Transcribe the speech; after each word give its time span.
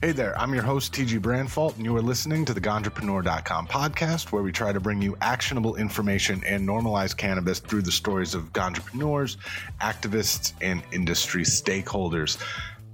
Hey 0.00 0.12
there, 0.12 0.38
I'm 0.38 0.54
your 0.54 0.62
host, 0.62 0.92
TG 0.92 1.18
Branfalt, 1.18 1.74
and 1.74 1.84
you 1.84 1.96
are 1.96 2.00
listening 2.00 2.44
to 2.44 2.54
the 2.54 2.60
Ganjapreneur.com 2.60 3.66
podcast, 3.66 4.30
where 4.30 4.44
we 4.44 4.52
try 4.52 4.70
to 4.70 4.78
bring 4.78 5.02
you 5.02 5.16
actionable 5.20 5.74
information 5.74 6.40
and 6.46 6.64
normalize 6.64 7.16
cannabis 7.16 7.58
through 7.58 7.82
the 7.82 7.90
stories 7.90 8.32
of 8.32 8.56
entrepreneurs, 8.56 9.38
activists, 9.80 10.52
and 10.60 10.84
industry 10.92 11.42
stakeholders. 11.42 12.40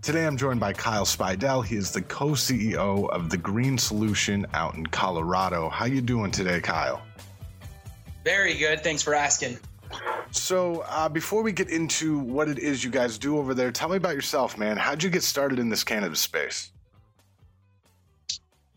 Today 0.00 0.26
I'm 0.26 0.38
joined 0.38 0.60
by 0.60 0.72
Kyle 0.72 1.04
Speidell. 1.04 1.62
He 1.62 1.76
is 1.76 1.90
the 1.90 2.00
co-CEO 2.00 3.10
of 3.10 3.28
the 3.28 3.36
Green 3.36 3.76
Solution 3.76 4.46
out 4.54 4.74
in 4.74 4.86
Colorado. 4.86 5.68
How 5.68 5.84
you 5.84 6.00
doing 6.00 6.30
today, 6.30 6.62
Kyle? 6.62 7.02
Very 8.24 8.54
good. 8.54 8.82
Thanks 8.82 9.02
for 9.02 9.12
asking. 9.12 9.58
So, 10.30 10.86
uh, 10.88 11.10
before 11.10 11.42
we 11.42 11.52
get 11.52 11.68
into 11.68 12.18
what 12.18 12.48
it 12.48 12.58
is 12.58 12.82
you 12.82 12.90
guys 12.90 13.18
do 13.18 13.36
over 13.36 13.52
there, 13.52 13.70
tell 13.70 13.90
me 13.90 13.98
about 13.98 14.14
yourself, 14.14 14.56
man. 14.56 14.78
How'd 14.78 15.02
you 15.02 15.10
get 15.10 15.22
started 15.22 15.58
in 15.58 15.68
this 15.68 15.84
cannabis 15.84 16.20
space? 16.20 16.70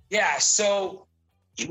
Yeah, 0.09 0.37
so 0.37 1.07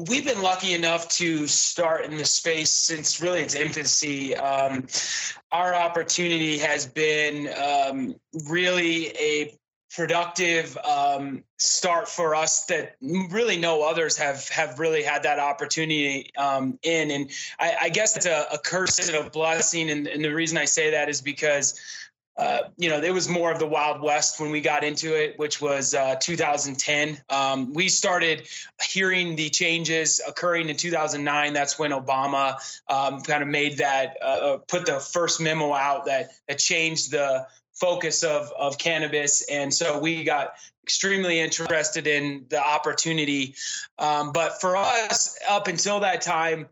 we've 0.08 0.24
been 0.24 0.42
lucky 0.42 0.74
enough 0.74 1.08
to 1.08 1.46
start 1.46 2.04
in 2.04 2.16
the 2.16 2.24
space 2.24 2.70
since 2.70 3.20
really 3.20 3.40
its 3.40 3.54
infancy. 3.54 4.36
Um, 4.36 4.86
our 5.52 5.74
opportunity 5.74 6.58
has 6.58 6.86
been 6.86 7.48
um, 7.54 8.16
really 8.48 9.08
a 9.16 9.56
productive 9.94 10.76
um, 10.78 11.42
start 11.56 12.08
for 12.08 12.34
us 12.34 12.66
that 12.66 12.96
really 13.30 13.56
no 13.56 13.82
others 13.82 14.16
have 14.18 14.46
have 14.48 14.78
really 14.78 15.02
had 15.02 15.22
that 15.22 15.38
opportunity 15.38 16.30
um, 16.36 16.78
in. 16.82 17.10
And 17.10 17.30
I, 17.58 17.76
I 17.82 17.88
guess 17.88 18.16
it's 18.16 18.26
a, 18.26 18.46
a 18.52 18.58
curse 18.58 18.98
and 19.08 19.16
a 19.16 19.30
blessing. 19.30 19.90
And, 19.90 20.06
and 20.06 20.22
the 20.22 20.34
reason 20.34 20.58
I 20.58 20.66
say 20.66 20.90
that 20.90 21.08
is 21.08 21.22
because 21.22 21.80
uh, 22.38 22.68
you 22.76 22.90
know, 22.90 23.00
it 23.00 23.14
was 23.14 23.28
more 23.28 23.50
of 23.50 23.58
the 23.58 23.66
Wild 23.66 24.02
West 24.02 24.38
when 24.38 24.50
we 24.50 24.60
got 24.60 24.84
into 24.84 25.14
it, 25.18 25.38
which 25.38 25.62
was 25.62 25.94
uh, 25.94 26.16
2010. 26.16 27.18
Um, 27.30 27.72
we 27.72 27.88
started 27.88 28.46
hearing 28.82 29.36
the 29.36 29.48
changes 29.48 30.20
occurring 30.26 30.68
in 30.68 30.76
2009. 30.76 31.54
That's 31.54 31.78
when 31.78 31.92
Obama 31.92 32.56
um, 32.88 33.22
kind 33.22 33.42
of 33.42 33.48
made 33.48 33.78
that, 33.78 34.18
uh, 34.20 34.24
uh, 34.24 34.56
put 34.58 34.84
the 34.84 35.00
first 35.00 35.40
memo 35.40 35.72
out 35.72 36.04
that 36.06 36.30
that 36.46 36.58
changed 36.58 37.10
the 37.10 37.46
focus 37.72 38.22
of 38.22 38.52
of 38.58 38.76
cannabis, 38.76 39.42
and 39.50 39.72
so 39.72 39.98
we 39.98 40.22
got 40.22 40.54
extremely 40.82 41.40
interested 41.40 42.06
in 42.06 42.44
the 42.48 42.62
opportunity. 42.62 43.54
Um, 43.98 44.32
but 44.32 44.60
for 44.60 44.76
us, 44.76 45.38
up 45.48 45.68
until 45.68 46.00
that 46.00 46.20
time, 46.20 46.68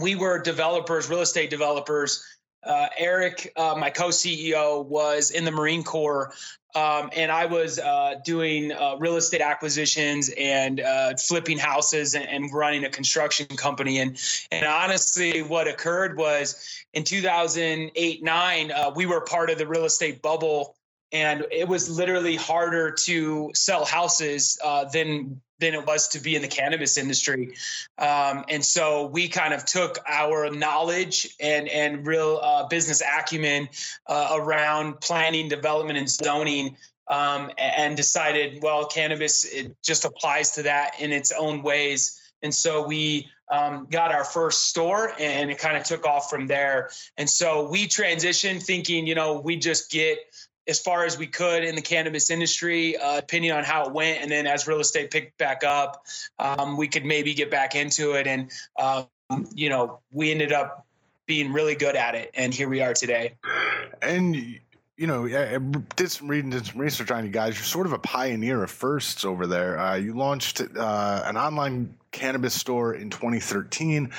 we 0.00 0.14
were 0.16 0.38
developers, 0.38 1.08
real 1.08 1.20
estate 1.20 1.50
developers 1.50 2.24
uh, 2.64 2.86
Eric, 2.96 3.52
uh, 3.56 3.74
my 3.76 3.90
co-CEO, 3.90 4.84
was 4.84 5.30
in 5.30 5.44
the 5.44 5.50
Marine 5.50 5.82
Corps, 5.82 6.32
um, 6.74 7.10
and 7.14 7.30
I 7.30 7.46
was 7.46 7.78
uh, 7.78 8.14
doing 8.24 8.72
uh, 8.72 8.96
real 8.98 9.16
estate 9.16 9.42
acquisitions 9.42 10.30
and 10.38 10.80
uh, 10.80 11.14
flipping 11.16 11.58
houses 11.58 12.14
and, 12.14 12.26
and, 12.26 12.52
running 12.52 12.84
a 12.84 12.88
construction 12.88 13.46
company. 13.46 13.98
And 13.98 14.16
and 14.50 14.64
honestly, 14.64 15.42
what 15.42 15.68
occurred 15.68 16.16
was 16.16 16.84
in 16.94 17.04
2008 17.04 18.22
nine, 18.22 18.72
uh, 18.72 18.90
we 18.94 19.04
were 19.04 19.20
part 19.20 19.50
of 19.50 19.58
the 19.58 19.66
real 19.66 19.84
estate 19.84 20.22
bubble 20.22 20.76
and 21.12 21.44
it 21.50 21.68
was 21.68 21.90
literally 21.90 22.36
harder 22.36 22.90
to 22.90 23.50
sell 23.54 23.84
houses 23.84 24.58
than 24.94 25.42
than 25.62 25.74
it 25.74 25.86
was 25.86 26.08
to 26.08 26.20
be 26.20 26.36
in 26.36 26.42
the 26.42 26.48
cannabis 26.48 26.98
industry. 26.98 27.54
Um, 27.98 28.44
and 28.48 28.64
so 28.64 29.06
we 29.06 29.28
kind 29.28 29.54
of 29.54 29.64
took 29.64 29.98
our 30.08 30.50
knowledge 30.50 31.34
and 31.40 31.68
and 31.68 32.06
real 32.06 32.40
uh, 32.42 32.66
business 32.66 33.00
acumen 33.00 33.68
uh, 34.06 34.36
around 34.38 35.00
planning, 35.00 35.48
development, 35.48 35.98
and 35.98 36.08
zoning. 36.08 36.76
Um, 37.08 37.50
and 37.58 37.96
decided, 37.96 38.62
well, 38.62 38.86
cannabis 38.86 39.44
it 39.44 39.76
just 39.82 40.04
applies 40.04 40.52
to 40.52 40.62
that 40.62 41.00
in 41.00 41.12
its 41.12 41.32
own 41.32 41.62
ways. 41.62 42.18
And 42.42 42.54
so 42.54 42.86
we 42.86 43.28
um, 43.50 43.86
got 43.90 44.14
our 44.14 44.24
first 44.24 44.68
store 44.68 45.12
and 45.18 45.50
it 45.50 45.58
kind 45.58 45.76
of 45.76 45.82
took 45.84 46.06
off 46.06 46.30
from 46.30 46.46
there. 46.46 46.90
And 47.18 47.28
so 47.28 47.68
we 47.68 47.86
transitioned 47.86 48.62
thinking, 48.62 49.06
you 49.06 49.14
know, 49.14 49.40
we 49.40 49.56
just 49.56 49.90
get 49.90 50.18
as 50.68 50.80
far 50.80 51.04
as 51.04 51.18
we 51.18 51.26
could 51.26 51.64
in 51.64 51.74
the 51.74 51.82
cannabis 51.82 52.30
industry, 52.30 52.96
uh, 52.96 53.20
depending 53.20 53.50
on 53.52 53.64
how 53.64 53.86
it 53.86 53.92
went. 53.92 54.22
And 54.22 54.30
then 54.30 54.46
as 54.46 54.66
real 54.66 54.80
estate 54.80 55.10
picked 55.10 55.38
back 55.38 55.64
up, 55.64 56.06
um, 56.38 56.76
we 56.76 56.88
could 56.88 57.04
maybe 57.04 57.34
get 57.34 57.50
back 57.50 57.74
into 57.74 58.12
it. 58.12 58.26
And, 58.26 58.50
um, 58.78 59.08
you 59.54 59.68
know, 59.68 60.00
we 60.10 60.30
ended 60.30 60.52
up 60.52 60.86
being 61.26 61.52
really 61.52 61.74
good 61.74 61.96
at 61.96 62.14
it. 62.14 62.30
And 62.34 62.52
here 62.54 62.68
we 62.68 62.80
are 62.80 62.94
today. 62.94 63.34
And 64.00 64.60
you 65.02 65.08
know, 65.08 65.26
I 65.26 65.58
did 65.96 66.12
some 66.12 66.28
reading, 66.28 66.50
did 66.50 66.64
some 66.64 66.80
research 66.80 67.10
on 67.10 67.24
you 67.24 67.30
guys. 67.32 67.56
You're 67.56 67.64
sort 67.64 67.86
of 67.86 67.92
a 67.92 67.98
pioneer 67.98 68.62
of 68.62 68.70
firsts 68.70 69.24
over 69.24 69.48
there. 69.48 69.76
Uh, 69.76 69.96
you 69.96 70.14
launched 70.14 70.60
uh, 70.60 71.22
an 71.24 71.36
online 71.36 71.96
cannabis 72.12 72.54
store 72.54 72.94
in 72.94 73.10
2013, 73.10 74.12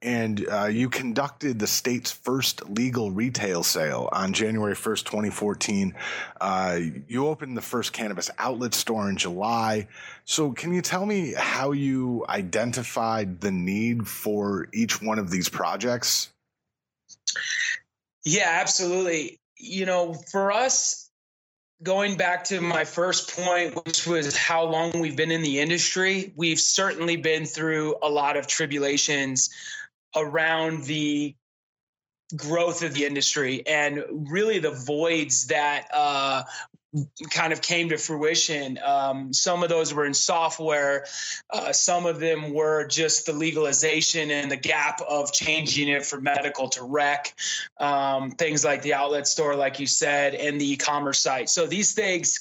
and 0.00 0.46
uh, 0.50 0.64
you 0.64 0.88
conducted 0.88 1.58
the 1.58 1.66
state's 1.66 2.10
first 2.10 2.66
legal 2.70 3.10
retail 3.10 3.62
sale 3.62 4.08
on 4.12 4.32
January 4.32 4.74
1st, 4.74 5.04
2014. 5.04 5.94
Uh, 6.40 6.78
you 7.06 7.26
opened 7.26 7.54
the 7.54 7.60
first 7.60 7.92
cannabis 7.92 8.30
outlet 8.38 8.72
store 8.72 9.10
in 9.10 9.18
July. 9.18 9.88
So, 10.24 10.52
can 10.52 10.72
you 10.72 10.80
tell 10.80 11.04
me 11.04 11.34
how 11.36 11.72
you 11.72 12.24
identified 12.30 13.42
the 13.42 13.50
need 13.50 14.08
for 14.08 14.68
each 14.72 15.02
one 15.02 15.18
of 15.18 15.30
these 15.30 15.50
projects? 15.50 16.30
Yeah, 18.24 18.58
absolutely 18.58 19.39
you 19.60 19.86
know, 19.86 20.14
for 20.14 20.50
us, 20.52 21.10
going 21.82 22.16
back 22.16 22.44
to 22.44 22.60
my 22.60 22.84
first 22.84 23.34
point, 23.34 23.74
which 23.86 24.06
was 24.06 24.36
how 24.36 24.64
long 24.64 25.00
we've 25.00 25.16
been 25.16 25.30
in 25.30 25.42
the 25.42 25.60
industry, 25.60 26.32
we've 26.36 26.60
certainly 26.60 27.16
been 27.16 27.44
through 27.44 27.96
a 28.02 28.08
lot 28.08 28.36
of 28.36 28.46
tribulations 28.46 29.50
around 30.16 30.84
the 30.84 31.34
growth 32.36 32.82
of 32.82 32.94
the 32.94 33.04
industry 33.04 33.66
and 33.66 34.04
really 34.10 34.58
the 34.58 34.70
voids 34.70 35.46
that 35.46 35.88
uh, 35.92 36.42
kind 37.30 37.52
of 37.52 37.62
came 37.62 37.88
to 37.90 37.96
fruition. 37.96 38.78
Um, 38.84 39.32
some 39.32 39.62
of 39.62 39.68
those 39.68 39.94
were 39.94 40.04
in 40.04 40.14
software. 40.14 41.06
Uh, 41.48 41.72
some 41.72 42.06
of 42.06 42.18
them 42.18 42.52
were 42.52 42.86
just 42.86 43.26
the 43.26 43.32
legalization 43.32 44.30
and 44.30 44.50
the 44.50 44.56
gap 44.56 45.00
of 45.08 45.32
changing 45.32 45.88
it 45.88 46.04
from 46.04 46.24
medical 46.24 46.68
to 46.70 46.82
rec. 46.82 47.34
Um, 47.78 48.32
things 48.32 48.64
like 48.64 48.82
the 48.82 48.94
outlet 48.94 49.28
store, 49.28 49.54
like 49.54 49.78
you 49.78 49.86
said, 49.86 50.34
and 50.34 50.60
the 50.60 50.72
e-commerce 50.72 51.20
site. 51.20 51.48
So 51.48 51.66
these 51.66 51.92
things 51.92 52.40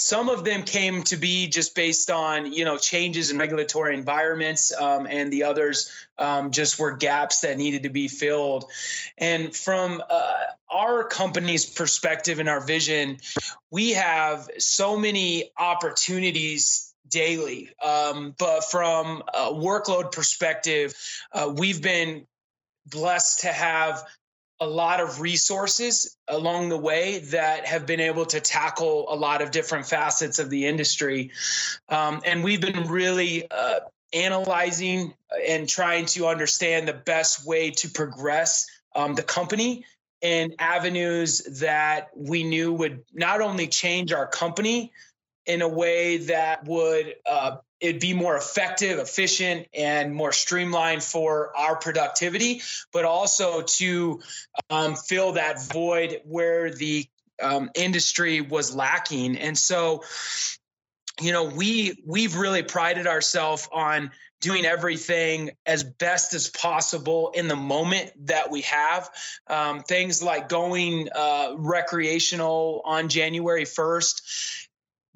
some 0.00 0.28
of 0.28 0.44
them 0.44 0.62
came 0.62 1.02
to 1.04 1.16
be 1.16 1.46
just 1.46 1.74
based 1.74 2.10
on 2.10 2.52
you 2.52 2.64
know 2.64 2.76
changes 2.76 3.30
in 3.30 3.38
regulatory 3.38 3.94
environments 3.94 4.72
um, 4.80 5.06
and 5.06 5.32
the 5.32 5.44
others 5.44 5.90
um, 6.18 6.50
just 6.50 6.78
were 6.78 6.92
gaps 6.96 7.40
that 7.40 7.58
needed 7.58 7.82
to 7.82 7.90
be 7.90 8.08
filled. 8.08 8.64
And 9.18 9.54
from 9.54 10.02
uh, 10.08 10.32
our 10.70 11.04
company's 11.04 11.66
perspective 11.66 12.38
and 12.38 12.48
our 12.48 12.60
vision 12.60 13.18
we 13.70 13.90
have 13.90 14.48
so 14.58 14.96
many 14.96 15.50
opportunities 15.58 16.92
daily. 17.08 17.70
Um, 17.84 18.34
but 18.38 18.64
from 18.64 19.22
a 19.34 19.52
workload 19.52 20.12
perspective 20.12 20.94
uh, 21.32 21.52
we've 21.54 21.82
been 21.82 22.26
blessed 22.86 23.40
to 23.40 23.48
have 23.48 24.04
a 24.60 24.66
lot 24.66 25.00
of 25.00 25.20
resources 25.20 26.16
along 26.28 26.68
the 26.68 26.76
way 26.76 27.20
that 27.30 27.66
have 27.66 27.86
been 27.86 28.00
able 28.00 28.26
to 28.26 28.40
tackle 28.40 29.06
a 29.08 29.16
lot 29.16 29.40
of 29.40 29.50
different 29.50 29.86
facets 29.86 30.38
of 30.38 30.50
the 30.50 30.66
industry. 30.66 31.30
Um, 31.88 32.20
and 32.26 32.44
we've 32.44 32.60
been 32.60 32.86
really 32.88 33.50
uh, 33.50 33.80
analyzing 34.12 35.14
and 35.48 35.68
trying 35.68 36.06
to 36.06 36.26
understand 36.26 36.86
the 36.86 36.92
best 36.92 37.46
way 37.46 37.70
to 37.70 37.88
progress 37.88 38.66
um, 38.94 39.14
the 39.14 39.22
company 39.22 39.86
in 40.20 40.54
avenues 40.58 41.60
that 41.60 42.10
we 42.14 42.44
knew 42.44 42.72
would 42.74 43.02
not 43.14 43.40
only 43.40 43.66
change 43.66 44.12
our 44.12 44.26
company 44.26 44.92
in 45.46 45.62
a 45.62 45.68
way 45.68 46.18
that 46.18 46.66
would 46.66 47.14
uh, 47.24 47.56
it'd 47.80 48.00
be 48.00 48.14
more 48.14 48.36
effective, 48.36 48.98
efficient, 48.98 49.66
and 49.74 50.14
more 50.14 50.32
streamlined 50.32 51.02
for 51.02 51.56
our 51.56 51.76
productivity, 51.76 52.62
but 52.92 53.04
also 53.04 53.62
to 53.62 54.20
um, 54.68 54.94
fill 54.94 55.32
that 55.32 55.62
void 55.62 56.20
where 56.24 56.70
the 56.72 57.06
um, 57.42 57.70
industry 57.74 58.40
was 58.40 58.74
lacking. 58.74 59.36
And 59.38 59.56
so, 59.56 60.04
you 61.20 61.32
know, 61.32 61.44
we 61.44 62.02
we've 62.06 62.36
really 62.36 62.62
prided 62.62 63.06
ourselves 63.06 63.68
on 63.72 64.10
doing 64.40 64.64
everything 64.64 65.50
as 65.66 65.84
best 65.84 66.32
as 66.32 66.48
possible 66.48 67.30
in 67.34 67.46
the 67.46 67.56
moment 67.56 68.10
that 68.26 68.50
we 68.50 68.62
have. 68.62 69.10
Um, 69.46 69.82
things 69.82 70.22
like 70.22 70.48
going 70.48 71.08
uh, 71.14 71.54
recreational 71.56 72.80
on 72.84 73.08
January 73.08 73.64
1st. 73.64 74.22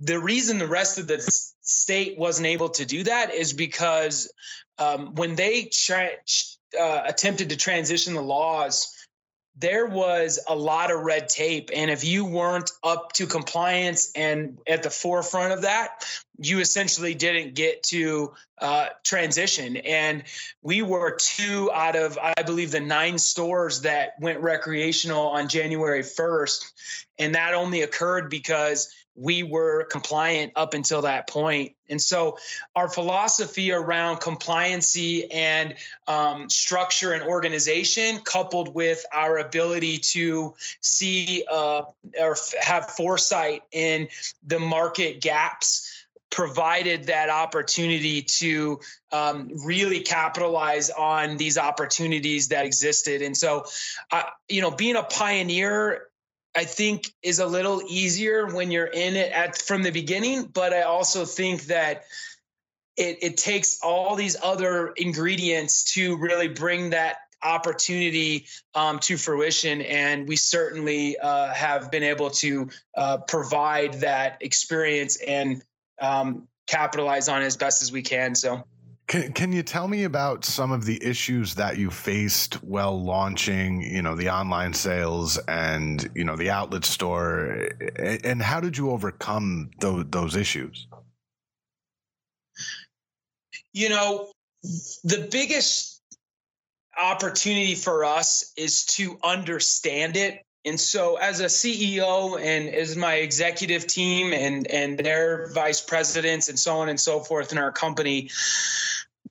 The 0.00 0.19
reason 0.19 0.58
the 0.58 0.67
rest 0.67 0.99
of 0.99 1.06
the 1.06 1.19
state 1.64 2.19
wasn't 2.19 2.46
able 2.46 2.69
to 2.70 2.84
do 2.84 3.02
that 3.05 3.34
is 3.34 3.52
because 3.52 4.32
um, 4.78 5.14
when 5.14 5.34
they 5.34 5.64
tra- 5.72 6.11
uh, 6.78 7.02
attempted 7.06 7.50
to 7.50 7.56
transition 7.56 8.14
the 8.14 8.22
laws 8.22 8.94
there 9.56 9.87
was 9.87 10.40
a 10.49 10.55
lot 10.55 10.90
of 10.90 11.00
red 11.00 11.28
tape. 11.28 11.70
And 11.72 11.90
if 11.90 12.05
you 12.05 12.25
weren't 12.25 12.70
up 12.82 13.12
to 13.14 13.26
compliance 13.26 14.11
and 14.16 14.58
at 14.66 14.82
the 14.82 14.90
forefront 14.90 15.52
of 15.52 15.62
that, 15.62 16.05
you 16.38 16.58
essentially 16.58 17.14
didn't 17.14 17.55
get 17.55 17.84
to 17.84 18.32
uh, 18.60 18.88
transition. 19.05 19.76
And 19.76 20.25
we 20.62 20.82
were 20.82 21.17
two 21.17 21.70
out 21.72 21.94
of, 21.94 22.19
I 22.20 22.43
believe, 22.43 22.72
the 22.72 22.81
nine 22.81 23.19
stores 23.19 23.82
that 23.82 24.14
went 24.20 24.40
recreational 24.40 25.28
on 25.28 25.49
January 25.49 26.02
1st. 26.02 26.64
And 27.20 27.37
that 27.37 27.55
only 27.55 27.82
occurred 27.82 28.31
because 28.31 28.93
we 29.16 29.43
were 29.43 29.84
compliant 29.84 30.52
up 30.56 30.75
until 30.75 31.02
that 31.02 31.28
point. 31.28 31.75
And 31.88 32.00
so 32.00 32.38
our 32.75 32.88
philosophy 32.88 33.70
around 33.70 34.16
compliancy 34.16 35.26
and 35.31 35.75
um, 36.08 36.49
structure 36.49 37.12
and 37.12 37.22
organization, 37.22 38.20
coupled 38.20 38.75
with 38.75 39.05
our 39.12 39.38
ability 39.38 39.99
to 39.99 40.55
see 40.81 41.44
uh, 41.50 41.82
or 42.19 42.37
have 42.61 42.90
foresight 42.90 43.62
in 43.70 44.08
the 44.46 44.58
market 44.58 45.20
gaps 45.20 45.90
provided 46.34 47.05
that 47.05 47.31
opportunity 47.31 48.22
to 48.22 48.81
um, 49.12 49.50
really 49.64 50.00
capitalize 50.00 50.90
on 50.90 51.37
these 51.37 51.56
opportunities 51.56 52.49
that 52.49 52.67
existed. 52.67 53.22
And 53.22 53.37
so, 53.37 53.67
uh, 54.10 54.25
you 54.49 54.60
know, 54.60 54.72
being 54.72 54.96
a 54.96 55.05
pioneer 55.05 56.08
I 56.54 56.64
think 56.64 57.12
is 57.22 57.40
a 57.40 57.46
little 57.46 57.82
easier 57.88 58.46
when 58.46 58.70
you're 58.70 58.86
in 58.86 59.16
it 59.16 59.32
at 59.32 59.58
from 59.58 59.82
the 59.82 59.90
beginning, 59.90 60.44
but 60.44 60.72
I 60.72 60.82
also 60.82 61.24
think 61.24 61.64
that 61.64 62.04
it, 62.96 63.18
it 63.22 63.36
takes 63.36 63.80
all 63.82 64.14
these 64.14 64.36
other 64.40 64.92
ingredients 64.96 65.94
to 65.94 66.16
really 66.16 66.48
bring 66.48 66.90
that 66.90 67.16
opportunity 67.42 68.46
um, 68.74 68.98
to 69.00 69.16
fruition. 69.16 69.82
And 69.82 70.28
we 70.28 70.36
certainly 70.36 71.18
uh, 71.18 71.52
have 71.52 71.90
been 71.90 72.04
able 72.04 72.30
to 72.30 72.68
uh, 72.96 73.18
provide 73.18 73.94
that 73.94 74.38
experience 74.40 75.16
and 75.16 75.62
um, 76.00 76.48
capitalize 76.66 77.28
on 77.28 77.42
it 77.42 77.46
as 77.46 77.56
best 77.56 77.82
as 77.82 77.92
we 77.92 78.02
can. 78.02 78.34
So. 78.34 78.64
Can, 79.06 79.32
can 79.32 79.52
you 79.52 79.62
tell 79.62 79.86
me 79.86 80.04
about 80.04 80.44
some 80.44 80.72
of 80.72 80.86
the 80.86 81.02
issues 81.04 81.54
that 81.56 81.76
you 81.76 81.90
faced 81.90 82.54
while 82.64 82.98
launching, 83.02 83.82
you 83.82 84.00
know, 84.00 84.14
the 84.14 84.30
online 84.30 84.72
sales 84.72 85.36
and, 85.46 86.10
you 86.14 86.24
know, 86.24 86.36
the 86.36 86.50
outlet 86.50 86.84
store 86.84 87.68
and 88.24 88.40
how 88.40 88.60
did 88.60 88.78
you 88.78 88.90
overcome 88.90 89.70
those, 89.80 90.06
those 90.08 90.36
issues? 90.36 90.86
You 93.74 93.90
know, 93.90 94.32
the 94.62 95.28
biggest 95.30 96.00
opportunity 96.98 97.74
for 97.74 98.04
us 98.04 98.52
is 98.56 98.86
to 98.86 99.18
understand 99.22 100.16
it 100.16 100.44
and 100.64 100.81
so 100.81 101.16
as 101.16 101.40
a 101.40 101.46
ceo 101.46 102.40
and 102.40 102.69
as 102.69 102.96
my 102.96 103.14
executive 103.14 103.87
team 103.87 104.32
and 104.32 104.66
and 104.66 104.99
their 104.99 105.49
vice 105.52 105.81
presidents 105.81 106.49
and 106.49 106.58
so 106.58 106.76
on 106.76 106.88
and 106.88 106.99
so 107.00 107.20
forth 107.20 107.52
in 107.52 107.58
our 107.58 107.72
company 107.72 108.31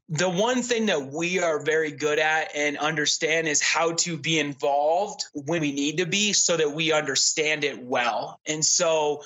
the 0.09 0.29
one 0.29 0.61
thing 0.61 0.87
that 0.87 1.11
we 1.11 1.39
are 1.39 1.59
very 1.59 1.91
good 1.91 2.19
at 2.19 2.55
and 2.55 2.77
understand 2.77 3.47
is 3.47 3.61
how 3.61 3.93
to 3.93 4.15
be 4.15 4.37
involved 4.37 5.23
when 5.33 5.61
we 5.61 5.71
need 5.71 5.97
to 5.97 6.05
be 6.05 6.33
so 6.33 6.55
that 6.55 6.71
we 6.71 6.91
understand 6.91 7.63
it 7.63 7.81
well. 7.83 8.39
And 8.45 8.63
so 8.63 9.23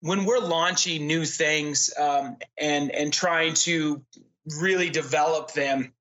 when 0.00 0.24
we're 0.24 0.40
launching 0.40 1.06
new 1.06 1.24
things 1.24 1.92
um, 1.96 2.36
and 2.58 2.90
and 2.90 3.12
trying 3.12 3.54
to 3.54 4.02
really 4.58 4.90
develop 4.90 5.52
them, 5.52 5.92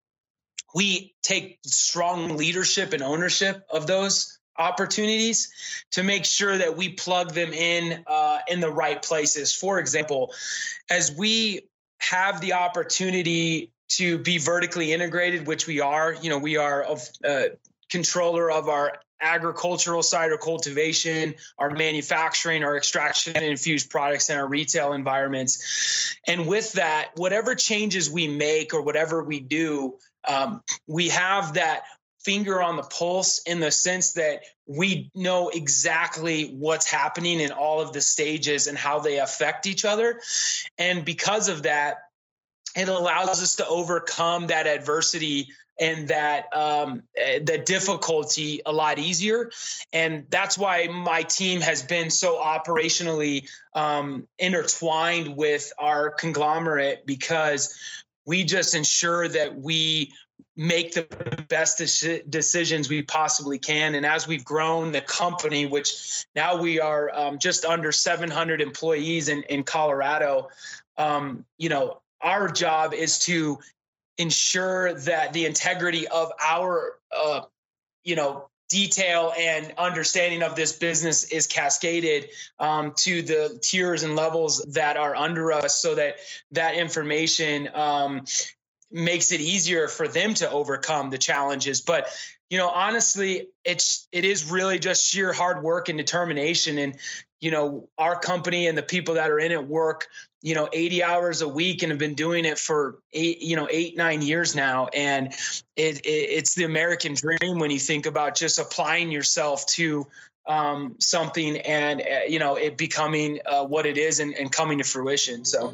we 0.74 1.14
take 1.22 1.60
strong 1.64 2.36
leadership 2.36 2.94
and 2.94 3.04
ownership 3.04 3.64
of 3.70 3.86
those 3.86 4.40
opportunities 4.58 5.52
to 5.92 6.04
make 6.04 6.26
sure 6.26 6.58
that 6.58 6.78
we 6.78 6.90
plug 6.90 7.34
them 7.34 7.54
in 7.54 8.04
uh, 8.08 8.40
in 8.48 8.60
the 8.60 8.72
right 8.72 9.02
places. 9.02 9.54
For 9.54 9.80
example, 9.80 10.34
as 10.90 11.12
we 11.12 11.62
have 12.00 12.42
the 12.42 12.54
opportunity 12.54 13.72
to 13.90 14.18
be 14.18 14.38
vertically 14.38 14.92
integrated, 14.92 15.48
which 15.48 15.68
we 15.68 15.80
are. 15.80 16.14
You 16.14 16.30
know, 16.30 16.38
we 16.38 16.58
are 16.58 16.84
a 16.84 17.28
uh, 17.28 17.44
controller 17.92 18.50
of 18.50 18.68
our 18.68 18.94
agricultural 19.22 20.04
side 20.04 20.32
or 20.32 20.38
cultivation, 20.38 21.36
our 21.58 21.70
manufacturing, 21.70 22.64
our 22.64 22.76
extraction 22.76 23.34
and 23.36 23.46
infused 23.46 23.90
products, 23.90 24.30
and 24.30 24.40
our 24.40 24.48
retail 24.48 24.94
environments. 24.94 26.18
And 26.28 26.48
with 26.48 26.74
that, 26.74 27.12
whatever 27.16 27.56
changes 27.56 28.10
we 28.10 28.28
make 28.28 28.74
or 28.74 28.82
whatever 28.82 29.24
we 29.24 29.40
do, 29.40 29.98
um, 30.28 30.62
we 30.88 31.10
have 31.10 31.54
that 31.54 31.84
finger 32.24 32.62
on 32.62 32.76
the 32.76 32.84
pulse 32.84 33.42
in 33.46 33.60
the 33.60 33.72
sense 33.72 34.14
that 34.14 34.44
we 34.66 35.12
know 35.14 35.50
exactly 35.50 36.46
what's 36.46 36.90
happening 36.90 37.40
in 37.40 37.52
all 37.52 37.82
of 37.82 37.94
the 37.94 38.02
stages 38.02 38.68
and 38.68 38.78
how 38.78 39.00
they 39.00 39.20
affect 39.20 39.68
each 39.68 39.86
other. 39.86 40.20
And 40.78 41.04
because 41.04 41.50
of 41.50 41.64
that, 41.64 41.98
it 42.76 42.88
allows 42.88 43.42
us 43.42 43.56
to 43.58 43.68
overcome 43.68 44.48
that 44.48 44.68
adversity 44.68 45.50
and 45.80 46.08
that 46.08 46.56
um, 46.56 47.04
eh, 47.18 47.40
the 47.40 47.58
difficulty 47.58 48.62
a 48.66 48.72
lot 48.72 49.00
easier 49.00 49.50
and 49.92 50.26
that's 50.30 50.58
why 50.58 50.88
my 50.88 51.24
team 51.24 51.62
has 51.62 51.82
been 51.82 52.12
so 52.12 52.40
operationally 52.40 53.50
um, 53.74 54.28
intertwined 54.38 55.36
with 55.36 55.74
our 55.80 56.12
conglomerate 56.12 57.06
because 57.08 57.76
we 58.26 58.44
just 58.44 58.76
ensure 58.76 59.28
that 59.28 59.56
we 59.56 60.14
make 60.56 60.94
the 60.94 61.08
best 61.50 61.80
decisions 62.30 62.88
we 62.88 63.02
possibly 63.02 63.58
can. 63.58 63.96
And 63.96 64.06
as 64.06 64.28
we've 64.28 64.46
grown 64.46 64.92
the 64.92 65.02
company 65.02 65.66
which 65.66 66.26
now 66.36 66.62
we 66.62 66.80
are 66.80 67.12
um, 67.14 67.40
just 67.40 67.66
under 67.66 67.92
700 67.92 68.62
employees 68.62 69.30
in, 69.30 69.44
in 69.44 69.64
colorado 69.64 70.50
um, 70.98 71.46
you 71.58 71.70
know 71.70 72.00
our 72.22 72.48
job 72.50 72.94
is 72.94 73.20
to 73.20 73.60
ensure 74.18 74.94
that 74.94 75.34
the 75.34 75.46
integrity 75.46 76.08
of 76.08 76.32
our 76.44 77.00
uh, 77.16 77.42
you 78.04 78.16
know 78.16 78.48
detail 78.70 79.34
and 79.38 79.74
understanding 79.78 80.42
of 80.42 80.56
this 80.56 80.74
business 80.74 81.26
is 81.26 81.46
cascaded 81.46 82.30
um, 82.60 82.94
to 82.96 83.22
the 83.22 83.60
tiers 83.62 84.04
and 84.04 84.16
levels 84.16 84.66
that 84.70 84.98
are 84.98 85.16
under 85.16 85.52
us 85.52 85.76
so 85.76 85.96
that 85.96 86.16
that 86.52 86.76
information 86.76 87.70
um, 87.74 88.26
makes 88.94 89.32
it 89.32 89.42
easier 89.42 89.88
for 89.88 90.08
them 90.08 90.36
to 90.36 90.50
overcome 90.50 91.10
the 91.10 91.18
challenges. 91.18 91.82
But 91.82 92.08
you 92.50 92.60
know 92.60 92.70
honestly 92.70 93.48
it's 93.66 94.08
it 94.12 94.26
is 94.26 94.52
really 94.52 94.78
just 94.78 95.06
sheer 95.06 95.34
hard 95.34 95.64
work 95.64 95.90
and 95.90 95.98
determination. 95.98 96.78
And 96.78 96.96
you 97.42 97.52
know 97.52 97.90
our 97.98 98.20
company 98.20 98.68
and 98.68 98.78
the 98.78 98.84
people 98.84 99.16
that 99.16 99.32
are 99.32 99.40
in 99.40 99.52
it 99.52 99.68
work 99.68 100.08
you 100.42 100.54
know 100.54 100.70
80 100.72 101.04
hours 101.04 101.42
a 101.42 101.48
week 101.48 101.82
and 101.82 101.92
have 101.92 102.00
been 102.00 102.14
doing 102.14 102.46
it 102.46 102.60
for 102.60 103.00
eight 103.12 103.42
you 103.42 103.56
know 103.56 103.68
eight 103.72 103.98
nine 103.98 104.22
years 104.22 104.56
now. 104.56 104.88
And 104.94 105.34
it, 105.76 106.00
it, 106.02 106.08
it's 106.08 106.54
the 106.54 106.66
american 106.66 107.16
dream 107.16 107.60
when 107.60 107.72
you 107.72 107.80
think 107.80 108.06
about 108.06 108.36
just 108.36 108.60
applying 108.60 109.12
yourself 109.12 109.66
to 109.68 110.06
um, 110.46 110.96
something 111.00 111.58
and 111.60 112.02
uh, 112.02 112.26
you 112.28 112.38
know 112.38 112.56
it 112.56 112.78
becoming 112.78 113.40
uh, 113.46 113.64
what 113.64 113.86
it 113.86 113.98
is 113.98 114.20
and, 114.20 114.34
and, 114.36 114.52
coming 114.52 114.78
to 114.78 114.84
fruition 114.84 115.46
so 115.46 115.74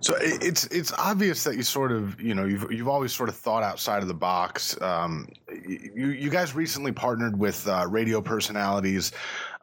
so 0.00 0.14
it's 0.18 0.64
it's 0.68 0.90
obvious 0.92 1.44
that 1.44 1.56
you 1.56 1.62
sort 1.62 1.92
of 1.92 2.18
you 2.20 2.34
know 2.34 2.46
you've 2.46 2.72
you've 2.72 2.88
always 2.88 3.12
sort 3.12 3.28
of 3.28 3.36
thought 3.36 3.62
outside 3.62 4.00
of 4.00 4.08
the 4.08 4.14
box 4.14 4.80
um, 4.80 5.28
you 5.52 6.08
you 6.08 6.30
guys 6.30 6.54
recently 6.54 6.92
partnered 6.92 7.38
with 7.38 7.68
uh, 7.68 7.86
radio 7.88 8.22
personalities 8.22 9.12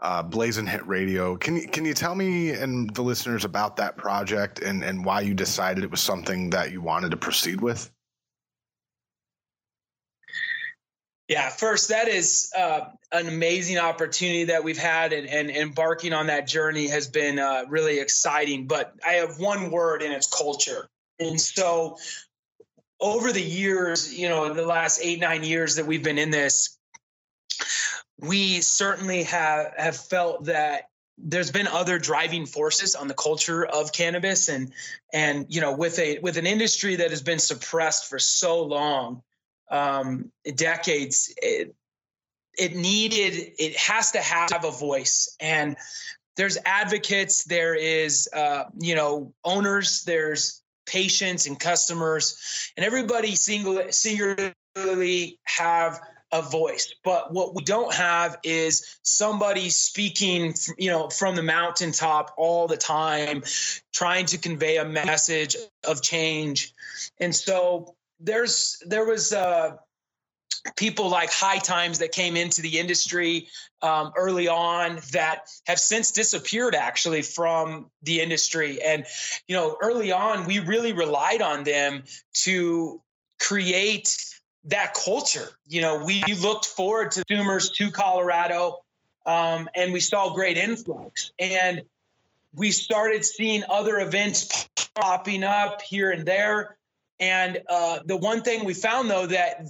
uh, 0.03 0.21
Blazing 0.21 0.67
Hit 0.67 0.85
Radio. 0.85 1.37
Can 1.37 1.55
you 1.55 1.67
can 1.67 1.85
you 1.85 1.93
tell 1.93 2.13
me 2.13 2.51
and 2.51 2.93
the 2.93 3.01
listeners 3.01 3.45
about 3.45 3.77
that 3.77 3.95
project 3.95 4.59
and 4.59 4.83
and 4.83 5.05
why 5.05 5.21
you 5.21 5.33
decided 5.33 5.83
it 5.83 5.89
was 5.89 6.01
something 6.01 6.49
that 6.49 6.71
you 6.71 6.81
wanted 6.81 7.11
to 7.11 7.17
proceed 7.17 7.61
with? 7.61 7.89
Yeah, 11.29 11.49
first, 11.49 11.89
that 11.89 12.09
is 12.09 12.51
uh, 12.57 12.81
an 13.11 13.27
amazing 13.27 13.77
opportunity 13.77 14.45
that 14.45 14.63
we've 14.63 14.77
had, 14.77 15.13
and, 15.13 15.27
and 15.27 15.49
embarking 15.49 16.11
on 16.11 16.27
that 16.27 16.47
journey 16.47 16.87
has 16.87 17.07
been 17.07 17.39
uh, 17.39 17.63
really 17.69 17.99
exciting. 17.99 18.67
But 18.67 18.93
I 19.05 19.13
have 19.13 19.39
one 19.39 19.71
word, 19.71 20.01
and 20.01 20.13
it's 20.13 20.27
culture. 20.27 20.89
And 21.19 21.39
so, 21.39 21.97
over 22.99 23.31
the 23.31 23.41
years, 23.41 24.13
you 24.13 24.27
know, 24.27 24.53
the 24.53 24.65
last 24.65 24.99
eight, 25.01 25.21
nine 25.21 25.43
years 25.43 25.75
that 25.75 25.85
we've 25.85 26.03
been 26.03 26.17
in 26.17 26.29
this, 26.29 26.77
we 28.19 28.59
certainly 28.59 29.23
have 29.23 29.73
have 29.77 29.97
felt 29.97 30.45
that 30.45 30.89
there's 31.17 31.51
been 31.51 31.67
other 31.67 31.99
driving 31.99 32.45
forces 32.45 32.95
on 32.95 33.07
the 33.07 33.13
culture 33.13 33.65
of 33.65 33.93
cannabis 33.93 34.49
and 34.49 34.73
and 35.13 35.45
you 35.49 35.61
know 35.61 35.73
with 35.73 35.99
a 35.99 36.19
with 36.19 36.37
an 36.37 36.47
industry 36.47 36.95
that 36.97 37.11
has 37.11 37.21
been 37.21 37.39
suppressed 37.39 38.09
for 38.09 38.19
so 38.19 38.63
long 38.63 39.21
um 39.73 40.31
decades 40.55 41.33
it, 41.37 41.75
it 42.57 42.75
needed 42.75 43.51
it 43.57 43.75
has 43.75 44.11
to 44.11 44.19
have 44.19 44.63
a 44.63 44.71
voice 44.71 45.35
and 45.39 45.75
there's 46.37 46.57
advocates 46.65 47.43
there 47.45 47.75
is 47.75 48.29
uh 48.33 48.65
you 48.79 48.95
know 48.95 49.33
owners 49.43 50.03
there's 50.03 50.61
patients 50.85 51.47
and 51.47 51.59
customers 51.59 52.71
and 52.77 52.85
everybody 52.85 53.35
single 53.35 53.81
singularly 53.89 55.39
have 55.43 55.99
a 56.33 56.41
voice. 56.41 56.93
But 57.03 57.31
what 57.31 57.53
we 57.55 57.63
don't 57.63 57.93
have 57.93 58.37
is 58.43 58.97
somebody 59.03 59.69
speaking, 59.69 60.55
you 60.77 60.89
know, 60.89 61.09
from 61.09 61.35
the 61.35 61.43
mountaintop 61.43 62.33
all 62.37 62.67
the 62.67 62.75
time, 62.75 63.43
trying 63.93 64.25
to 64.27 64.37
convey 64.39 64.77
a 64.77 64.85
message 64.85 65.55
of 65.87 66.01
change. 66.01 66.73
And 67.19 67.33
so 67.33 67.95
there's 68.23 68.81
there 68.85 69.05
was 69.05 69.33
uh, 69.33 69.75
people 70.75 71.09
like 71.09 71.31
high 71.31 71.57
times 71.57 71.99
that 71.99 72.11
came 72.11 72.35
into 72.35 72.61
the 72.61 72.79
industry 72.79 73.49
um, 73.81 74.13
early 74.15 74.47
on 74.47 74.99
that 75.11 75.49
have 75.65 75.79
since 75.79 76.11
disappeared 76.11 76.73
actually 76.73 77.21
from 77.21 77.91
the 78.01 78.21
industry. 78.21 78.81
And 78.81 79.05
you 79.47 79.55
know 79.55 79.77
early 79.81 80.11
on 80.11 80.45
we 80.45 80.59
really 80.59 80.93
relied 80.93 81.41
on 81.41 81.63
them 81.63 82.03
to 82.43 83.01
create 83.39 84.15
that 84.65 84.93
culture. 84.93 85.49
You 85.67 85.81
know 85.81 86.03
we 86.05 86.23
looked 86.41 86.65
forward 86.65 87.11
to 87.11 87.25
consumers 87.25 87.69
to 87.71 87.91
colorado 87.91 88.79
um, 89.25 89.69
and 89.75 89.93
we 89.93 89.99
saw 89.99 90.33
great 90.33 90.57
influx. 90.57 91.31
And 91.39 91.83
we 92.55 92.71
started 92.71 93.25
seeing 93.25 93.63
other 93.69 93.99
events 93.99 94.69
popping 94.95 95.43
up 95.43 95.81
here 95.81 96.11
and 96.11 96.25
there 96.25 96.77
and 97.23 97.61
uh, 97.69 97.99
the 98.03 98.17
one 98.17 98.41
thing 98.41 98.65
we 98.65 98.73
found, 98.73 99.09
though, 99.09 99.27
that 99.27 99.67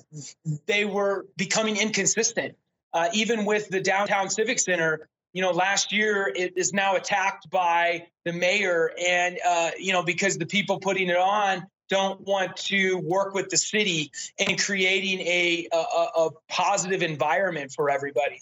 they 0.65 0.85
were 0.85 1.27
becoming 1.37 1.77
inconsistent. 1.77 2.55
Uh, 2.91 3.09
even 3.13 3.45
with 3.45 3.69
the 3.69 3.79
downtown 3.79 4.29
civic 4.29 4.59
center, 4.59 5.07
you 5.33 5.41
know, 5.43 5.51
last 5.51 5.91
year 5.91 6.31
it 6.35 6.53
is 6.57 6.73
now 6.73 6.95
attacked 6.95 7.49
by 7.51 8.07
the 8.25 8.33
mayor, 8.33 8.91
and 8.99 9.39
uh, 9.45 9.71
you 9.77 9.93
know 9.93 10.01
because 10.03 10.37
the 10.37 10.47
people 10.47 10.79
putting 10.79 11.09
it 11.09 11.17
on 11.17 11.65
don't 11.89 12.21
want 12.21 12.55
to 12.57 12.97
work 12.97 13.35
with 13.35 13.49
the 13.49 13.57
city 13.57 14.11
in 14.37 14.57
creating 14.57 15.19
a, 15.19 15.67
a, 15.71 15.77
a 15.77 16.29
positive 16.49 17.03
environment 17.03 17.71
for 17.71 17.89
everybody. 17.91 18.41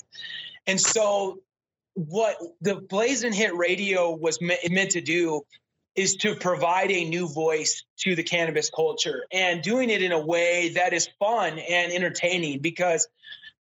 And 0.68 0.80
so, 0.80 1.39
what 1.96 2.38
the 2.62 2.75
Blazing 2.75 3.34
Hit 3.34 3.56
Radio 3.56 4.15
was 4.15 4.39
meant 4.41 4.91
to 4.91 5.01
do 5.01 5.41
is 5.96 6.16
to 6.18 6.36
provide 6.36 6.92
a 6.92 7.10
new 7.10 7.28
voice 7.28 7.84
to 7.98 8.16
the 8.16 8.24
cannabis 8.24 8.70
culture 8.70 9.26
and 9.32 9.62
doing 9.62 9.90
it 9.90 10.02
in 10.02 10.12
a 10.12 10.20
way 10.20 10.70
that 10.76 10.94
is 10.94 11.10
fun 11.20 11.60
and 11.60 11.92
entertaining 11.92 12.60
because 12.60 13.08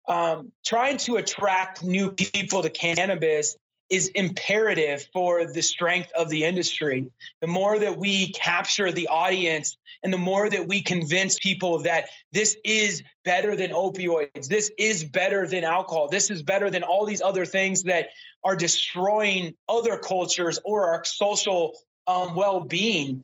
um, 0.09 0.53
trying 0.65 0.97
to 0.99 1.17
attract 1.17 1.83
new 1.83 2.11
people 2.13 2.63
to 2.63 2.71
cannabis 2.71 3.57
is 3.91 4.09
imperative 4.09 5.07
for 5.13 5.45
the 5.45 5.63
strength 5.63 6.13
of 6.17 6.29
the 6.29 6.45
industry. 6.45 7.11
The 7.41 7.49
more 7.49 7.77
that 7.79 7.99
we 7.99 8.33
capture 8.33 8.93
the 8.93 9.09
audience 9.09 9.77
and 10.05 10.13
the 10.13 10.19
more 10.19 10.49
that 10.49 10.69
we 10.69 10.81
convince 10.81 11.39
people 11.41 11.81
that 11.81 12.09
this 12.33 12.57
is 12.65 13.03
better 13.25 13.57
than 13.57 13.71
opioids, 13.71 14.47
this 14.47 14.71
is 14.79 15.05
better 15.05 15.47
than 15.47 15.65
alcohol, 15.65 16.09
this 16.09 16.31
is 16.31 16.43
better 16.43 16.71
than 16.71 16.85
all 16.85 17.05
these 17.05 17.21
other 17.21 17.45
things 17.45 17.83
that 17.83 18.11
are 18.45 18.57
destroying 18.57 19.55
other 19.69 19.99
cultures 19.99 20.61
or 20.65 20.95
our 20.95 21.05
social 21.05 21.75
um, 22.11 22.35
well 22.35 22.61
being. 22.61 23.23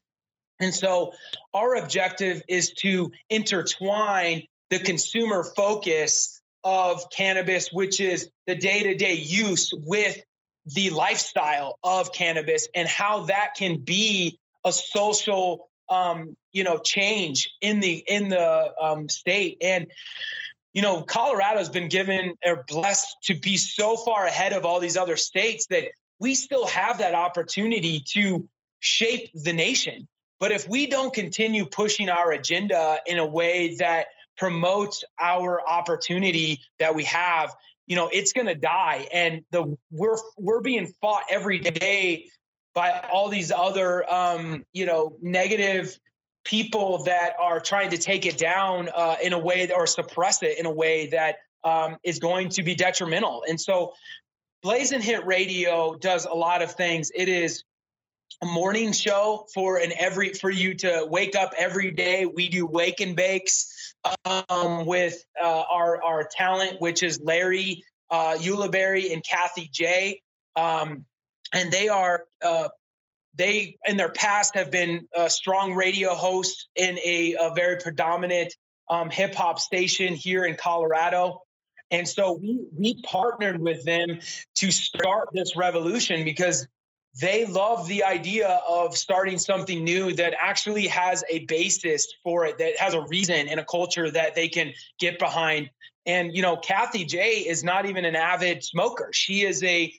And 0.61 0.75
so 0.75 1.12
our 1.52 1.76
objective 1.76 2.43
is 2.49 2.73
to 2.78 3.12
intertwine 3.28 4.45
the 4.71 4.78
consumer 4.78 5.45
focus 5.45 6.40
of 6.64 7.11
cannabis, 7.11 7.71
which 7.73 8.00
is 8.00 8.31
the 8.47 8.55
day 8.55 8.85
to 8.85 8.95
day 8.95 9.14
use, 9.14 9.73
with 9.75 10.23
the 10.75 10.90
lifestyle 10.90 11.78
of 11.85 12.12
cannabis 12.12 12.69
and 12.75 12.88
how 12.88 13.26
that 13.26 13.50
can 13.57 13.78
be 13.78 14.38
a 14.64 14.73
social 14.73 15.69
um, 15.88 16.37
you 16.52 16.64
know 16.64 16.78
change 16.78 17.50
in 17.61 17.78
the 17.78 18.02
in 18.09 18.28
the 18.28 18.73
um, 18.83 19.09
state 19.09 19.59
and 19.61 19.87
you 20.73 20.83
know 20.83 21.02
colorado's 21.02 21.69
been 21.69 21.88
given 21.88 22.35
or 22.45 22.64
blessed 22.66 23.16
to 23.25 23.38
be 23.38 23.57
so 23.57 23.97
far 23.97 24.26
ahead 24.26 24.52
of 24.52 24.64
all 24.64 24.81
these 24.81 24.97
other 24.97 25.16
states 25.16 25.66
that 25.69 25.85
we 26.19 26.35
still 26.35 26.66
have 26.66 26.99
that 26.99 27.14
opportunity 27.14 28.02
to 28.05 28.49
shape 28.87 29.31
the 29.35 29.52
nation. 29.52 30.07
But 30.38 30.52
if 30.52 30.69
we 30.69 30.87
don't 30.87 31.12
continue 31.12 31.66
pushing 31.66 32.09
our 32.09 32.31
agenda 32.33 32.99
in 33.07 33.19
a 33.19 33.26
way 33.26 33.76
that 33.76 34.07
promotes 34.37 35.02
our 35.21 35.66
opportunity 35.66 36.61
that 36.78 36.95
we 36.95 37.05
have, 37.05 37.55
you 37.87 37.97
know, 37.97 38.09
it's 38.12 38.33
going 38.33 38.47
to 38.47 38.55
die. 38.55 39.09
And 39.12 39.43
the 39.50 39.76
we're 39.90 40.19
we're 40.38 40.61
being 40.61 40.93
fought 41.00 41.25
every 41.31 41.59
day 41.59 42.26
by 42.75 43.00
all 43.11 43.28
these 43.28 43.50
other, 43.50 44.09
um, 44.12 44.64
you 44.73 44.87
know, 44.87 45.16
negative 45.23 45.99
people 46.45 47.05
that 47.05 47.33
are 47.40 47.59
trying 47.59 47.90
to 47.90 47.99
take 47.99 48.26
it 48.26 48.38
down 48.38 48.88
uh, 48.95 49.16
in 49.23 49.33
a 49.33 49.38
way 49.38 49.71
or 49.75 49.87
suppress 49.87 50.43
it 50.43 50.59
in 50.59 50.66
a 50.66 50.71
way 50.71 51.09
that 51.09 51.37
um, 51.64 51.97
is 52.05 52.19
going 52.19 52.50
to 52.50 52.62
be 52.62 52.75
detrimental. 52.75 53.43
And 53.49 53.61
so, 53.61 53.95
Blazing 54.62 55.00
Hit 55.00 55.25
Radio 55.26 55.97
does 55.97 56.26
a 56.26 56.35
lot 56.35 56.61
of 56.61 56.73
things. 56.73 57.11
It 57.14 57.28
is 57.28 57.64
a 58.42 58.47
morning 58.47 58.92
show 58.92 59.47
for 59.54 59.78
an 59.78 59.92
every 59.99 60.35
for 60.35 60.50
you 60.50 60.75
to 60.75 61.06
wake 61.09 61.35
up 61.35 61.52
every 61.56 61.90
day. 61.90 62.26
We 62.26 62.49
do 62.49 62.66
wake 62.66 63.00
and 63.00 63.16
bakes 63.16 63.95
um, 64.25 64.87
with 64.87 65.23
uh, 65.40 65.64
our 65.71 66.02
our 66.02 66.28
talent, 66.30 66.80
which 66.80 67.02
is 67.02 67.21
Larry 67.21 67.85
uh, 68.11 68.37
Ulibarri 68.38 69.12
and 69.12 69.25
Kathy 69.25 69.68
J. 69.73 70.21
Um, 70.54 71.04
and 71.52 71.71
they 71.71 71.88
are 71.88 72.25
uh, 72.45 72.68
they 73.35 73.76
in 73.87 73.97
their 73.97 74.11
past 74.11 74.54
have 74.54 74.71
been 74.71 75.09
strong 75.28 75.75
radio 75.75 76.14
hosts 76.14 76.68
in 76.75 76.99
a, 76.99 77.37
a 77.40 77.52
very 77.54 77.76
predominant 77.78 78.54
um, 78.88 79.11
hip 79.11 79.35
hop 79.35 79.59
station 79.59 80.14
here 80.14 80.45
in 80.45 80.56
Colorado. 80.56 81.42
And 81.90 82.09
so 82.09 82.33
we 82.33 82.66
we 82.76 83.02
partnered 83.02 83.61
with 83.61 83.85
them 83.85 84.21
to 84.56 84.71
start 84.71 85.28
this 85.33 85.56
revolution 85.56 86.25
because 86.25 86.66
they 87.20 87.46
love 87.46 87.88
the 87.88 88.04
idea 88.04 88.61
of 88.68 88.96
starting 88.96 89.38
something 89.38 89.82
new 89.82 90.12
that 90.14 90.35
actually 90.38 90.87
has 90.88 91.25
a 91.30 91.40
basis 91.46 92.06
for 92.23 92.44
it, 92.44 92.58
that 92.58 92.78
has 92.78 92.94
a 92.94 93.00
reason 93.02 93.49
and 93.49 93.58
a 93.58 93.64
culture 93.64 94.11
that 94.11 94.35
they 94.35 94.49
can 94.49 94.73
get 94.99 95.18
behind. 95.18 95.70
And 96.04 96.35
you 96.37 96.42
know, 96.42 96.56
Kathy 96.56 97.04
J 97.04 97.38
is 97.38 97.64
not 97.64 97.87
even 97.87 98.04
an 98.04 98.16
avid 98.16 98.62
smoker. 98.62 99.11
She 99.12 99.44
is 99.44 99.62
a 99.62 99.92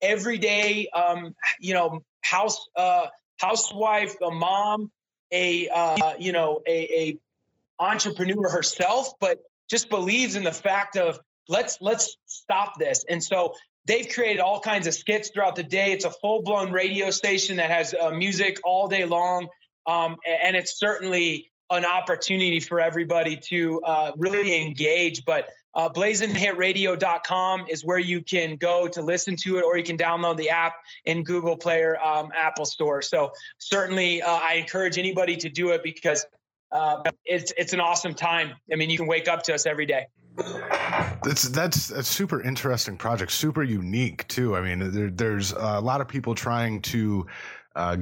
everyday, 0.00 0.88
um, 0.88 1.34
you 1.60 1.74
know, 1.74 2.02
house 2.22 2.66
uh, 2.76 3.06
housewife, 3.38 4.16
a 4.22 4.30
mom, 4.30 4.90
a 5.30 5.68
uh, 5.68 6.14
you 6.18 6.32
know, 6.32 6.62
a, 6.66 7.08
a 7.08 7.18
entrepreneur 7.78 8.48
herself, 8.48 9.12
but 9.20 9.40
just 9.68 9.90
believes 9.90 10.34
in 10.34 10.44
the 10.44 10.52
fact 10.52 10.96
of 10.96 11.20
let's 11.48 11.78
let's 11.80 12.16
stop 12.26 12.78
this. 12.78 13.04
And 13.08 13.22
so 13.22 13.54
they've 13.86 14.08
created 14.08 14.40
all 14.40 14.60
kinds 14.60 14.86
of 14.86 14.94
skits 14.94 15.30
throughout 15.30 15.56
the 15.56 15.62
day. 15.62 15.92
It's 15.92 16.04
a 16.04 16.10
full 16.10 16.42
blown 16.42 16.72
radio 16.72 17.10
station 17.10 17.56
that 17.56 17.70
has 17.70 17.94
uh, 17.94 18.10
music 18.10 18.60
all 18.64 18.88
day 18.88 19.04
long. 19.04 19.48
Um, 19.86 20.16
and 20.26 20.56
it's 20.56 20.78
certainly 20.78 21.50
an 21.70 21.84
opportunity 21.84 22.60
for 22.60 22.80
everybody 22.80 23.36
to 23.36 23.80
uh, 23.82 24.12
really 24.16 24.62
engage. 24.62 25.24
But 25.24 25.48
uh, 25.74 25.88
blazinghitradio.com 25.88 27.66
is 27.68 27.84
where 27.84 27.98
you 27.98 28.22
can 28.22 28.56
go 28.56 28.86
to 28.88 29.02
listen 29.02 29.36
to 29.36 29.58
it, 29.58 29.64
or 29.64 29.76
you 29.76 29.82
can 29.82 29.98
download 29.98 30.36
the 30.36 30.50
app 30.50 30.74
in 31.04 31.24
Google 31.24 31.56
Player, 31.56 31.98
um, 32.00 32.30
Apple 32.34 32.64
Store. 32.64 33.02
So 33.02 33.32
certainly, 33.58 34.22
uh, 34.22 34.30
I 34.30 34.54
encourage 34.54 34.98
anybody 34.98 35.36
to 35.38 35.48
do 35.48 35.70
it 35.70 35.82
because 35.82 36.24
uh, 36.74 37.02
it's 37.24 37.52
it's 37.56 37.72
an 37.72 37.80
awesome 37.80 38.12
time. 38.14 38.52
I 38.70 38.76
mean, 38.76 38.90
you 38.90 38.98
can 38.98 39.06
wake 39.06 39.28
up 39.28 39.42
to 39.44 39.54
us 39.54 39.64
every 39.64 39.86
day. 39.86 40.06
That's 41.22 41.44
that's 41.44 41.90
a 41.90 42.02
super 42.02 42.42
interesting 42.42 42.96
project, 42.96 43.30
super 43.30 43.62
unique 43.62 44.26
too. 44.26 44.56
I 44.56 44.60
mean, 44.60 44.90
there, 44.90 45.10
there's 45.10 45.52
a 45.52 45.80
lot 45.80 46.00
of 46.00 46.08
people 46.08 46.34
trying 46.34 46.82
to, 46.82 47.26
uh, 47.76 47.96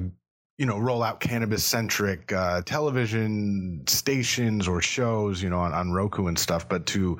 you 0.56 0.64
know, 0.64 0.78
roll 0.78 1.02
out 1.02 1.20
cannabis 1.20 1.64
centric 1.64 2.32
uh, 2.32 2.62
television 2.62 3.84
stations 3.86 4.66
or 4.66 4.80
shows, 4.80 5.42
you 5.42 5.50
know, 5.50 5.60
on, 5.60 5.74
on 5.74 5.92
Roku 5.92 6.26
and 6.26 6.38
stuff. 6.38 6.66
But 6.66 6.86
to, 6.86 7.18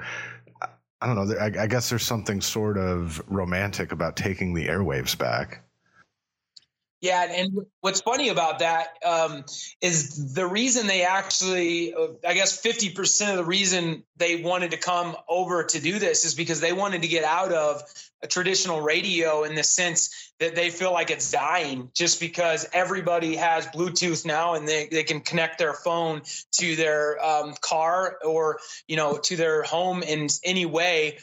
I 1.02 1.06
don't 1.06 1.16
know, 1.16 1.36
I, 1.38 1.64
I 1.64 1.66
guess 1.66 1.90
there's 1.90 2.04
something 2.04 2.40
sort 2.40 2.78
of 2.78 3.22
romantic 3.26 3.92
about 3.92 4.16
taking 4.16 4.54
the 4.54 4.68
airwaves 4.68 5.16
back. 5.16 5.62
Yeah, 7.02 7.26
and 7.28 7.66
what's 7.80 8.00
funny 8.00 8.28
about 8.28 8.60
that 8.60 8.96
um, 9.04 9.44
is 9.80 10.34
the 10.34 10.46
reason 10.46 10.86
they 10.86 11.02
actually, 11.02 11.92
uh, 11.92 12.06
I 12.24 12.32
guess, 12.32 12.56
fifty 12.56 12.90
percent 12.90 13.32
of 13.32 13.38
the 13.38 13.44
reason 13.44 14.04
they 14.18 14.36
wanted 14.36 14.70
to 14.70 14.76
come 14.76 15.16
over 15.28 15.64
to 15.64 15.80
do 15.80 15.98
this 15.98 16.24
is 16.24 16.36
because 16.36 16.60
they 16.60 16.72
wanted 16.72 17.02
to 17.02 17.08
get 17.08 17.24
out 17.24 17.52
of 17.52 17.82
traditional 18.26 18.80
radio 18.80 19.44
in 19.44 19.54
the 19.54 19.62
sense 19.62 20.32
that 20.38 20.54
they 20.54 20.70
feel 20.70 20.92
like 20.92 21.10
it's 21.10 21.30
dying 21.30 21.90
just 21.94 22.20
because 22.20 22.68
everybody 22.72 23.36
has 23.36 23.66
Bluetooth 23.68 24.24
now 24.24 24.54
and 24.54 24.66
they, 24.66 24.88
they 24.90 25.02
can 25.02 25.20
connect 25.20 25.58
their 25.58 25.72
phone 25.72 26.22
to 26.52 26.76
their 26.76 27.24
um, 27.24 27.54
car 27.60 28.18
or, 28.24 28.58
you 28.88 28.96
know, 28.96 29.18
to 29.18 29.36
their 29.36 29.62
home 29.62 30.02
in 30.02 30.28
any 30.44 30.66
way 30.66 31.18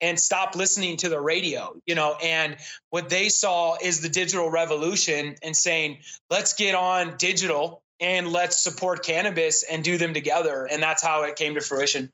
and 0.00 0.18
stop 0.18 0.54
listening 0.54 0.96
to 0.98 1.08
the 1.08 1.20
radio, 1.20 1.74
you 1.86 1.94
know, 1.94 2.16
and 2.22 2.56
what 2.90 3.08
they 3.08 3.28
saw 3.28 3.76
is 3.82 4.00
the 4.00 4.08
digital 4.08 4.50
revolution 4.50 5.36
and 5.42 5.56
saying, 5.56 5.98
let's 6.30 6.54
get 6.54 6.74
on 6.74 7.16
digital 7.16 7.82
and 8.00 8.28
let's 8.28 8.62
support 8.62 9.04
cannabis 9.04 9.62
and 9.62 9.82
do 9.82 9.98
them 9.98 10.14
together. 10.14 10.68
And 10.70 10.82
that's 10.82 11.02
how 11.02 11.22
it 11.22 11.36
came 11.36 11.54
to 11.54 11.60
fruition. 11.60 12.12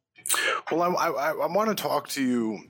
Well, 0.70 0.82
I, 0.82 1.08
I, 1.08 1.30
I 1.30 1.46
want 1.46 1.76
to 1.76 1.82
talk 1.82 2.08
to 2.10 2.22
you 2.22 2.60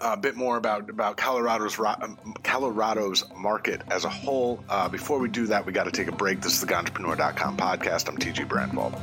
a 0.00 0.16
bit 0.16 0.36
more 0.36 0.56
about 0.56 0.88
about 0.90 1.16
Colorado's 1.16 1.78
um, 1.78 2.18
Colorado's 2.42 3.24
market 3.36 3.82
as 3.90 4.04
a 4.04 4.08
whole. 4.08 4.62
Uh, 4.68 4.88
before 4.88 5.18
we 5.18 5.28
do 5.28 5.46
that, 5.46 5.66
we 5.66 5.72
got 5.72 5.84
to 5.84 5.90
take 5.90 6.08
a 6.08 6.12
break. 6.12 6.40
This 6.40 6.54
is 6.54 6.60
the 6.60 6.66
Ganjapreneur.com 6.66 7.56
podcast. 7.56 8.08
I'm 8.08 8.16
TG 8.16 8.46
Branfalt. 8.48 8.98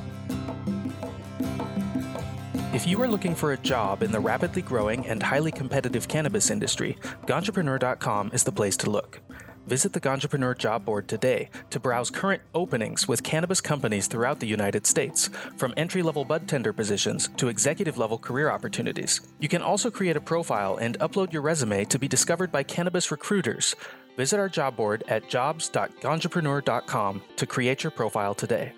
If 2.74 2.88
you 2.88 3.00
are 3.04 3.08
looking 3.08 3.36
for 3.36 3.54
a 3.54 3.58
job 3.58 4.02
in 4.02 4.12
the 4.12 4.20
rapidly 4.20 4.64
growing 4.64 5.06
and 5.06 5.22
highly 5.22 5.52
competitive 5.52 6.08
cannabis 6.08 6.50
industry, 6.50 6.98
Ganjapreneur.com 7.28 8.32
is 8.34 8.44
the 8.44 8.52
place 8.52 8.78
to 8.78 8.90
look. 8.90 9.20
Visit 9.68 9.94
the 9.94 10.02
Ganjapreneur 10.02 10.58
job 10.58 10.84
board 10.84 11.08
today 11.08 11.50
to 11.70 11.80
browse 11.80 12.10
current 12.10 12.42
openings 12.54 13.08
with 13.08 13.24
cannabis 13.24 13.62
companies 13.62 14.08
throughout 14.08 14.42
the 14.42 14.48
United 14.48 14.86
States, 14.86 15.30
from 15.56 15.74
entry 15.78 16.02
level 16.02 16.26
bud 16.26 16.50
tender 16.50 16.74
positions 16.74 17.30
to 17.38 17.48
executive 17.48 17.98
level 17.98 18.18
career 18.18 18.50
opportunities. 18.50 19.22
You 19.40 19.48
can 19.48 19.62
also 19.62 19.90
create 19.90 20.18
a 20.18 20.22
profile 20.22 20.76
and 20.76 21.00
upload 21.00 21.32
your 21.32 21.44
resume 21.44 21.86
to 21.86 21.98
be 21.98 22.10
discovered 22.10 22.52
by 22.52 22.64
cannabis 22.64 23.10
recruiters. 23.10 23.74
Visit 24.18 24.38
our 24.38 24.50
job 24.50 24.76
board 24.76 25.06
at 25.08 25.30
jobs.ganjapreneur.com 25.30 27.22
to 27.38 27.46
create 27.46 27.84
your 27.84 27.92
profile 27.92 28.36
today. 28.36 28.74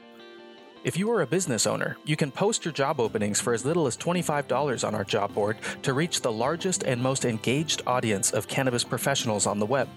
If 0.83 0.99
you 0.99 1.09
are 1.09 1.23
a 1.23 1.27
business 1.27 1.65
owner, 1.65 1.97
you 2.05 2.15
can 2.15 2.29
post 2.29 2.63
your 2.63 2.71
job 2.71 2.99
openings 2.99 3.41
for 3.41 3.55
as 3.55 3.65
little 3.65 3.87
as 3.87 3.97
$25 3.97 4.87
on 4.87 4.93
our 4.93 5.03
job 5.03 5.33
board 5.33 5.57
to 5.81 5.93
reach 5.93 6.21
the 6.21 6.31
largest 6.31 6.83
and 6.83 7.01
most 7.01 7.25
engaged 7.25 7.81
audience 7.87 8.29
of 8.29 8.47
cannabis 8.47 8.83
professionals 8.83 9.47
on 9.47 9.57
the 9.57 9.65
web. 9.65 9.89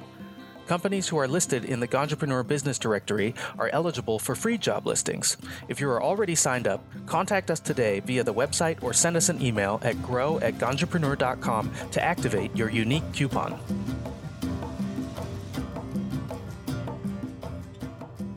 Companies 0.68 1.08
who 1.08 1.16
are 1.16 1.26
listed 1.26 1.64
in 1.64 1.80
the 1.80 1.88
Ganjapreneur 1.88 2.46
Business 2.46 2.78
Directory 2.78 3.34
are 3.58 3.70
eligible 3.70 4.18
for 4.18 4.34
free 4.34 4.58
job 4.58 4.86
listings. 4.86 5.38
If 5.66 5.80
you 5.80 5.88
are 5.88 6.02
already 6.02 6.34
signed 6.34 6.68
up, 6.68 6.84
contact 7.06 7.50
us 7.50 7.58
today 7.58 8.00
via 8.00 8.22
the 8.22 8.34
website 8.34 8.82
or 8.82 8.92
send 8.92 9.16
us 9.16 9.30
an 9.30 9.40
email 9.40 9.80
at 9.82 10.00
grow 10.02 10.38
at 10.40 10.58
ganjapreneur.com 10.58 11.72
to 11.92 12.04
activate 12.04 12.54
your 12.54 12.68
unique 12.68 13.10
coupon. 13.14 13.58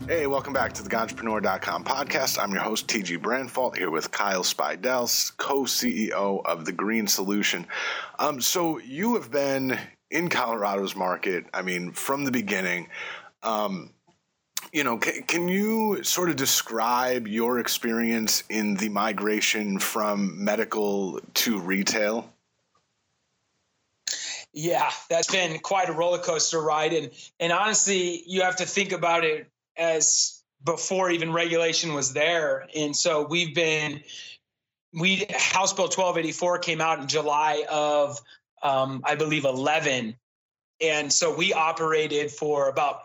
Hey, 0.07 0.25
welcome 0.25 0.53
back 0.53 0.71
to 0.73 0.83
the 0.83 0.89
Ganjapreneur.com 0.89 1.83
podcast. 1.83 2.41
I'm 2.41 2.51
your 2.51 2.61
host, 2.61 2.87
TG 2.87 3.17
Branfalt, 3.17 3.75
here 3.75 3.91
with 3.91 4.09
Kyle 4.09 4.43
Speidell, 4.43 5.35
co 5.35 5.63
CEO 5.63 6.41
of 6.45 6.63
The 6.63 6.71
Green 6.71 7.07
Solution. 7.07 7.67
Um, 8.19 8.39
so, 8.39 8.77
you 8.79 9.15
have 9.15 9.31
been 9.31 9.77
in 10.11 10.29
Colorado's 10.29 10.95
market. 10.95 11.45
I 11.53 11.61
mean, 11.61 11.91
from 11.91 12.25
the 12.25 12.31
beginning. 12.31 12.87
Um, 13.41 13.91
you 14.71 14.83
know, 14.83 14.97
can, 14.97 15.23
can, 15.23 15.47
you 15.47 16.03
sort 16.03 16.29
of 16.29 16.35
describe 16.35 17.27
your 17.27 17.59
experience 17.59 18.43
in 18.49 18.75
the 18.75 18.89
migration 18.89 19.79
from 19.79 20.43
medical 20.43 21.19
to 21.33 21.59
retail? 21.59 22.31
Yeah, 24.53 24.91
that's 25.09 25.31
been 25.31 25.59
quite 25.59 25.89
a 25.89 25.93
roller 25.93 26.19
coaster 26.19 26.61
ride, 26.61 26.93
and 26.93 27.09
and 27.39 27.53
honestly, 27.53 28.21
you 28.27 28.41
have 28.41 28.57
to 28.57 28.65
think 28.65 28.91
about 28.91 29.23
it 29.23 29.47
as 29.77 30.43
before 30.63 31.09
even 31.09 31.31
regulation 31.31 31.93
was 31.93 32.11
there, 32.11 32.67
and 32.75 32.93
so 32.93 33.25
we've 33.25 33.55
been 33.55 34.01
we 34.93 35.25
House 35.33 35.71
Bill 35.73 35.85
1284 35.85 36.59
came 36.59 36.81
out 36.81 36.99
in 36.99 37.07
July 37.07 37.65
of 37.69 38.21
um, 38.63 39.01
I 39.03 39.15
believe, 39.15 39.45
11. 39.45 40.15
And 40.81 41.13
so 41.13 41.35
we 41.35 41.53
operated 41.53 42.31
for 42.31 42.69
about 42.69 43.03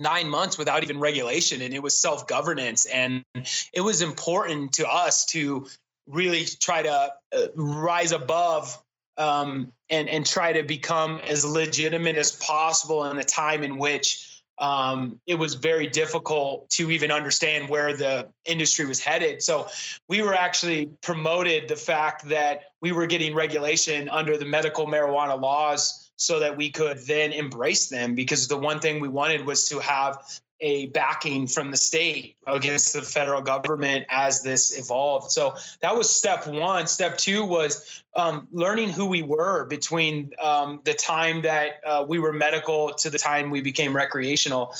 nine 0.00 0.28
months 0.28 0.58
without 0.58 0.82
even 0.82 0.98
regulation, 0.98 1.62
and 1.62 1.74
it 1.74 1.82
was 1.82 2.00
self 2.00 2.26
governance. 2.26 2.86
And 2.86 3.24
it 3.72 3.80
was 3.80 4.02
important 4.02 4.74
to 4.74 4.88
us 4.88 5.26
to 5.26 5.66
really 6.06 6.44
try 6.60 6.82
to 6.82 7.12
uh, 7.36 7.46
rise 7.54 8.12
above 8.12 8.76
um, 9.16 9.72
and 9.90 10.08
and 10.08 10.24
try 10.24 10.52
to 10.52 10.62
become 10.62 11.20
as 11.26 11.44
legitimate 11.44 12.16
as 12.16 12.32
possible 12.32 13.04
in 13.10 13.18
a 13.18 13.24
time 13.24 13.62
in 13.62 13.78
which 13.78 14.27
um, 14.60 15.20
it 15.26 15.36
was 15.36 15.54
very 15.54 15.86
difficult 15.86 16.68
to 16.70 16.90
even 16.90 17.10
understand 17.10 17.68
where 17.68 17.96
the 17.96 18.28
industry 18.44 18.84
was 18.86 19.00
headed. 19.00 19.42
So 19.42 19.68
we 20.08 20.22
were 20.22 20.34
actually 20.34 20.86
promoted 21.02 21.68
the 21.68 21.76
fact 21.76 22.28
that 22.28 22.62
we 22.80 22.92
were 22.92 23.06
getting 23.06 23.34
regulation 23.34 24.08
under 24.08 24.36
the 24.36 24.44
medical 24.44 24.86
marijuana 24.86 25.40
laws 25.40 26.10
so 26.16 26.40
that 26.40 26.56
we 26.56 26.70
could 26.70 26.98
then 27.06 27.32
embrace 27.32 27.88
them 27.88 28.14
because 28.14 28.48
the 28.48 28.56
one 28.56 28.80
thing 28.80 29.00
we 29.00 29.08
wanted 29.08 29.46
was 29.46 29.68
to 29.68 29.78
have 29.78 30.18
a 30.60 30.86
backing 30.86 31.46
from 31.46 31.70
the 31.70 31.76
state 31.76 32.36
against 32.46 32.92
the 32.92 33.02
federal 33.02 33.40
government 33.40 34.06
as 34.08 34.42
this 34.42 34.76
evolved. 34.76 35.30
So 35.30 35.54
that 35.82 35.96
was 35.96 36.10
step 36.10 36.46
one. 36.46 36.86
Step 36.86 37.16
two 37.16 37.44
was 37.44 38.02
um, 38.14 38.48
learning 38.50 38.90
who 38.90 39.06
we 39.06 39.22
were 39.22 39.66
between 39.66 40.32
um, 40.42 40.80
the 40.84 40.94
time 40.94 41.42
that 41.42 41.80
uh, 41.86 42.04
we 42.08 42.18
were 42.18 42.32
medical 42.32 42.94
to 42.94 43.10
the 43.10 43.18
time 43.18 43.50
we 43.50 43.60
became 43.60 43.94
recreational, 43.94 44.74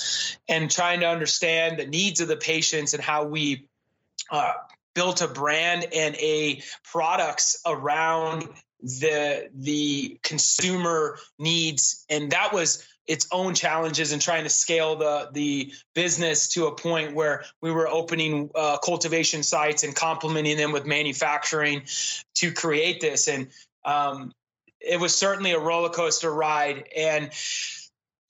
and 0.49 0.71
trying 0.71 1.01
to 1.01 1.07
understand 1.07 1.79
the 1.79 1.87
needs 1.87 2.21
of 2.21 2.29
the 2.29 2.37
patients 2.37 2.95
and 2.95 3.03
how 3.03 3.25
we. 3.25 3.67
Uh, 4.31 4.53
built 4.95 5.23
a 5.23 5.29
brand 5.29 5.87
and 5.95 6.17
a 6.17 6.61
products 6.83 7.63
around 7.65 8.49
the 8.83 9.49
the 9.55 10.19
consumer 10.23 11.19
needs 11.39 12.05
and 12.11 12.33
that 12.33 12.53
was 12.53 12.85
its 13.09 13.27
own 13.33 13.55
challenges 13.55 14.13
and 14.13 14.23
trying 14.23 14.45
to 14.45 14.51
scale 14.51 14.95
the 14.95 15.31
the 15.33 15.73
business 15.95 16.49
to 16.49 16.67
a 16.67 16.75
point 16.75 17.15
where 17.15 17.45
we 17.63 17.73
were 17.73 17.89
opening 17.89 18.51
uh, 18.55 18.77
cultivation 18.79 19.43
sites 19.43 19.83
and 19.83 19.97
complementing 19.97 20.57
them 20.57 20.71
with 20.71 20.87
manufacturing 20.87 21.83
to 22.35 22.53
create 22.53 23.01
this. 23.01 23.27
And 23.27 23.49
um, 23.85 24.33
it 24.81 25.01
was 25.01 25.17
certainly 25.17 25.53
a 25.53 25.59
roller 25.59 25.89
coaster 25.89 26.33
ride. 26.33 26.85
And 26.95 27.31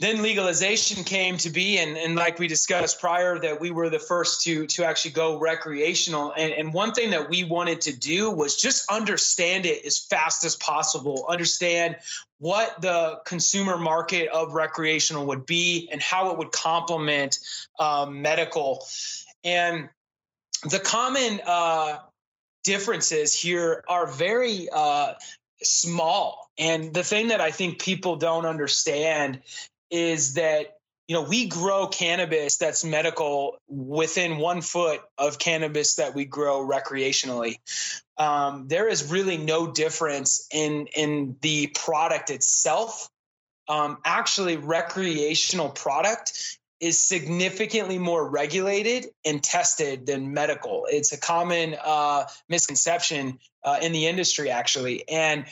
then 0.01 0.23
legalization 0.23 1.03
came 1.03 1.37
to 1.39 1.51
be 1.51 1.79
and, 1.79 1.97
and 1.97 2.15
like 2.15 2.39
we 2.39 2.47
discussed 2.47 3.01
prior 3.01 3.39
that 3.41 3.61
we 3.61 3.73
were 3.73 3.91
the 3.91 3.99
first 3.99 4.43
to 4.43 4.67
to 4.69 4.85
actually 4.85 5.11
go 5.11 5.39
recreational. 5.39 6.33
And, 6.37 6.53
and 6.53 6.73
one 6.73 6.93
thing 6.93 7.11
that 7.11 7.29
we 7.29 7.43
wanted 7.43 7.81
to 7.83 7.97
do 7.97 8.31
was 8.31 8.57
just 8.57 8.91
understand 8.91 9.67
it 9.67 9.85
as 9.85 9.99
fast 9.99 10.45
as 10.45 10.55
possible 10.55 11.27
understand 11.29 11.97
what 12.39 12.81
the 12.81 13.19
consumer 13.27 13.77
market 13.77 14.29
of 14.29 14.53
recreational 14.53 15.27
would 15.27 15.47
be 15.47 15.89
and 15.91 16.01
how 16.01 16.31
it 16.31 16.39
would 16.39 16.53
complement 16.53 17.39
um, 17.81 18.23
medical. 18.23 18.87
And 19.43 19.89
the 20.71 20.79
common 20.79 21.41
uh, 21.45 21.99
differences 22.63 23.35
here 23.35 23.83
are 23.89 24.07
very 24.07 24.69
uh, 24.73 25.15
small. 25.61 26.49
And 26.57 26.95
the 26.95 27.03
thing 27.03 27.29
that 27.29 27.41
i 27.41 27.51
think 27.51 27.81
people 27.81 28.15
don't 28.17 28.47
understand 28.47 29.41
is 29.91 30.35
that 30.35 30.79
you 31.07 31.15
know 31.15 31.23
we 31.23 31.49
grow 31.49 31.87
cannabis 31.87 32.59
that's 32.59 32.85
medical 32.85 33.59
within 33.69 34.39
one 34.39 34.61
foot 34.61 35.01
of 35.17 35.39
cannabis 35.39 35.97
that 35.97 36.15
we 36.15 36.25
grow 36.25 36.67
recreationally. 36.67 37.59
Um, 38.17 38.67
there 38.69 38.89
is 38.89 39.11
really 39.11 39.39
no 39.39 39.71
difference 39.71 40.47
in 40.53 40.87
in 40.95 41.37
the 41.41 41.69
product 41.69 42.31
itself. 42.31 43.09
Um, 43.69 43.99
actually 44.05 44.57
recreational 44.57 45.69
product 45.69 46.59
is 46.81 46.99
significantly 46.99 47.99
more 47.99 48.29
regulated 48.29 49.07
and 49.25 49.43
tested 49.43 50.07
than 50.07 50.33
medical. 50.33 50.87
It's 50.89 51.13
a 51.13 51.19
common 51.19 51.77
uh, 51.83 52.27
misconception 52.49 53.39
uh, 53.65 53.79
in 53.83 53.93
the 53.93 54.07
industry 54.07 54.51
actually. 54.51 55.09
And 55.09 55.47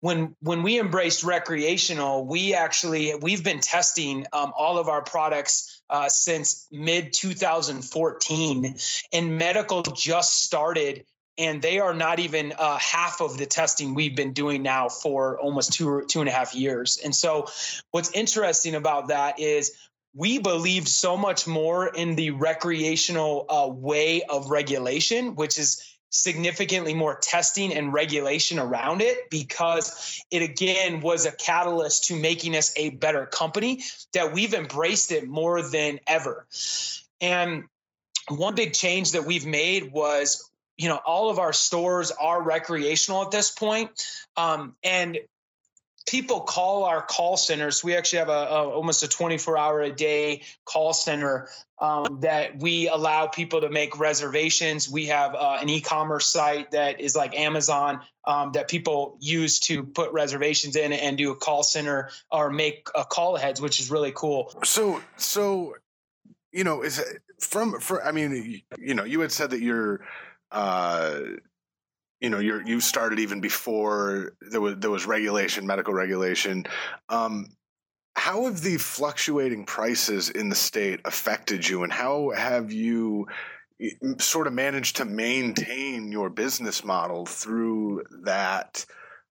when 0.00 0.34
when 0.40 0.62
we 0.62 0.80
embraced 0.80 1.24
recreational, 1.24 2.26
we 2.26 2.54
actually 2.54 3.14
we've 3.14 3.44
been 3.44 3.60
testing 3.60 4.26
um, 4.32 4.52
all 4.56 4.78
of 4.78 4.88
our 4.88 5.02
products 5.02 5.82
uh, 5.90 6.08
since 6.08 6.66
mid 6.70 7.12
2014, 7.12 8.76
and 9.12 9.38
medical 9.38 9.82
just 9.82 10.42
started. 10.42 11.04
And 11.38 11.62
they 11.62 11.78
are 11.78 11.94
not 11.94 12.18
even 12.18 12.52
uh, 12.58 12.76
half 12.76 13.22
of 13.22 13.38
the 13.38 13.46
testing 13.46 13.94
we've 13.94 14.14
been 14.14 14.34
doing 14.34 14.62
now 14.62 14.90
for 14.90 15.38
almost 15.40 15.72
two 15.72 16.04
two 16.06 16.20
and 16.20 16.28
a 16.28 16.32
half 16.32 16.54
years. 16.54 16.98
And 17.02 17.14
so, 17.14 17.46
what's 17.92 18.10
interesting 18.12 18.74
about 18.74 19.08
that 19.08 19.38
is 19.38 19.72
we 20.14 20.38
believed 20.38 20.88
so 20.88 21.16
much 21.16 21.46
more 21.46 21.86
in 21.86 22.16
the 22.16 22.30
recreational 22.32 23.46
uh, 23.48 23.68
way 23.68 24.22
of 24.22 24.50
regulation, 24.50 25.34
which 25.36 25.58
is 25.58 25.89
significantly 26.10 26.92
more 26.92 27.16
testing 27.16 27.72
and 27.72 27.92
regulation 27.92 28.58
around 28.58 29.00
it 29.00 29.30
because 29.30 30.20
it 30.30 30.42
again 30.42 31.00
was 31.00 31.24
a 31.24 31.32
catalyst 31.32 32.04
to 32.04 32.16
making 32.16 32.56
us 32.56 32.72
a 32.76 32.90
better 32.90 33.26
company 33.26 33.82
that 34.12 34.32
we've 34.32 34.54
embraced 34.54 35.12
it 35.12 35.28
more 35.28 35.62
than 35.62 36.00
ever. 36.06 36.46
And 37.20 37.64
one 38.28 38.54
big 38.54 38.72
change 38.72 39.12
that 39.12 39.24
we've 39.24 39.46
made 39.46 39.92
was 39.92 40.50
you 40.76 40.88
know 40.88 41.00
all 41.04 41.30
of 41.30 41.38
our 41.38 41.52
stores 41.52 42.10
are 42.10 42.42
recreational 42.42 43.22
at 43.22 43.30
this 43.30 43.50
point 43.50 43.90
um, 44.36 44.74
and 44.82 45.18
people 46.06 46.40
call 46.40 46.84
our 46.84 47.02
call 47.02 47.36
centers. 47.36 47.84
We 47.84 47.96
actually 47.96 48.20
have 48.20 48.28
a, 48.28 48.32
a 48.32 48.68
almost 48.70 49.02
a 49.02 49.08
24 49.08 49.58
hour 49.58 49.80
a 49.80 49.92
day 49.92 50.42
call 50.64 50.92
center 50.92 51.48
um, 51.78 52.18
that 52.20 52.58
we 52.58 52.88
allow 52.88 53.26
people 53.26 53.60
to 53.62 53.70
make 53.70 53.98
reservations. 53.98 54.90
We 54.90 55.06
have 55.06 55.34
uh, 55.34 55.58
an 55.60 55.68
e-commerce 55.68 56.26
site 56.26 56.72
that 56.72 57.00
is 57.00 57.16
like 57.16 57.38
Amazon 57.38 58.00
um, 58.26 58.52
that 58.52 58.68
people 58.68 59.16
use 59.20 59.60
to 59.60 59.84
put 59.84 60.12
reservations 60.12 60.76
in 60.76 60.92
and 60.92 61.16
do 61.16 61.30
a 61.30 61.36
call 61.36 61.62
center 61.62 62.10
or 62.30 62.50
make 62.50 62.88
a 62.94 63.04
call 63.04 63.36
aheads, 63.36 63.60
which 63.60 63.80
is 63.80 63.90
really 63.90 64.12
cool. 64.12 64.54
So, 64.64 65.00
so 65.16 65.74
you 66.52 66.64
know, 66.64 66.82
is 66.82 67.02
from 67.38 67.80
for? 67.80 68.04
I 68.04 68.12
mean, 68.12 68.62
you 68.78 68.94
know, 68.94 69.04
you 69.04 69.20
had 69.20 69.32
said 69.32 69.50
that 69.50 69.60
you're. 69.60 70.00
Uh, 70.52 71.20
you 72.20 72.28
know, 72.28 72.38
you 72.38 72.60
you 72.64 72.80
started 72.80 73.18
even 73.18 73.40
before 73.40 74.34
there 74.50 74.60
was 74.60 74.76
there 74.78 74.90
was 74.90 75.06
regulation, 75.06 75.66
medical 75.66 75.94
regulation. 75.94 76.64
Um, 77.08 77.46
how 78.14 78.44
have 78.44 78.60
the 78.60 78.76
fluctuating 78.76 79.64
prices 79.64 80.28
in 80.28 80.50
the 80.50 80.54
state 80.54 81.00
affected 81.04 81.66
you, 81.66 81.82
and 81.82 81.92
how 81.92 82.30
have 82.36 82.72
you 82.72 83.26
sort 84.18 84.46
of 84.46 84.52
managed 84.52 84.96
to 84.96 85.06
maintain 85.06 86.12
your 86.12 86.28
business 86.28 86.84
model 86.84 87.24
through 87.24 88.02
that? 88.24 88.84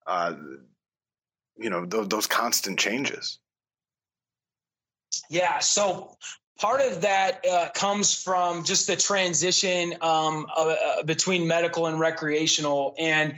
Uh, 0.07 0.33
you 1.57 1.69
know, 1.69 1.85
th- 1.85 2.09
those 2.09 2.25
constant 2.25 2.79
changes. 2.79 3.37
Yeah. 5.29 5.59
So 5.59 6.17
part 6.59 6.81
of 6.81 7.01
that 7.01 7.45
uh, 7.49 7.69
comes 7.73 8.13
from 8.13 8.63
just 8.63 8.87
the 8.87 8.95
transition 8.95 9.95
um, 10.01 10.45
uh, 10.55 11.03
between 11.03 11.47
medical 11.47 11.87
and 11.87 11.99
recreational. 11.99 12.95
And 12.99 13.35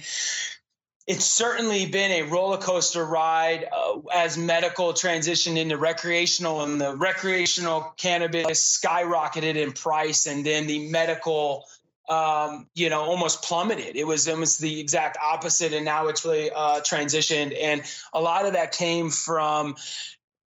it's 1.08 1.26
certainly 1.26 1.86
been 1.86 2.12
a 2.12 2.24
roller 2.24 2.58
coaster 2.58 3.06
ride 3.06 3.66
uh, 3.72 4.00
as 4.14 4.38
medical 4.38 4.94
transitioned 4.94 5.58
into 5.58 5.78
recreational 5.78 6.64
and 6.64 6.82
the 6.82 6.96
recreational 6.96 7.94
cannabis 7.98 8.80
skyrocketed 8.80 9.56
in 9.56 9.72
price 9.72 10.26
and 10.26 10.46
then 10.46 10.68
the 10.68 10.90
medical 10.90 11.66
um, 12.10 12.68
you 12.74 12.90
know 12.90 13.02
almost 13.02 13.42
plummeted. 13.44 13.96
It 13.96 14.06
was 14.06 14.28
almost 14.28 14.60
the 14.60 14.80
exact 14.80 15.18
opposite 15.22 15.74
and 15.74 15.86
now 15.86 16.08
it's 16.08 16.26
really 16.26 16.52
uh, 16.52 16.82
transitioned. 16.82 17.56
And 17.60 17.84
a 18.14 18.22
lot 18.22 18.46
of 18.46 18.54
that 18.54 18.72
came 18.72 19.10
from 19.10 19.76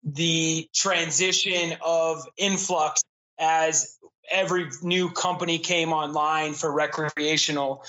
the 0.05 0.69
transition 0.75 1.77
of 1.85 2.27
influx 2.37 3.03
as 3.39 3.99
every 4.31 4.69
new 4.83 5.11
company 5.11 5.59
came 5.59 5.93
online 5.93 6.55
for 6.55 6.73
recreational. 6.73 7.85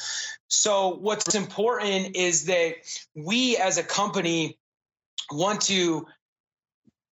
So, 0.47 0.95
what's 0.95 1.35
important 1.35 2.15
is 2.15 2.45
that 2.45 2.75
we 3.15 3.57
as 3.57 3.77
a 3.77 3.83
company 3.83 4.57
want 5.31 5.61
to 5.61 6.07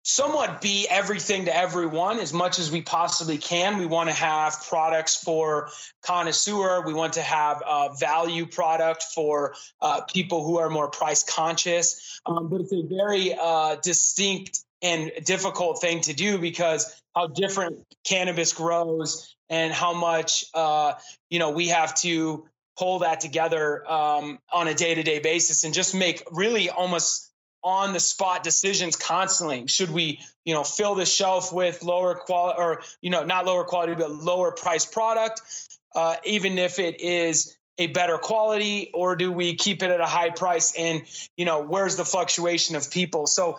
somewhat 0.07 0.62
be 0.62 0.88
everything 0.89 1.45
to 1.45 1.55
everyone 1.55 2.17
as 2.19 2.31
much 2.31 2.60
as 2.60 2.71
we 2.71 2.81
possibly 2.81 3.38
can. 3.38 3.77
We 3.77 3.86
want 3.86 4.07
to 4.07 4.15
have 4.15 4.55
products 4.69 5.21
for 5.21 5.69
connoisseur. 6.01 6.81
We 6.86 6.93
want 6.93 7.13
to 7.13 7.21
have 7.21 7.62
a 7.67 7.89
value 7.99 8.45
product 8.45 9.03
for 9.03 9.55
uh, 9.81 10.01
people 10.01 10.45
who 10.45 10.60
are 10.60 10.69
more 10.69 10.89
price 10.89 11.23
conscious. 11.23 12.21
Um, 12.25 12.47
but 12.47 12.62
it's 12.62 12.71
a 12.71 12.83
very 12.88 13.36
uh, 13.38 13.75
distinct 13.83 14.63
and 14.81 15.11
difficult 15.25 15.81
thing 15.81 16.01
to 16.01 16.13
do 16.13 16.37
because 16.37 17.01
how 17.15 17.27
different 17.27 17.79
cannabis 18.03 18.53
grows 18.53 19.35
and 19.49 19.73
how 19.73 19.93
much 19.93 20.45
uh, 20.53 20.93
you 21.29 21.39
know 21.39 21.51
we 21.51 21.69
have 21.69 21.95
to 21.95 22.45
pull 22.77 22.99
that 22.99 23.19
together 23.19 23.89
um, 23.89 24.37
on 24.51 24.67
a 24.67 24.73
day-to-day 24.73 25.19
basis 25.19 25.63
and 25.63 25.73
just 25.73 25.95
make 25.95 26.23
really 26.31 26.69
almost 26.69 27.31
on 27.63 27.91
the 27.91 27.99
spot 27.99 28.43
decisions 28.43 28.95
constantly. 28.95 29.65
Should 29.67 29.89
we 29.89 30.19
you 30.45 30.53
know 30.53 30.63
fill 30.63 30.95
the 30.95 31.05
shelf 31.05 31.51
with 31.51 31.83
lower 31.83 32.15
quality 32.15 32.59
or 32.59 32.81
you 33.01 33.09
know 33.09 33.23
not 33.23 33.45
lower 33.45 33.63
quality 33.63 33.95
but 33.95 34.11
lower 34.11 34.51
price 34.51 34.85
product 34.85 35.41
uh, 35.95 36.15
even 36.25 36.59
if 36.59 36.77
it 36.77 37.01
is 37.01 37.57
a 37.79 37.87
better 37.87 38.17
quality 38.17 38.91
or 38.93 39.15
do 39.15 39.31
we 39.31 39.55
keep 39.55 39.83
it 39.83 39.91
at 39.91 39.99
a 39.99 40.05
high 40.05 40.29
price 40.29 40.73
and 40.77 41.01
you 41.35 41.45
know 41.45 41.61
where's 41.61 41.95
the 41.95 42.05
fluctuation 42.05 42.75
of 42.75 42.89
people? 42.91 43.27
So 43.27 43.57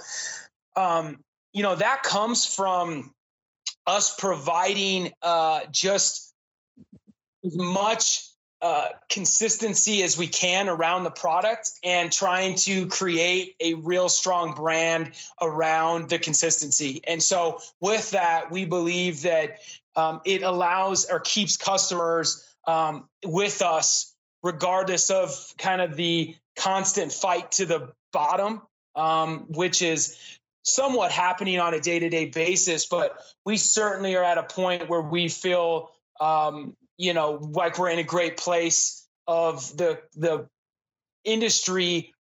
um, 0.79 1.19
you 1.53 1.63
know, 1.63 1.75
that 1.75 2.03
comes 2.03 2.47
from 2.47 3.13
us 3.87 4.15
providing 4.17 5.11
uh, 5.23 5.61
just 5.71 6.33
as 7.45 7.57
much 7.57 8.25
uh, 8.61 8.89
consistency 9.09 10.03
as 10.03 10.19
we 10.19 10.27
can 10.27 10.69
around 10.69 11.05
the 11.05 11.11
product 11.11 11.71
and 11.85 12.13
trying 12.13 12.55
to 12.57 12.87
create 12.87 13.55
a 13.61 13.75
real 13.75 14.09
strong 14.09 14.53
brand 14.55 15.13
around 15.41 16.09
the 16.09 16.19
consistency. 16.19 17.01
And 17.07 17.23
so, 17.23 17.61
with 17.81 18.11
that, 18.13 18.51
we 18.51 18.65
believe 18.65 19.23
that 19.23 19.59
um, 19.97 20.21
it 20.25 20.43
allows 20.43 21.07
or 21.07 21.21
keeps 21.21 21.57
customers 21.57 22.45
um, 22.67 23.09
with 23.25 23.63
us, 23.63 24.15
regardless 24.43 25.11
of 25.11 25.55
kind 25.57 25.81
of 25.81 25.97
the 25.97 26.37
constant 26.57 27.13
fight 27.13 27.53
to 27.53 27.67
the 27.67 27.93
bottom, 28.13 28.63
um, 28.97 29.47
which 29.49 29.83
is 29.83 30.38
somewhat 30.75 31.11
happening 31.11 31.59
on 31.59 31.75
a 31.75 31.81
day 31.81 31.99
to 31.99 32.09
day 32.09 32.27
basis, 32.27 32.87
but 32.87 33.19
we 33.45 33.57
certainly 33.57 34.17
are 34.17 34.25
at 34.25 34.39
a 34.39 34.43
point 34.43 34.89
where 34.89 35.03
we 35.03 35.29
feel, 35.29 35.91
um, 36.21 36.77
you 36.97 37.15
know, 37.15 37.39
like 37.53 37.79
we're 37.79 37.91
in 37.91 37.99
a 37.99 38.05
great 38.05 38.37
place 38.37 39.07
of 39.27 39.77
the 39.77 40.01
the 40.17 40.49
industry 41.25 42.15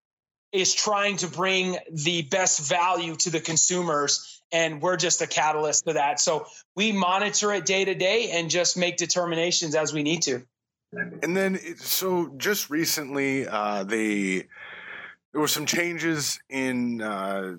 is 0.52 0.74
trying 0.74 1.16
to 1.18 1.26
bring 1.26 1.76
the 1.92 2.22
best 2.22 2.68
value 2.68 3.14
to 3.16 3.30
the 3.30 3.40
consumers 3.40 4.42
and 4.50 4.80
we're 4.80 4.96
just 4.96 5.20
a 5.20 5.26
catalyst 5.26 5.86
to 5.86 5.92
that. 5.94 6.20
So 6.20 6.46
we 6.74 6.92
monitor 6.92 7.52
it 7.52 7.66
day 7.66 7.84
to 7.84 7.94
day 7.94 8.30
and 8.30 8.48
just 8.48 8.76
make 8.76 8.96
determinations 8.96 9.74
as 9.74 9.92
we 9.92 10.02
need 10.02 10.22
to. 10.22 10.42
And 10.92 11.36
then 11.36 11.58
so 11.76 12.32
just 12.38 12.70
recently 12.70 13.46
uh, 13.46 13.84
they 13.84 14.46
there 15.32 15.40
were 15.40 15.48
some 15.48 15.66
changes 15.66 16.40
in 16.48 17.02
uh, 17.02 17.56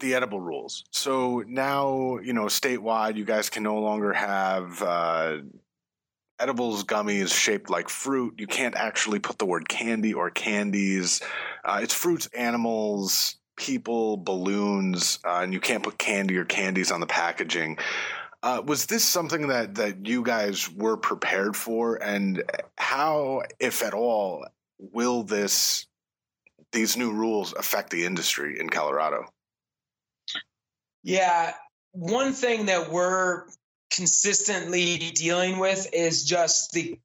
the 0.00 0.14
edible 0.14 0.40
rules. 0.40 0.84
So 0.92 1.44
now, 1.46 2.18
you 2.18 2.32
know, 2.32 2.44
statewide, 2.44 3.16
you 3.16 3.24
guys 3.24 3.50
can 3.50 3.62
no 3.62 3.78
longer 3.78 4.12
have 4.12 4.82
uh, 4.82 5.38
edibles 6.38 6.84
gummies 6.84 7.34
shaped 7.34 7.70
like 7.70 7.88
fruit. 7.88 8.34
You 8.38 8.46
can't 8.46 8.74
actually 8.74 9.18
put 9.18 9.38
the 9.38 9.46
word 9.46 9.68
candy 9.68 10.14
or 10.14 10.30
candies. 10.30 11.20
Uh, 11.64 11.80
it's 11.82 11.94
fruits, 11.94 12.28
animals, 12.36 13.36
people, 13.56 14.16
balloons, 14.16 15.18
uh, 15.24 15.40
and 15.42 15.52
you 15.52 15.60
can't 15.60 15.82
put 15.82 15.98
candy 15.98 16.36
or 16.36 16.44
candies 16.44 16.90
on 16.90 17.00
the 17.00 17.06
packaging. 17.06 17.78
Uh, 18.42 18.62
was 18.64 18.86
this 18.86 19.04
something 19.04 19.48
that 19.48 19.74
that 19.74 20.06
you 20.06 20.22
guys 20.22 20.70
were 20.70 20.96
prepared 20.96 21.56
for, 21.56 21.96
and 21.96 22.44
how, 22.76 23.42
if 23.58 23.82
at 23.82 23.94
all, 23.94 24.46
will 24.78 25.24
this 25.24 25.86
these 26.70 26.96
new 26.96 27.12
rules 27.12 27.52
affect 27.54 27.90
the 27.90 28.04
industry 28.04 28.60
in 28.60 28.70
Colorado? 28.70 29.24
Yeah. 31.02 31.54
One 31.92 32.32
thing 32.32 32.66
that 32.66 32.90
we're 32.90 33.44
consistently 33.90 34.98
dealing 35.14 35.58
with 35.58 35.92
is 35.92 36.24
just 36.24 36.72
the 36.72 36.98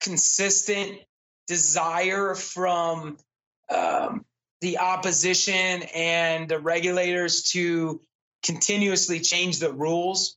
consistent 0.00 0.98
desire 1.46 2.34
from 2.34 3.18
um, 3.68 4.24
the 4.60 4.78
opposition 4.78 5.82
and 5.94 6.48
the 6.48 6.58
regulators 6.58 7.42
to 7.52 8.00
continuously 8.42 9.20
change 9.20 9.58
the 9.58 9.72
rules. 9.72 10.36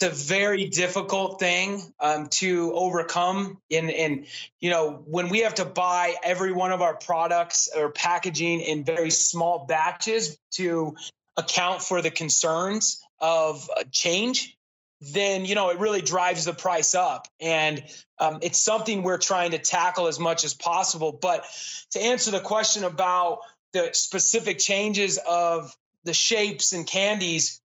It's 0.00 0.12
a 0.12 0.34
very 0.34 0.66
difficult 0.66 1.38
thing 1.38 1.80
um, 2.00 2.28
to 2.28 2.72
overcome. 2.74 3.58
And, 3.70 3.90
and, 3.90 4.26
you 4.60 4.70
know, 4.70 5.02
when 5.06 5.28
we 5.28 5.40
have 5.40 5.54
to 5.56 5.64
buy 5.64 6.16
every 6.22 6.52
one 6.52 6.72
of 6.72 6.82
our 6.82 6.96
products 6.96 7.68
or 7.74 7.90
packaging 7.90 8.60
in 8.60 8.84
very 8.84 9.10
small 9.10 9.66
batches 9.66 10.38
to 10.52 10.96
account 11.36 11.82
for 11.82 12.02
the 12.02 12.10
concerns 12.10 13.02
of 13.20 13.68
uh, 13.76 13.84
change, 13.90 14.56
then 15.00 15.44
you 15.44 15.54
know 15.54 15.70
it 15.70 15.78
really 15.78 16.02
drives 16.02 16.44
the 16.44 16.52
price 16.52 16.94
up, 16.94 17.26
and 17.40 17.82
um, 18.18 18.38
it's 18.42 18.58
something 18.58 19.02
we're 19.02 19.18
trying 19.18 19.50
to 19.52 19.58
tackle 19.58 20.06
as 20.06 20.18
much 20.18 20.44
as 20.44 20.54
possible. 20.54 21.12
But 21.12 21.44
to 21.92 22.00
answer 22.00 22.30
the 22.30 22.40
question 22.40 22.84
about 22.84 23.40
the 23.72 23.90
specific 23.92 24.58
changes 24.58 25.18
of 25.28 25.74
the 26.04 26.14
shapes 26.14 26.72
and 26.72 26.86
candies, 26.86 27.60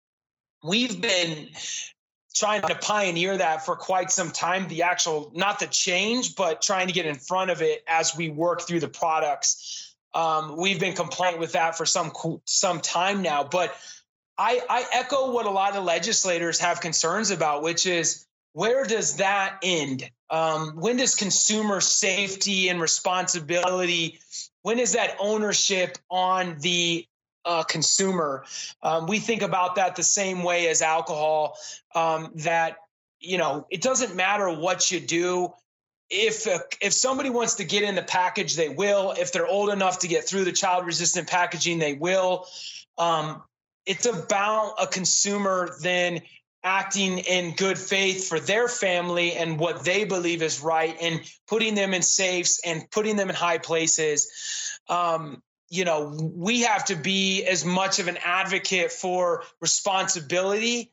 we've 0.62 1.00
been 1.00 1.48
trying 2.34 2.62
to 2.62 2.74
pioneer 2.74 3.36
that 3.36 3.64
for 3.64 3.76
quite 3.76 4.10
some 4.10 4.30
time 4.30 4.68
the 4.68 4.82
actual 4.82 5.30
not 5.34 5.58
the 5.58 5.66
change 5.66 6.34
but 6.34 6.62
trying 6.62 6.86
to 6.86 6.92
get 6.92 7.04
in 7.04 7.14
front 7.14 7.50
of 7.50 7.60
it 7.60 7.84
as 7.86 8.16
we 8.16 8.30
work 8.30 8.62
through 8.62 8.80
the 8.80 8.88
products 8.88 9.91
um, 10.14 10.56
we've 10.56 10.80
been 10.80 10.94
complaining 10.94 11.40
with 11.40 11.52
that 11.52 11.76
for 11.76 11.86
some 11.86 12.12
some 12.44 12.80
time 12.80 13.22
now, 13.22 13.44
but 13.44 13.74
I, 14.38 14.60
I 14.68 14.84
echo 14.92 15.32
what 15.32 15.46
a 15.46 15.50
lot 15.50 15.76
of 15.76 15.84
legislators 15.84 16.58
have 16.60 16.80
concerns 16.80 17.30
about, 17.30 17.62
which 17.62 17.86
is 17.86 18.26
where 18.52 18.84
does 18.84 19.16
that 19.16 19.58
end? 19.62 20.10
Um, 20.30 20.76
when 20.76 20.96
does 20.96 21.14
consumer 21.14 21.80
safety 21.80 22.68
and 22.68 22.80
responsibility? 22.80 24.18
When 24.62 24.78
is 24.78 24.92
that 24.92 25.16
ownership 25.20 25.98
on 26.10 26.56
the 26.60 27.06
uh, 27.44 27.62
consumer. 27.64 28.44
Um, 28.82 29.06
we 29.06 29.18
think 29.18 29.42
about 29.42 29.76
that 29.76 29.96
the 29.96 30.02
same 30.02 30.42
way 30.42 30.68
as 30.68 30.82
alcohol. 30.82 31.56
Um, 31.94 32.30
that 32.36 32.76
you 33.20 33.38
know, 33.38 33.66
it 33.70 33.82
doesn't 33.82 34.16
matter 34.16 34.50
what 34.50 34.90
you 34.90 35.00
do. 35.00 35.52
If 36.14 36.46
uh, 36.46 36.58
if 36.80 36.92
somebody 36.92 37.30
wants 37.30 37.54
to 37.54 37.64
get 37.64 37.82
in 37.82 37.94
the 37.94 38.02
package, 38.02 38.54
they 38.54 38.68
will. 38.68 39.14
If 39.18 39.32
they're 39.32 39.46
old 39.46 39.70
enough 39.70 40.00
to 40.00 40.08
get 40.08 40.28
through 40.28 40.44
the 40.44 40.52
child 40.52 40.84
resistant 40.84 41.26
packaging, 41.26 41.78
they 41.78 41.94
will. 41.94 42.46
Um, 42.98 43.42
it's 43.86 44.06
about 44.06 44.74
a 44.80 44.86
consumer 44.86 45.74
then 45.80 46.20
acting 46.64 47.18
in 47.18 47.54
good 47.54 47.78
faith 47.78 48.28
for 48.28 48.38
their 48.38 48.68
family 48.68 49.32
and 49.32 49.58
what 49.58 49.84
they 49.84 50.04
believe 50.04 50.42
is 50.42 50.60
right 50.60 50.96
and 51.00 51.20
putting 51.48 51.74
them 51.74 51.92
in 51.92 52.02
safes 52.02 52.60
and 52.64 52.88
putting 52.90 53.16
them 53.16 53.28
in 53.28 53.34
high 53.34 53.58
places 53.58 54.80
um, 54.88 55.42
you 55.70 55.84
know 55.84 56.16
we 56.36 56.60
have 56.60 56.84
to 56.84 56.94
be 56.94 57.44
as 57.44 57.64
much 57.64 57.98
of 57.98 58.06
an 58.06 58.16
advocate 58.24 58.92
for 58.92 59.42
responsibility 59.60 60.92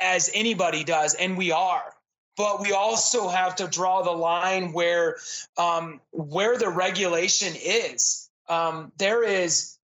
as 0.00 0.30
anybody 0.34 0.82
does 0.82 1.14
and 1.14 1.36
we 1.36 1.52
are 1.52 1.94
but 2.36 2.60
we 2.60 2.72
also 2.72 3.28
have 3.28 3.56
to 3.56 3.66
draw 3.68 4.02
the 4.02 4.10
line 4.10 4.72
where 4.72 5.16
um, 5.56 6.00
where 6.10 6.58
the 6.58 6.68
regulation 6.68 7.54
is 7.54 8.30
um, 8.48 8.92
there 8.98 9.24
is 9.24 9.78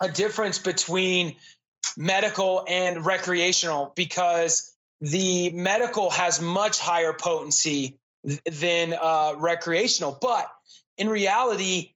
a 0.00 0.08
difference 0.08 0.58
between 0.58 1.36
medical 1.96 2.64
and 2.68 3.04
recreational 3.04 3.92
because 3.94 4.74
the 5.00 5.50
medical 5.50 6.10
has 6.10 6.40
much 6.40 6.78
higher 6.78 7.12
potency 7.12 7.98
than 8.50 8.94
uh, 9.00 9.34
recreational. 9.36 10.16
But 10.20 10.50
in 10.96 11.08
reality, 11.08 11.92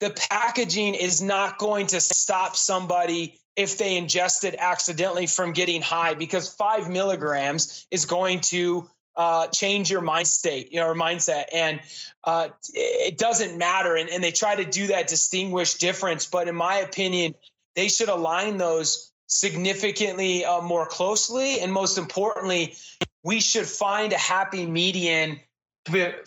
the 0.00 0.10
packaging 0.10 0.94
is 0.94 1.20
not 1.20 1.58
going 1.58 1.88
to 1.88 2.00
stop 2.00 2.56
somebody 2.56 3.40
if 3.56 3.78
they 3.78 4.00
ingest 4.00 4.44
it 4.44 4.56
accidentally 4.58 5.26
from 5.26 5.52
getting 5.52 5.80
high 5.82 6.14
because 6.14 6.52
five 6.52 6.90
milligrams 6.90 7.86
is 7.90 8.04
going 8.04 8.40
to 8.40 8.88
uh, 9.16 9.46
change 9.48 9.90
your 9.90 10.00
mind 10.00 10.26
state, 10.26 10.72
you 10.72 10.80
know, 10.80 10.88
or 10.88 10.94
mindset. 10.94 11.44
And 11.52 11.80
uh, 12.24 12.48
it 12.72 13.18
doesn't 13.18 13.56
matter. 13.56 13.96
And, 13.96 14.08
and 14.10 14.22
they 14.22 14.32
try 14.32 14.56
to 14.56 14.64
do 14.64 14.88
that 14.88 15.08
distinguish 15.08 15.74
difference. 15.74 16.26
But 16.26 16.48
in 16.48 16.54
my 16.54 16.76
opinion, 16.76 17.34
they 17.76 17.88
should 17.88 18.08
align 18.08 18.56
those 18.56 19.12
significantly 19.26 20.44
uh, 20.44 20.60
more 20.60 20.86
closely. 20.86 21.60
And 21.60 21.72
most 21.72 21.98
importantly, 21.98 22.76
we 23.22 23.40
should 23.40 23.66
find 23.66 24.12
a 24.12 24.18
happy 24.18 24.66
median 24.66 25.40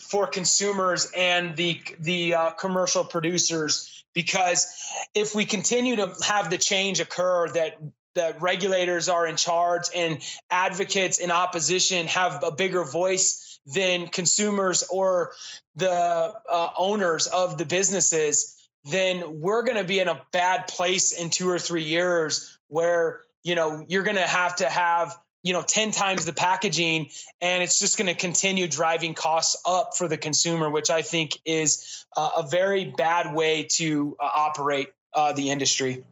for 0.00 0.26
consumers 0.26 1.10
and 1.16 1.56
the 1.56 1.80
the 1.98 2.34
uh, 2.34 2.50
commercial 2.50 3.04
producers 3.04 4.04
because 4.14 4.66
if 5.14 5.34
we 5.34 5.44
continue 5.44 5.96
to 5.96 6.14
have 6.24 6.50
the 6.50 6.58
change 6.58 7.00
occur 7.00 7.48
that 7.48 7.76
that 8.18 8.42
regulators 8.42 9.08
are 9.08 9.26
in 9.26 9.36
charge 9.36 9.84
and 9.94 10.18
advocates 10.50 11.18
in 11.18 11.30
opposition 11.30 12.06
have 12.06 12.42
a 12.42 12.50
bigger 12.50 12.84
voice 12.84 13.60
than 13.66 14.08
consumers 14.08 14.82
or 14.90 15.32
the 15.76 15.90
uh, 15.90 16.70
owners 16.76 17.26
of 17.26 17.58
the 17.58 17.64
businesses 17.64 18.54
then 18.84 19.40
we're 19.40 19.62
going 19.62 19.76
to 19.76 19.84
be 19.84 20.00
in 20.00 20.08
a 20.08 20.20
bad 20.32 20.66
place 20.66 21.12
in 21.12 21.30
two 21.30 21.48
or 21.48 21.58
three 21.58 21.84
years 21.84 22.58
where 22.68 23.20
you 23.42 23.54
know 23.54 23.84
you're 23.88 24.02
going 24.02 24.16
to 24.16 24.22
have 24.22 24.56
to 24.56 24.68
have 24.68 25.16
you 25.42 25.52
know 25.52 25.62
10 25.62 25.92
times 25.92 26.24
the 26.24 26.32
packaging 26.32 27.08
and 27.40 27.62
it's 27.62 27.78
just 27.78 27.98
going 27.98 28.08
to 28.08 28.14
continue 28.14 28.66
driving 28.66 29.14
costs 29.14 29.60
up 29.64 29.96
for 29.96 30.08
the 30.08 30.16
consumer 30.16 30.68
which 30.68 30.90
i 30.90 31.02
think 31.02 31.38
is 31.44 32.04
uh, 32.16 32.30
a 32.38 32.48
very 32.48 32.84
bad 32.96 33.34
way 33.34 33.64
to 33.70 34.16
uh, 34.20 34.24
operate 34.24 34.88
uh, 35.14 35.32
the 35.32 35.50
industry 35.50 36.04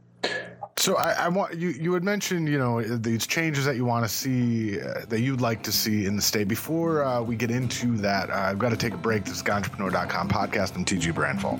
so 0.86 0.94
I, 0.94 1.24
I, 1.24 1.28
want 1.28 1.56
you. 1.56 1.70
You 1.70 1.92
had 1.94 2.04
mentioned, 2.04 2.48
you 2.48 2.58
know, 2.58 2.80
these 2.80 3.26
changes 3.26 3.64
that 3.64 3.74
you 3.74 3.84
want 3.84 4.04
to 4.04 4.08
see, 4.08 4.80
uh, 4.80 5.04
that 5.08 5.20
you'd 5.20 5.40
like 5.40 5.64
to 5.64 5.72
see 5.72 6.06
in 6.06 6.14
the 6.14 6.22
state. 6.22 6.46
Before 6.46 7.02
uh, 7.02 7.20
we 7.20 7.34
get 7.34 7.50
into 7.50 7.96
that, 7.96 8.30
uh, 8.30 8.34
I've 8.34 8.60
got 8.60 8.68
to 8.68 8.76
take 8.76 8.94
a 8.94 8.96
break. 8.96 9.24
This 9.24 9.38
is 9.38 9.42
Ganjapreneur.com 9.42 10.28
podcast. 10.28 10.76
I'm 10.76 10.84
TG 10.84 11.12
Branfalt. 11.12 11.58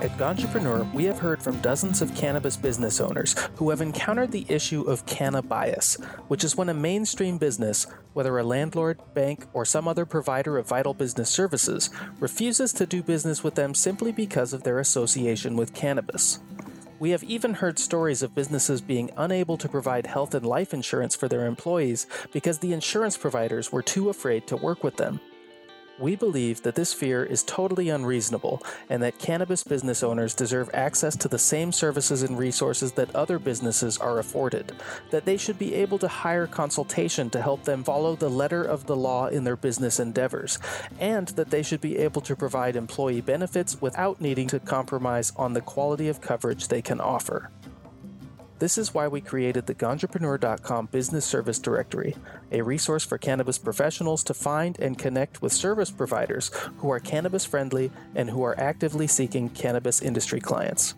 At 0.00 0.16
Ganjapreneur, 0.16 0.90
we 0.94 1.04
have 1.04 1.18
heard 1.18 1.42
from 1.42 1.60
dozens 1.60 2.00
of 2.00 2.14
cannabis 2.14 2.56
business 2.56 3.00
owners 3.00 3.34
who 3.56 3.68
have 3.68 3.82
encountered 3.82 4.32
the 4.32 4.46
issue 4.48 4.82
of 4.82 5.04
canna 5.04 5.42
bias, 5.42 5.96
which 6.28 6.42
is 6.42 6.56
when 6.56 6.70
a 6.70 6.74
mainstream 6.74 7.36
business, 7.36 7.86
whether 8.14 8.38
a 8.38 8.44
landlord, 8.44 8.98
bank, 9.12 9.44
or 9.52 9.66
some 9.66 9.86
other 9.86 10.06
provider 10.06 10.56
of 10.56 10.68
vital 10.68 10.94
business 10.94 11.28
services, 11.28 11.90
refuses 12.18 12.72
to 12.72 12.86
do 12.86 13.02
business 13.02 13.44
with 13.44 13.56
them 13.56 13.74
simply 13.74 14.10
because 14.10 14.54
of 14.54 14.62
their 14.62 14.78
association 14.78 15.54
with 15.54 15.74
cannabis. 15.74 16.38
We 17.00 17.10
have 17.10 17.22
even 17.22 17.54
heard 17.54 17.78
stories 17.78 18.24
of 18.24 18.34
businesses 18.34 18.80
being 18.80 19.12
unable 19.16 19.56
to 19.58 19.68
provide 19.68 20.06
health 20.06 20.34
and 20.34 20.44
life 20.44 20.74
insurance 20.74 21.14
for 21.14 21.28
their 21.28 21.46
employees 21.46 22.08
because 22.32 22.58
the 22.58 22.72
insurance 22.72 23.16
providers 23.16 23.70
were 23.70 23.82
too 23.82 24.08
afraid 24.08 24.48
to 24.48 24.56
work 24.56 24.82
with 24.82 24.96
them. 24.96 25.20
We 25.98 26.14
believe 26.14 26.62
that 26.62 26.76
this 26.76 26.94
fear 26.94 27.24
is 27.24 27.42
totally 27.42 27.88
unreasonable 27.88 28.62
and 28.88 29.02
that 29.02 29.18
cannabis 29.18 29.64
business 29.64 30.04
owners 30.04 30.32
deserve 30.32 30.70
access 30.72 31.16
to 31.16 31.26
the 31.26 31.40
same 31.40 31.72
services 31.72 32.22
and 32.22 32.38
resources 32.38 32.92
that 32.92 33.14
other 33.16 33.40
businesses 33.40 33.98
are 33.98 34.20
afforded, 34.20 34.72
that 35.10 35.24
they 35.24 35.36
should 35.36 35.58
be 35.58 35.74
able 35.74 35.98
to 35.98 36.06
hire 36.06 36.46
consultation 36.46 37.30
to 37.30 37.42
help 37.42 37.64
them 37.64 37.82
follow 37.82 38.14
the 38.14 38.28
letter 38.28 38.62
of 38.62 38.86
the 38.86 38.96
law 38.96 39.26
in 39.26 39.42
their 39.42 39.56
business 39.56 39.98
endeavors, 39.98 40.60
and 41.00 41.28
that 41.28 41.50
they 41.50 41.64
should 41.64 41.80
be 41.80 41.98
able 41.98 42.20
to 42.20 42.36
provide 42.36 42.76
employee 42.76 43.20
benefits 43.20 43.80
without 43.80 44.20
needing 44.20 44.46
to 44.46 44.60
compromise 44.60 45.32
on 45.34 45.52
the 45.52 45.60
quality 45.60 46.06
of 46.06 46.20
coverage 46.20 46.68
they 46.68 46.82
can 46.82 47.00
offer. 47.00 47.50
This 48.58 48.76
is 48.76 48.92
why 48.92 49.06
we 49.06 49.20
created 49.20 49.66
the 49.66 49.74
Ganjapreneur.com 49.74 50.86
Business 50.86 51.24
Service 51.24 51.60
Directory, 51.60 52.16
a 52.50 52.62
resource 52.62 53.04
for 53.04 53.16
cannabis 53.16 53.56
professionals 53.56 54.24
to 54.24 54.34
find 54.34 54.76
and 54.80 54.98
connect 54.98 55.40
with 55.40 55.52
service 55.52 55.92
providers 55.92 56.50
who 56.78 56.90
are 56.90 56.98
cannabis 56.98 57.44
friendly 57.44 57.92
and 58.16 58.28
who 58.28 58.42
are 58.42 58.58
actively 58.58 59.06
seeking 59.06 59.48
cannabis 59.50 60.02
industry 60.02 60.40
clients. 60.40 60.94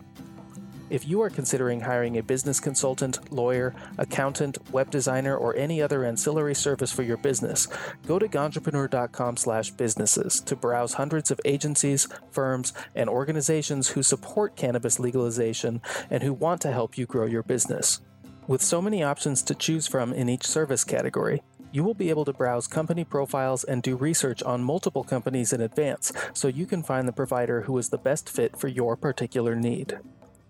If 0.91 1.07
you 1.07 1.21
are 1.21 1.29
considering 1.29 1.79
hiring 1.79 2.17
a 2.17 2.21
business 2.21 2.59
consultant, 2.59 3.31
lawyer, 3.31 3.73
accountant, 3.97 4.57
web 4.73 4.91
designer, 4.91 5.37
or 5.37 5.55
any 5.55 5.81
other 5.81 6.03
ancillary 6.03 6.53
service 6.53 6.91
for 6.91 7.01
your 7.01 7.15
business, 7.15 7.69
go 8.05 8.19
to 8.19 8.27
ganjapreneur.com/businesses 8.27 10.41
to 10.41 10.55
browse 10.57 10.95
hundreds 10.95 11.31
of 11.31 11.39
agencies, 11.45 12.09
firms, 12.29 12.73
and 12.93 13.09
organizations 13.09 13.91
who 13.91 14.03
support 14.03 14.57
cannabis 14.57 14.99
legalization 14.99 15.81
and 16.09 16.23
who 16.23 16.33
want 16.33 16.59
to 16.59 16.73
help 16.73 16.97
you 16.97 17.05
grow 17.05 17.25
your 17.25 17.43
business. 17.43 18.01
With 18.45 18.61
so 18.61 18.81
many 18.81 19.01
options 19.01 19.41
to 19.43 19.55
choose 19.55 19.87
from 19.87 20.11
in 20.11 20.27
each 20.27 20.45
service 20.45 20.83
category, 20.83 21.41
you 21.71 21.85
will 21.85 21.93
be 21.93 22.09
able 22.09 22.25
to 22.25 22.33
browse 22.33 22.67
company 22.67 23.05
profiles 23.05 23.63
and 23.63 23.81
do 23.81 23.95
research 23.95 24.43
on 24.43 24.61
multiple 24.61 25.05
companies 25.05 25.53
in 25.53 25.61
advance 25.61 26.11
so 26.33 26.49
you 26.49 26.65
can 26.65 26.83
find 26.83 27.07
the 27.07 27.13
provider 27.13 27.61
who 27.61 27.77
is 27.77 27.87
the 27.87 27.97
best 27.97 28.29
fit 28.29 28.57
for 28.57 28.67
your 28.67 28.97
particular 28.97 29.55
need. 29.55 29.97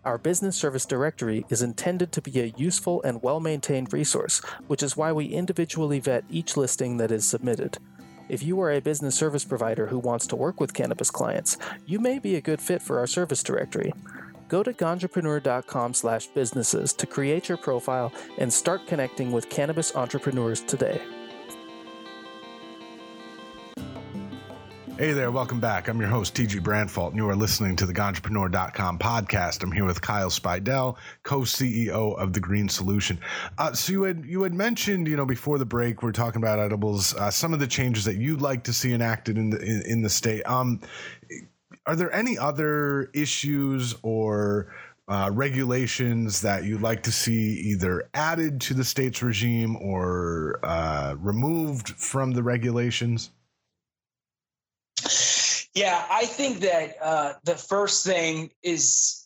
Our 0.04 0.18
business 0.18 0.56
service 0.56 0.88
directory 0.88 1.46
is 1.50 1.62
intended 1.62 2.12
to 2.14 2.24
be 2.24 2.40
a 2.40 2.52
useful 2.58 3.04
and 3.04 3.22
well 3.22 3.40
maintained 3.40 3.94
resource, 3.94 4.42
which 4.66 4.82
is 4.82 4.98
why 4.98 5.12
we 5.12 5.28
individually 5.28 6.00
vet 6.00 6.24
each 6.28 6.58
listing 6.58 6.98
that 6.98 7.12
is 7.12 7.24
submitted. 7.24 7.78
If 8.28 8.42
you 8.42 8.60
are 8.62 8.72
a 8.72 8.82
business 8.82 9.14
service 9.14 9.46
provider 9.46 9.86
who 9.86 10.00
wants 10.00 10.26
to 10.28 10.36
work 10.36 10.60
with 10.60 10.74
cannabis 10.74 11.12
clients, 11.12 11.60
you 11.86 12.00
may 12.00 12.18
be 12.18 12.36
a 12.36 12.42
good 12.42 12.60
fit 12.60 12.82
for 12.82 12.98
our 12.98 13.06
service 13.06 13.44
directory. 13.44 13.94
Go 14.48 14.64
to 14.64 14.74
ganjapreneur.com/businesses 14.74 16.94
to 16.94 17.06
create 17.06 17.48
your 17.48 17.60
profile 17.60 18.12
and 18.40 18.52
start 18.52 18.88
connecting 18.88 19.32
with 19.32 19.52
cannabis 19.52 19.96
entrepreneurs 19.96 20.62
today. 20.62 21.00
Hey 25.02 25.14
there, 25.14 25.32
welcome 25.32 25.60
back. 25.60 25.88
I'm 25.88 26.00
your 26.00 26.10
host, 26.10 26.36
TG 26.36 26.60
Branfalt, 26.60 27.08
and 27.08 27.18
you 27.18 27.28
are 27.28 27.36
listening 27.36 27.76
to 27.78 27.88
the 27.88 27.92
Ganjapreneur.com 27.92 29.00
podcast. 29.00 29.64
I'm 29.64 29.72
here 29.72 29.84
with 29.84 30.00
Kyle 30.00 30.30
Speidell, 30.30 30.96
co-CEO 31.24 32.16
of 32.20 32.34
The 32.34 32.40
Green 32.40 32.70
Solution. 32.70 33.18
Uh, 33.58 33.74
so 33.74 33.94
you 33.94 34.04
had 34.04 34.24
you 34.28 34.44
had 34.44 34.54
mentioned, 34.54 35.08
you 35.08 35.18
know, 35.18 35.26
before 35.26 35.58
the 35.58 35.66
break, 35.66 36.04
we 36.04 36.10
are 36.10 36.12
talking 36.12 36.40
about 36.40 36.60
edibles, 36.60 37.16
uh, 37.16 37.32
some 37.32 37.52
of 37.52 37.60
the 37.60 37.66
changes 37.66 38.06
that 38.06 38.18
you'd 38.18 38.42
like 38.42 38.64
to 38.66 38.74
see 38.74 38.94
enacted 38.94 39.40
in 39.40 39.50
the 39.50 39.60
in, 39.60 39.82
in 39.88 40.02
the 40.04 40.10
state. 40.10 40.44
Um, 40.44 40.82
are 41.88 41.96
there 41.96 42.14
any 42.14 42.38
other 42.38 43.10
issues 43.16 43.96
or 44.04 44.72
uh, 45.08 45.32
regulations 45.34 46.42
that 46.42 46.64
you'd 46.64 46.84
like 46.84 47.02
to 47.02 47.12
see 47.12 47.54
either 47.72 48.08
added 48.14 48.62
to 48.62 48.76
the 48.76 48.84
state's 48.84 49.24
regime 49.24 49.78
or 49.78 50.60
uh, 50.62 51.16
removed 51.18 51.90
from 51.90 52.34
the 52.34 52.44
regulations? 52.44 53.32
Yeah, 55.74 56.04
I 56.10 56.26
think 56.26 56.60
that 56.60 56.96
uh, 57.02 57.34
the 57.44 57.56
first 57.56 58.06
thing 58.06 58.52
is 58.62 59.26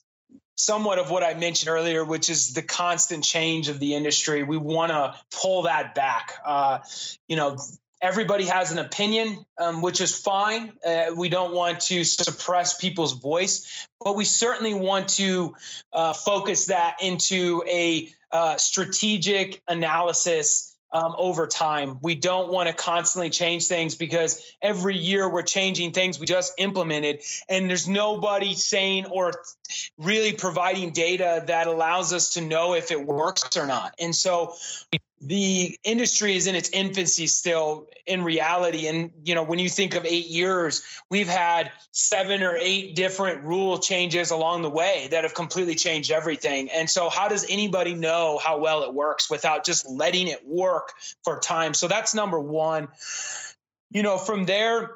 somewhat 0.56 1.00
of 1.00 1.10
what 1.10 1.24
I 1.24 1.34
mentioned 1.34 1.70
earlier, 1.70 2.06
which 2.06 2.30
is 2.30 2.54
the 2.54 2.62
constant 2.62 3.24
change 3.24 3.68
of 3.68 3.80
the 3.80 3.96
industry. 3.96 4.44
We 4.44 4.58
want 4.58 4.92
to 4.92 5.16
pull 5.32 5.64
that 5.64 5.96
back. 5.96 6.34
Uh, 6.46 6.80
you 7.28 7.36
know, 7.36 7.58
everybody 8.02 8.46
has 8.46 8.72
an 8.72 8.78
opinion, 8.78 9.44
um, 9.58 9.82
which 9.82 10.02
is 10.02 10.16
fine. 10.16 10.74
Uh, 10.86 11.06
we 11.16 11.30
don't 11.30 11.54
want 11.54 11.80
to 11.82 12.04
suppress 12.04 12.78
people's 12.78 13.14
voice, 13.14 13.88
but 14.00 14.16
we 14.16 14.24
certainly 14.24 14.74
want 14.74 15.10
to 15.10 15.56
uh, 15.94 16.14
focus 16.14 16.68
that 16.68 16.98
into 17.02 17.64
a 17.68 18.14
uh, 18.32 18.58
strategic 18.58 19.62
analysis 19.68 20.75
um, 20.96 21.14
over 21.18 21.46
time. 21.46 22.00
We 22.02 22.16
don't 22.16 22.50
want 22.50 22.70
to 22.70 22.74
constantly 22.74 23.30
change 23.30 23.68
things 23.68 23.96
because 23.96 24.42
every 24.62 24.96
year 24.96 25.30
we're 25.30 25.42
changing 25.42 25.92
things 25.92 26.20
we 26.20 26.26
just 26.26 26.54
implemented, 26.58 27.22
and 27.50 27.70
there's 27.70 27.88
nobody 27.88 28.54
saying 28.54 29.06
or 29.08 29.34
really 29.98 30.32
providing 30.32 30.92
data 30.92 31.44
that 31.48 31.68
allows 31.68 32.14
us 32.14 32.32
to 32.32 32.42
know 32.42 32.76
if 32.76 32.92
it 32.92 33.06
works 33.06 33.58
or 33.58 33.68
not. 33.68 33.94
And 34.00 34.16
so 34.16 34.56
the 35.22 35.78
industry 35.84 36.36
is 36.36 36.46
in 36.46 36.56
its 36.56 36.70
infancy 36.70 37.28
still 37.28 37.88
in 38.06 38.24
reality. 38.24 38.88
And 38.88 39.12
you 39.24 39.34
know 39.36 39.44
when 39.44 39.60
you 39.60 39.70
think 39.70 39.96
of 39.96 40.06
8 40.06 40.28
years 40.28 40.84
we've 41.10 41.28
had 41.28 41.72
7 41.92 42.44
or 42.44 42.58
8 42.60 42.96
different 42.96 43.44
rule 43.44 43.78
changes 43.78 44.32
along 44.32 44.62
the 44.62 44.70
way 44.70 45.08
that 45.12 45.24
have 45.24 45.34
completely 45.34 45.76
changed 45.76 46.12
everything. 46.12 46.70
And 46.70 46.90
so 46.90 47.10
how 47.10 47.28
does 47.28 47.46
anybody 47.50 47.94
know 47.94 48.40
how 48.44 48.58
well 48.58 48.84
it 48.84 48.94
works 48.94 49.30
without 49.30 49.66
just 49.66 49.90
letting 49.90 50.28
it 50.28 50.46
work 50.46 50.94
for 51.24 51.40
time? 51.40 51.74
So 51.74 51.88
that's 51.88 52.14
number 52.14 52.40
1 52.40 52.88
you 53.92 54.04
know 54.04 54.18
from 54.18 54.46
there 54.46 54.96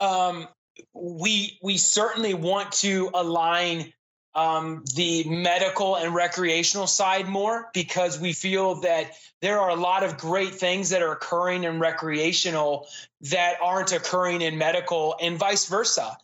um, 0.00 0.46
we 0.92 1.58
we 1.62 1.76
certainly 1.76 2.34
want 2.34 2.72
to 2.72 3.10
align 3.14 3.92
um, 4.34 4.84
the 4.94 5.24
medical 5.24 5.96
and 5.96 6.14
recreational 6.14 6.86
side 6.86 7.28
more 7.28 7.70
because 7.72 8.18
we 8.18 8.32
feel 8.32 8.80
that 8.80 9.12
there 9.40 9.60
are 9.60 9.70
a 9.70 9.76
lot 9.76 10.02
of 10.02 10.16
great 10.16 10.54
things 10.54 10.90
that 10.90 11.02
are 11.02 11.12
occurring 11.12 11.64
in 11.64 11.78
recreational 11.78 12.88
that 13.20 13.56
aren't 13.62 13.92
occurring 13.92 14.42
in 14.42 14.58
medical 14.58 15.14
and 15.20 15.38
vice 15.38 15.68
versa. 15.68 16.16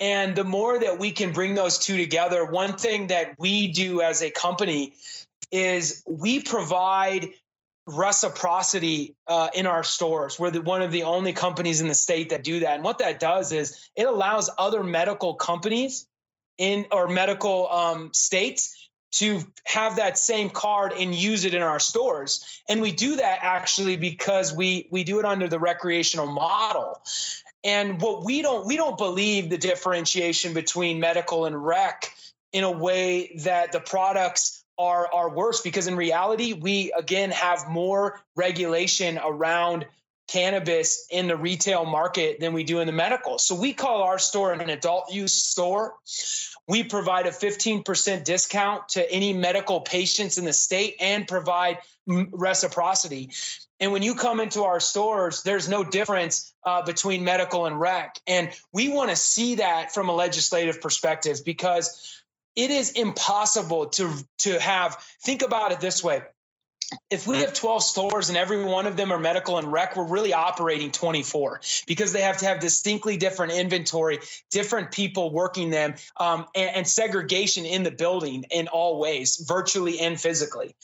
And 0.00 0.34
the 0.34 0.44
more 0.44 0.78
that 0.78 0.98
we 0.98 1.12
can 1.12 1.32
bring 1.32 1.54
those 1.54 1.78
two 1.78 1.96
together, 1.96 2.44
one 2.44 2.76
thing 2.76 3.06
that 3.06 3.34
we 3.38 3.68
do 3.68 4.02
as 4.02 4.22
a 4.22 4.30
company 4.30 4.94
is 5.50 6.02
we 6.06 6.42
provide 6.42 7.30
reciprocity 7.86 9.14
uh, 9.28 9.48
in 9.54 9.66
our 9.66 9.84
stores. 9.84 10.38
We're 10.38 10.50
the, 10.50 10.62
one 10.62 10.82
of 10.82 10.90
the 10.90 11.04
only 11.04 11.32
companies 11.32 11.80
in 11.80 11.88
the 11.88 11.94
state 11.94 12.30
that 12.30 12.42
do 12.42 12.60
that. 12.60 12.74
And 12.74 12.84
what 12.84 12.98
that 12.98 13.20
does 13.20 13.52
is 13.52 13.88
it 13.94 14.04
allows 14.04 14.50
other 14.58 14.82
medical 14.82 15.34
companies 15.34 16.06
in 16.58 16.86
or 16.90 17.08
medical 17.08 17.68
um, 17.70 18.10
states 18.12 18.84
to 19.12 19.40
have 19.64 19.96
that 19.96 20.18
same 20.18 20.50
card 20.50 20.92
and 20.92 21.14
use 21.14 21.44
it 21.44 21.54
in 21.54 21.62
our 21.62 21.78
stores. 21.78 22.44
And 22.68 22.82
we 22.82 22.90
do 22.90 23.16
that 23.16 23.38
actually 23.42 23.96
because 23.96 24.52
we 24.52 24.88
we 24.90 25.04
do 25.04 25.20
it 25.20 25.24
under 25.24 25.48
the 25.48 25.58
recreational 25.58 26.26
model. 26.26 27.00
And 27.62 28.00
what 28.00 28.24
we 28.24 28.42
don't 28.42 28.66
we 28.66 28.76
don't 28.76 28.98
believe 28.98 29.50
the 29.50 29.58
differentiation 29.58 30.52
between 30.52 30.98
medical 31.00 31.46
and 31.46 31.64
rec 31.64 32.12
in 32.52 32.64
a 32.64 32.70
way 32.70 33.36
that 33.44 33.72
the 33.72 33.80
products 33.80 34.64
are 34.78 35.12
are 35.12 35.30
worse 35.30 35.60
because 35.60 35.86
in 35.86 35.96
reality 35.96 36.52
we 36.52 36.92
again 36.92 37.30
have 37.30 37.68
more 37.68 38.20
regulation 38.34 39.18
around 39.22 39.86
cannabis 40.28 41.06
in 41.10 41.26
the 41.26 41.36
retail 41.36 41.84
market 41.84 42.40
than 42.40 42.52
we 42.52 42.64
do 42.64 42.80
in 42.80 42.86
the 42.86 42.92
medical. 42.92 43.38
So 43.38 43.54
we 43.54 43.72
call 43.72 44.02
our 44.02 44.18
store 44.18 44.52
an 44.52 44.70
adult 44.70 45.12
use 45.12 45.34
store. 45.34 45.94
We 46.66 46.82
provide 46.82 47.26
a 47.26 47.30
15% 47.30 48.24
discount 48.24 48.88
to 48.90 49.10
any 49.12 49.32
medical 49.32 49.80
patients 49.80 50.38
in 50.38 50.44
the 50.44 50.52
state 50.52 50.96
and 50.98 51.28
provide 51.28 51.78
reciprocity. 52.06 53.30
And 53.80 53.92
when 53.92 54.02
you 54.02 54.14
come 54.14 54.40
into 54.40 54.62
our 54.62 54.80
stores, 54.80 55.42
there's 55.42 55.68
no 55.68 55.84
difference 55.84 56.54
uh, 56.64 56.82
between 56.82 57.24
medical 57.24 57.66
and 57.66 57.78
rec. 57.78 58.18
And 58.26 58.50
we 58.72 58.88
want 58.88 59.10
to 59.10 59.16
see 59.16 59.56
that 59.56 59.92
from 59.92 60.08
a 60.08 60.12
legislative 60.12 60.80
perspective 60.80 61.44
because 61.44 62.22
it 62.56 62.70
is 62.70 62.92
impossible 62.92 63.86
to 63.86 64.12
to 64.38 64.58
have 64.60 64.96
think 65.22 65.42
about 65.42 65.72
it 65.72 65.80
this 65.80 66.04
way 66.04 66.22
if 67.10 67.26
we 67.26 67.38
have 67.38 67.54
12 67.54 67.82
stores 67.82 68.28
and 68.28 68.38
every 68.38 68.64
one 68.64 68.86
of 68.86 68.96
them 68.96 69.12
are 69.12 69.18
medical 69.18 69.58
and 69.58 69.70
rec, 69.70 69.96
we're 69.96 70.04
really 70.04 70.32
operating 70.32 70.90
24 70.90 71.60
because 71.86 72.12
they 72.12 72.22
have 72.22 72.38
to 72.38 72.46
have 72.46 72.60
distinctly 72.60 73.16
different 73.16 73.52
inventory, 73.52 74.18
different 74.50 74.90
people 74.90 75.32
working 75.32 75.70
them, 75.70 75.94
um, 76.18 76.46
and, 76.54 76.76
and 76.76 76.88
segregation 76.88 77.64
in 77.64 77.82
the 77.82 77.90
building 77.90 78.44
in 78.50 78.68
all 78.68 78.98
ways, 78.98 79.44
virtually 79.48 80.00
and 80.00 80.20
physically. 80.20 80.74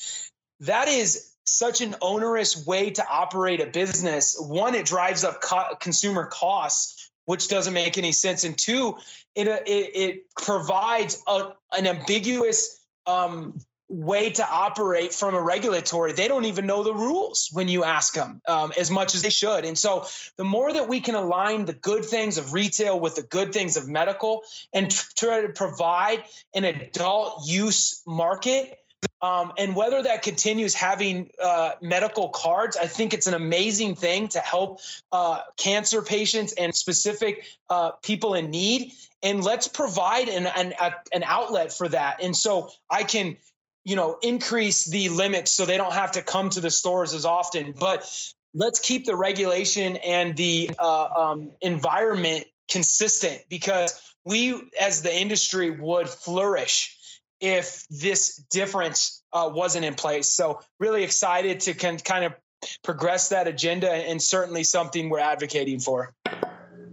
That 0.60 0.88
is 0.88 1.30
such 1.44 1.80
an 1.80 1.96
onerous 2.00 2.66
way 2.66 2.90
to 2.90 3.06
operate 3.08 3.60
a 3.60 3.66
business. 3.66 4.36
One, 4.38 4.74
it 4.74 4.86
drives 4.86 5.24
up 5.24 5.40
co- 5.40 5.74
consumer 5.80 6.26
costs, 6.26 7.10
which 7.24 7.48
doesn't 7.48 7.74
make 7.74 7.98
any 7.98 8.12
sense. 8.12 8.44
And 8.44 8.56
two, 8.56 8.96
it, 9.34 9.48
it, 9.48 9.90
it 9.94 10.34
provides 10.36 11.22
a, 11.26 11.52
an 11.72 11.86
ambiguous 11.86 12.80
um, 13.06 13.58
way 13.90 14.30
to 14.30 14.48
operate 14.48 15.12
from 15.12 15.34
a 15.34 15.42
regulatory 15.42 16.12
they 16.12 16.28
don't 16.28 16.44
even 16.44 16.64
know 16.64 16.82
the 16.84 16.94
rules 16.94 17.48
when 17.52 17.66
you 17.66 17.82
ask 17.82 18.14
them 18.14 18.40
um, 18.46 18.72
as 18.78 18.90
much 18.90 19.14
as 19.16 19.22
they 19.22 19.30
should 19.30 19.64
and 19.64 19.76
so 19.76 20.06
the 20.36 20.44
more 20.44 20.72
that 20.72 20.88
we 20.88 21.00
can 21.00 21.16
align 21.16 21.64
the 21.64 21.72
good 21.72 22.04
things 22.04 22.38
of 22.38 22.52
retail 22.52 22.98
with 22.98 23.16
the 23.16 23.22
good 23.22 23.52
things 23.52 23.76
of 23.76 23.88
medical 23.88 24.42
and 24.72 24.90
try 25.16 25.40
to 25.40 25.48
provide 25.48 26.22
an 26.54 26.64
adult 26.64 27.46
use 27.46 28.00
market 28.06 28.78
um, 29.22 29.52
and 29.58 29.76
whether 29.76 30.02
that 30.02 30.22
continues 30.22 30.74
having 30.74 31.30
uh, 31.42 31.72
medical 31.82 32.30
cards, 32.30 32.76
I 32.76 32.86
think 32.86 33.12
it's 33.12 33.26
an 33.26 33.34
amazing 33.34 33.94
thing 33.94 34.28
to 34.28 34.40
help 34.40 34.80
uh, 35.12 35.40
cancer 35.56 36.02
patients 36.02 36.52
and 36.52 36.74
specific 36.74 37.44
uh, 37.68 37.92
people 38.02 38.34
in 38.34 38.50
need. 38.50 38.92
And 39.22 39.44
let's 39.44 39.68
provide 39.68 40.28
an, 40.28 40.46
an, 40.46 40.74
an 41.12 41.22
outlet 41.24 41.72
for 41.72 41.88
that. 41.88 42.22
And 42.22 42.34
so 42.34 42.70
I 42.90 43.02
can 43.02 43.36
you 43.84 43.96
know 43.96 44.18
increase 44.22 44.86
the 44.86 45.08
limits 45.08 45.50
so 45.50 45.64
they 45.64 45.76
don't 45.76 45.92
have 45.92 46.12
to 46.12 46.22
come 46.22 46.50
to 46.50 46.60
the 46.60 46.70
stores 46.70 47.14
as 47.14 47.24
often. 47.24 47.74
But 47.78 48.08
let's 48.54 48.80
keep 48.80 49.06
the 49.06 49.16
regulation 49.16 49.96
and 49.96 50.36
the 50.36 50.70
uh, 50.78 51.04
um, 51.04 51.50
environment 51.60 52.44
consistent 52.68 53.42
because 53.48 54.00
we 54.24 54.70
as 54.80 55.02
the 55.02 55.14
industry 55.14 55.70
would 55.70 56.08
flourish 56.08 56.96
if 57.40 57.86
this 57.88 58.36
difference 58.50 59.22
uh, 59.32 59.50
wasn't 59.52 59.84
in 59.84 59.94
place. 59.94 60.28
So 60.28 60.60
really 60.78 61.02
excited 61.02 61.60
to 61.60 61.74
can, 61.74 61.98
kind 61.98 62.24
of 62.24 62.34
progress 62.82 63.30
that 63.30 63.48
agenda 63.48 63.90
and 63.90 64.20
certainly 64.20 64.62
something 64.64 65.08
we're 65.08 65.20
advocating 65.20 65.80
for. 65.80 66.12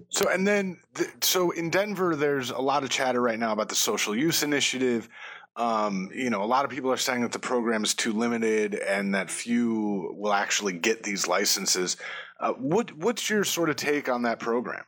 So 0.09 0.29
and 0.29 0.47
then 0.47 0.77
so 1.21 1.51
in 1.51 1.69
denver 1.69 2.15
there's 2.15 2.49
a 2.49 2.59
lot 2.59 2.83
of 2.83 2.89
chatter 2.89 3.21
right 3.21 3.37
now 3.37 3.51
about 3.51 3.67
the 3.67 3.75
social 3.75 4.15
use 4.15 4.41
initiative 4.41 5.09
um, 5.57 6.11
you 6.13 6.29
know, 6.29 6.43
a 6.43 6.45
lot 6.45 6.65
of 6.65 6.71
people 6.71 6.91
are 6.91 6.97
saying 6.97 7.21
that 7.21 7.31
the 7.31 7.39
program 7.39 7.83
is 7.83 7.95
too 7.95 8.13
limited 8.13 8.75
and 8.75 9.15
that 9.15 9.31
few 9.31 10.13
will 10.15 10.33
actually 10.33 10.73
get 10.73 11.01
these 11.01 11.27
licenses. 11.27 11.97
Uh, 12.39 12.53
what 12.53 12.95
what's 12.95 13.29
your 13.29 13.43
sort 13.43 13.69
of 13.69 13.75
take 13.75 14.07
on 14.07 14.21
that 14.21 14.39
program? 14.39 14.83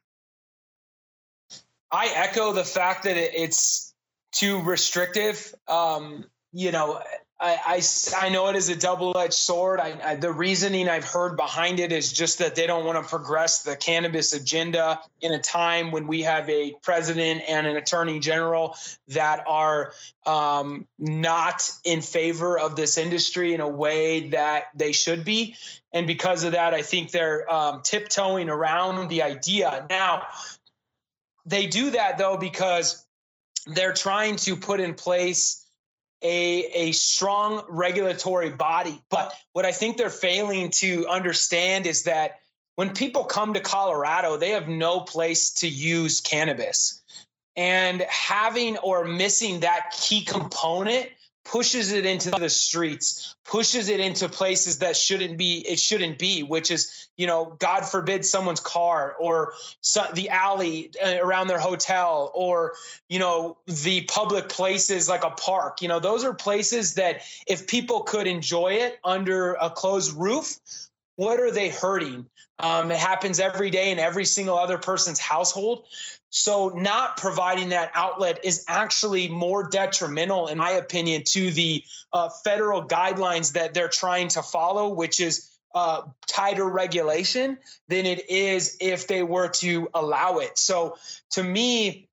I 1.92 2.12
echo 2.16 2.54
the 2.54 2.64
fact 2.64 3.04
that 3.04 3.18
it's 3.18 3.96
too 4.32 4.62
restrictive. 4.62 5.54
Um, 5.68 6.26
you 6.54 6.72
know, 6.72 7.02
I, 7.42 7.58
I, 7.66 7.82
I, 8.26 8.30
know 8.30 8.50
it 8.50 8.58
is 8.58 8.68
a 8.68 8.76
double 8.76 9.18
edged 9.18 9.34
sword. 9.34 9.80
I, 9.80 9.98
I, 10.04 10.16
the 10.16 10.32
reasoning 10.32 10.90
I've 10.90 11.06
heard 11.06 11.38
behind 11.38 11.80
it 11.80 11.94
is 11.94 12.12
just 12.12 12.40
that 12.40 12.56
they 12.56 12.68
don't 12.68 12.84
want 12.84 13.02
to 13.02 13.10
progress 13.10 13.64
the 13.64 13.78
cannabis 13.78 14.34
agenda 14.34 15.00
in 15.22 15.32
a 15.32 15.40
time 15.40 15.92
when 15.92 16.06
we 16.06 16.24
have 16.24 16.50
a 16.50 16.76
president 16.82 17.44
and 17.48 17.66
an 17.66 17.78
attorney 17.78 18.20
general 18.20 18.76
that 19.10 19.46
are 19.48 19.94
um, 20.26 20.86
not 20.98 21.72
in 21.86 22.02
favor 22.02 22.60
of 22.60 22.76
this 22.76 22.98
industry 22.98 23.54
in 23.54 23.62
a 23.62 23.70
way 23.70 24.30
that 24.30 24.66
they 24.76 24.92
should 24.92 25.24
be. 25.24 25.56
And 25.94 26.08
because 26.08 26.44
of 26.44 26.52
that, 26.52 26.74
I 26.74 26.82
think 26.82 27.12
they're 27.12 27.50
um, 27.52 27.82
tiptoeing 27.84 28.50
around 28.50 29.08
the 29.08 29.24
idea. 29.24 29.86
Now, 29.90 30.28
they 31.46 31.68
do 31.68 31.92
that 31.92 32.18
though 32.18 32.36
because 32.36 33.06
they're 33.66 33.94
trying 33.94 34.36
to 34.38 34.58
put 34.58 34.82
in 34.82 34.94
place 34.94 35.66
a, 36.22 36.66
a 36.66 36.92
strong 36.92 37.64
regulatory 37.70 38.50
body. 38.50 39.02
But 39.10 39.34
what 39.54 39.66
I 39.66 39.72
think 39.72 39.98
they're 39.98 40.10
failing 40.10 40.72
to 40.72 41.08
understand 41.08 41.86
is 41.86 42.04
that 42.04 42.40
when 42.76 42.94
people 42.94 43.26
come 43.26 43.54
to 43.54 43.60
Colorado, 43.60 44.38
they 44.38 44.52
have 44.52 44.68
no 44.68 45.02
place 45.02 45.52
to 45.56 45.68
use 45.68 46.22
cannabis. 46.22 47.02
And 47.56 48.02
having 48.02 48.78
or 48.78 49.04
missing 49.06 49.62
that 49.62 49.94
key 50.00 50.24
component 50.24 51.10
pushes 51.52 51.92
it 51.92 52.06
into 52.06 52.30
the 52.30 52.50
streets, 52.50 53.36
pushes 53.44 53.90
it 53.90 54.00
into 54.00 54.30
places 54.30 54.80
that 54.80 54.96
shouldn't 54.96 55.38
be 55.38 55.66
it 55.68 55.80
shouldn't 55.80 56.20
be, 56.20 56.44
which 56.44 56.70
is 56.70 57.08
you 57.18 57.26
know 57.26 57.56
God 57.60 57.86
forbid 57.86 58.26
someone's 58.26 58.60
car 58.60 59.16
or 59.20 59.54
the 60.14 60.30
alley 60.30 60.92
uh, 61.04 61.18
around 61.20 61.48
their 61.48 61.60
hotel 61.60 62.32
or 62.36 62.74
you 63.08 63.20
know 63.20 63.58
the 63.66 64.02
public 64.02 64.50
places 64.50 65.10
like 65.10 65.24
a 65.24 65.32
park. 65.32 65.82
You 65.82 65.88
know 65.88 66.00
those 66.00 66.24
are 66.24 66.34
places 66.34 66.96
that 66.96 67.22
if 67.48 67.68
people 67.68 68.02
could 68.02 68.28
enjoy 68.28 68.74
it 68.74 69.00
under 69.04 69.54
a 69.54 69.70
closed 69.70 70.16
roof, 70.16 70.56
what 71.20 71.42
are 71.42 71.52
they 71.52 71.68
hurting? 71.68 72.26
Um, 72.60 72.92
it 72.92 72.98
happens 72.98 73.42
every 73.42 73.70
day 73.72 73.92
in 73.92 74.00
every 74.00 74.24
single 74.24 74.58
other 74.58 74.78
person's 74.78 75.20
household. 75.20 75.84
So, 76.30 76.70
not 76.70 77.18
providing 77.18 77.70
that 77.70 77.92
outlet 77.94 78.46
is 78.46 78.64
actually 78.70 79.28
more 79.28 79.68
detrimental, 79.68 80.48
in 80.48 80.58
my 80.58 80.72
opinion, 80.72 81.24
to 81.32 81.52
the 81.52 81.84
uh, 82.14 82.30
federal 82.46 82.88
guidelines 82.88 83.52
that 83.54 83.74
they're 83.74 83.90
trying 83.90 84.30
to 84.30 84.42
follow, 84.42 84.94
which 84.94 85.20
is 85.20 85.50
uh, 85.76 86.04
tighter 86.26 86.66
regulation 86.66 87.58
than 87.90 88.06
it 88.06 88.30
is 88.30 88.78
if 88.80 89.08
they 89.08 89.22
were 89.22 89.50
to 89.50 89.90
allow 89.94 90.38
it. 90.38 90.58
So, 90.58 90.96
to 91.32 91.44
me, 91.44 92.08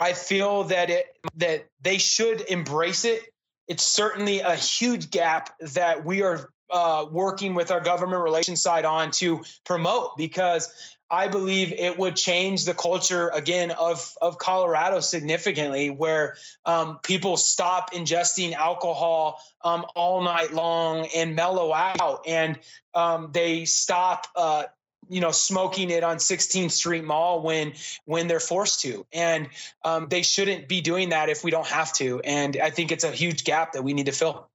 I 0.00 0.12
feel 0.12 0.64
that 0.64 0.90
it 0.90 1.06
that 1.36 1.68
they 1.82 1.98
should 1.98 2.40
embrace 2.40 3.04
it. 3.04 3.22
It's 3.68 3.84
certainly 3.84 4.40
a 4.40 4.56
huge 4.56 5.12
gap 5.12 5.54
that 5.60 6.04
we 6.04 6.22
are 6.22 6.50
uh, 6.70 7.06
working 7.10 7.54
with 7.54 7.70
our 7.70 7.80
government 7.80 8.22
relations 8.22 8.62
side 8.62 8.84
on 8.84 9.10
to 9.12 9.42
promote 9.64 10.16
because 10.16 10.96
I 11.10 11.28
believe 11.28 11.72
it 11.72 11.98
would 11.98 12.16
change 12.16 12.64
the 12.64 12.74
culture 12.74 13.28
again 13.28 13.70
of 13.70 14.14
of 14.20 14.38
Colorado 14.38 15.00
significantly, 15.00 15.90
where 15.90 16.36
um, 16.66 16.98
people 17.02 17.36
stop 17.36 17.92
ingesting 17.92 18.52
alcohol 18.52 19.40
um, 19.64 19.86
all 19.94 20.22
night 20.22 20.52
long 20.52 21.06
and 21.14 21.34
mellow 21.34 21.72
out, 21.72 22.24
and 22.26 22.58
um, 22.94 23.30
they 23.32 23.64
stop. 23.64 24.26
Uh, 24.36 24.64
you 25.10 25.22
know, 25.22 25.30
smoking 25.30 25.90
it 25.90 26.04
on 26.04 26.18
16th 26.18 26.70
Street 26.70 27.02
Mall 27.02 27.40
when 27.40 27.72
when 28.04 28.28
they're 28.28 28.40
forced 28.40 28.82
to, 28.82 29.06
and 29.10 29.48
um, 29.82 30.08
they 30.10 30.20
shouldn't 30.20 30.68
be 30.68 30.82
doing 30.82 31.10
that 31.10 31.30
if 31.30 31.42
we 31.42 31.50
don't 31.50 31.66
have 31.66 31.94
to. 31.94 32.20
And 32.20 32.58
I 32.62 32.68
think 32.68 32.92
it's 32.92 33.04
a 33.04 33.10
huge 33.10 33.44
gap 33.44 33.72
that 33.72 33.82
we 33.82 33.94
need 33.94 34.06
to 34.06 34.12
fill. 34.12 34.50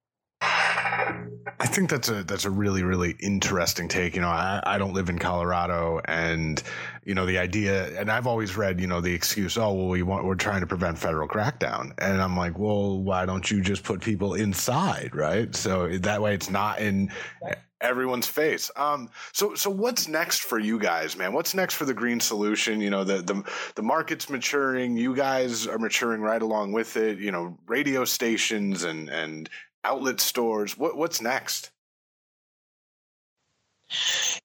I 1.60 1.66
think 1.66 1.90
that's 1.90 2.08
a 2.08 2.24
that's 2.24 2.44
a 2.44 2.50
really 2.50 2.82
really 2.82 3.16
interesting 3.20 3.88
take. 3.88 4.14
You 4.14 4.22
know, 4.22 4.28
I, 4.28 4.60
I 4.64 4.78
don't 4.78 4.92
live 4.92 5.08
in 5.08 5.18
Colorado, 5.18 6.00
and 6.04 6.62
you 7.04 7.14
know 7.14 7.26
the 7.26 7.38
idea, 7.38 7.98
and 7.98 8.10
I've 8.10 8.26
always 8.26 8.56
read 8.56 8.80
you 8.80 8.86
know 8.86 9.00
the 9.00 9.12
excuse, 9.12 9.56
oh 9.56 9.72
well, 9.72 9.88
we 9.88 10.02
want 10.02 10.24
we're 10.24 10.34
trying 10.34 10.60
to 10.60 10.66
prevent 10.66 10.98
federal 10.98 11.28
crackdown, 11.28 11.92
and 11.98 12.20
I'm 12.20 12.36
like, 12.36 12.58
well, 12.58 12.98
why 13.00 13.26
don't 13.26 13.50
you 13.50 13.60
just 13.60 13.82
put 13.82 14.00
people 14.00 14.34
inside, 14.34 15.10
right? 15.14 15.54
So 15.54 15.88
that 15.98 16.20
way 16.20 16.34
it's 16.34 16.50
not 16.50 16.80
in 16.80 17.10
everyone's 17.80 18.26
face. 18.26 18.70
Um, 18.76 19.10
so 19.32 19.54
so 19.54 19.70
what's 19.70 20.08
next 20.08 20.40
for 20.40 20.58
you 20.58 20.78
guys, 20.78 21.16
man? 21.16 21.32
What's 21.32 21.54
next 21.54 21.74
for 21.74 21.84
the 21.84 21.94
Green 21.94 22.18
Solution? 22.20 22.80
You 22.80 22.90
know, 22.90 23.04
the 23.04 23.18
the 23.22 23.42
the 23.74 23.82
market's 23.82 24.28
maturing. 24.28 24.96
You 24.96 25.14
guys 25.14 25.66
are 25.66 25.78
maturing 25.78 26.20
right 26.20 26.42
along 26.42 26.72
with 26.72 26.96
it. 26.96 27.18
You 27.18 27.30
know, 27.30 27.56
radio 27.66 28.04
stations 28.04 28.84
and 28.84 29.08
and 29.08 29.48
outlet 29.84 30.20
stores. 30.20 30.76
What 30.76 30.96
what's 30.96 31.20
next? 31.20 31.70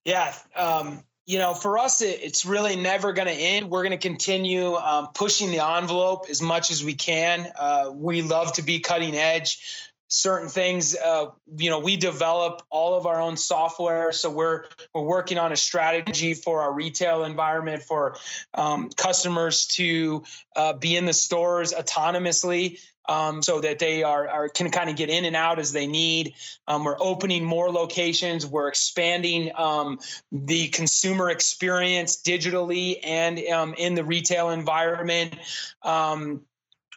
Yeah, 0.06 0.34
um, 0.56 1.04
you 1.26 1.38
know, 1.38 1.54
for 1.54 1.78
us, 1.78 2.02
it, 2.02 2.20
it's 2.22 2.46
really 2.46 2.76
never 2.76 3.14
going 3.14 3.28
to 3.28 3.34
end. 3.34 3.70
We're 3.70 3.84
going 3.84 3.98
to 3.98 3.98
continue 3.98 4.76
um, 4.76 5.10
pushing 5.14 5.52
the 5.52 5.64
envelope 5.64 6.26
as 6.30 6.42
much 6.42 6.72
as 6.72 6.84
we 6.84 6.94
can. 6.94 7.52
Uh, 7.58 7.92
we 7.94 8.22
love 8.22 8.54
to 8.54 8.64
be 8.64 8.80
cutting 8.80 9.16
edge. 9.16 9.86
Certain 10.08 10.50
things, 10.50 10.96
uh, 10.96 11.28
you 11.56 11.70
know, 11.70 11.78
we 11.78 11.96
develop 11.96 12.64
all 12.72 12.96
of 12.96 13.06
our 13.06 13.22
own 13.22 13.38
software, 13.38 14.12
so 14.12 14.28
we're 14.32 14.66
we're 14.96 15.04
working 15.04 15.38
on 15.38 15.52
a 15.52 15.56
strategy 15.56 16.34
for 16.34 16.62
our 16.62 16.74
retail 16.74 17.24
environment 17.24 17.84
for 17.84 18.16
um, 18.56 18.90
customers 18.98 19.68
to 19.68 20.24
uh, 20.56 20.74
be 20.74 20.98
in 20.98 21.06
the 21.06 21.14
stores 21.14 21.74
autonomously 21.74 22.80
um, 23.10 23.42
so 23.42 23.60
that 23.60 23.80
they 23.80 24.04
are, 24.04 24.28
are 24.28 24.50
can 24.50 24.70
kind 24.70 24.90
of 24.90 24.96
get 24.96 25.10
in 25.10 25.26
and 25.26 25.36
out 25.36 25.58
as 25.58 25.74
they 25.74 25.88
need. 25.88 26.36
Um, 26.68 26.84
we're 26.84 26.96
opening 27.00 27.44
more 27.44 27.72
locations. 27.72 28.46
We're 28.46 28.68
expanding 28.68 29.52
um, 29.58 30.00
the 30.32 30.68
consumer 30.68 31.32
experience 31.32 32.22
digitally 32.22 33.00
and 33.04 33.40
um, 33.48 33.74
in 33.74 33.96
the 33.96 34.04
retail 34.04 34.52
environment. 34.52 35.36
Um, 35.82 36.42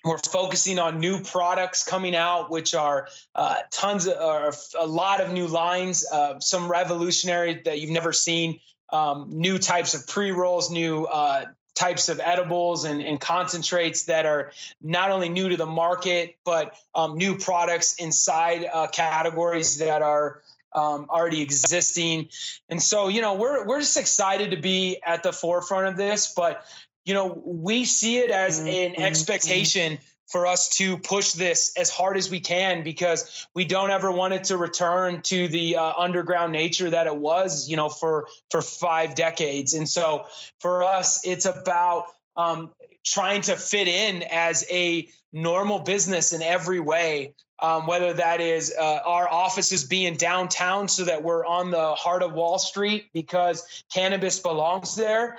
we're 0.05 0.19
focusing 0.19 0.79
on 0.79 1.01
new 1.01 1.23
products 1.23 1.85
coming 1.85 2.15
out, 2.15 2.51
which 2.51 2.75
are 2.75 3.09
uh, 3.35 3.57
tons 3.71 4.07
or 4.07 4.53
a 4.79 4.87
lot 4.87 5.21
of 5.21 5.33
new 5.33 5.47
lines, 5.47 6.05
uh, 6.13 6.41
some 6.41 6.71
revolutionary 6.71 7.63
that 7.65 7.81
you've 7.81 7.91
never 7.91 8.13
seen. 8.13 8.61
Um, 8.91 9.29
new 9.31 9.59
types 9.59 9.95
of 9.95 10.07
pre 10.07 10.33
rolls, 10.33 10.71
new 10.71 11.05
uh, 11.05 11.47
types 11.75 12.09
of 12.09 12.21
edibles 12.21 12.85
and, 12.85 13.01
and, 13.01 13.19
concentrates 13.21 14.05
that 14.05 14.27
are 14.27 14.53
not 14.83 15.11
only 15.11 15.29
new 15.29 15.49
to 15.49 15.57
the 15.57 15.67
market, 15.67 16.37
but 16.45 16.75
um, 16.95 17.17
new 17.17 17.39
products 17.39 17.95
inside 17.95 18.67
uh, 18.71 18.87
categories 18.89 19.79
that 19.79 20.03
are 20.03 20.43
um, 20.75 21.07
already 21.09 21.41
existing. 21.41 22.29
And 22.69 22.83
so, 22.83 23.09
you 23.09 23.21
know, 23.21 23.35
we're, 23.35 23.67
we're 23.67 23.81
just 23.81 23.97
excited 23.97 24.51
to 24.51 24.57
be 24.57 24.99
at 25.05 25.23
the 25.23 25.33
forefront 25.33 25.89
of 25.89 25.97
this, 25.97 26.33
but, 26.35 26.65
you 27.05 27.15
know, 27.15 27.43
we 27.45 27.85
see 27.85 28.19
it 28.19 28.31
as 28.31 28.59
mm-hmm. 28.59 28.69
an 28.69 28.93
mm-hmm. 28.93 29.03
expectation 29.03 29.99
for 30.33 30.47
us 30.47 30.71
to 30.71 30.97
push 30.97 31.33
this 31.33 31.73
as 31.77 31.91
hard 31.91 32.17
as 32.17 32.31
we 32.31 32.41
can 32.41 32.83
because 32.83 33.47
we 33.55 33.67
don't 33.67 33.91
ever 33.91 34.11
want 34.11 34.33
it 34.33 34.45
to 34.45 34.57
return 34.57 35.21
to 35.21 35.47
the 35.49 35.77
uh, 35.77 35.93
underground 35.99 36.53
nature 36.53 36.89
that 36.89 37.07
it 37.07 37.15
was, 37.15 37.69
you 37.69 37.77
know, 37.77 37.91
for 37.91 38.27
for 38.51 38.63
five 38.63 39.15
decades. 39.15 39.75
And 39.75 39.87
so 39.87 40.25
for 40.59 40.85
us, 40.85 41.25
it's 41.27 41.45
about 41.45 42.07
um, 42.35 42.71
trying 43.05 43.43
to 43.43 43.57
fit 43.57 43.89
in 43.89 44.25
as 44.31 44.65
a 44.71 45.07
normal 45.35 45.81
business 45.81 46.33
in 46.33 46.41
every 46.43 46.81
way. 46.81 47.35
Um, 47.61 47.87
whether 47.87 48.13
that 48.15 48.41
is 48.41 48.75
uh, 48.77 49.01
our 49.07 49.29
offices 49.29 49.85
being 49.85 50.17
downtown 50.17 50.89
so 50.89 51.05
that 51.05 51.23
we're 51.23 51.47
on 51.47 51.71
the 51.71 51.95
heart 51.95 52.25
of 52.25 52.33
Wall 52.33 52.59
Street 52.59 53.07
because 53.15 53.85
cannabis 53.89 54.41
belongs 54.41 54.97
there, 54.97 55.39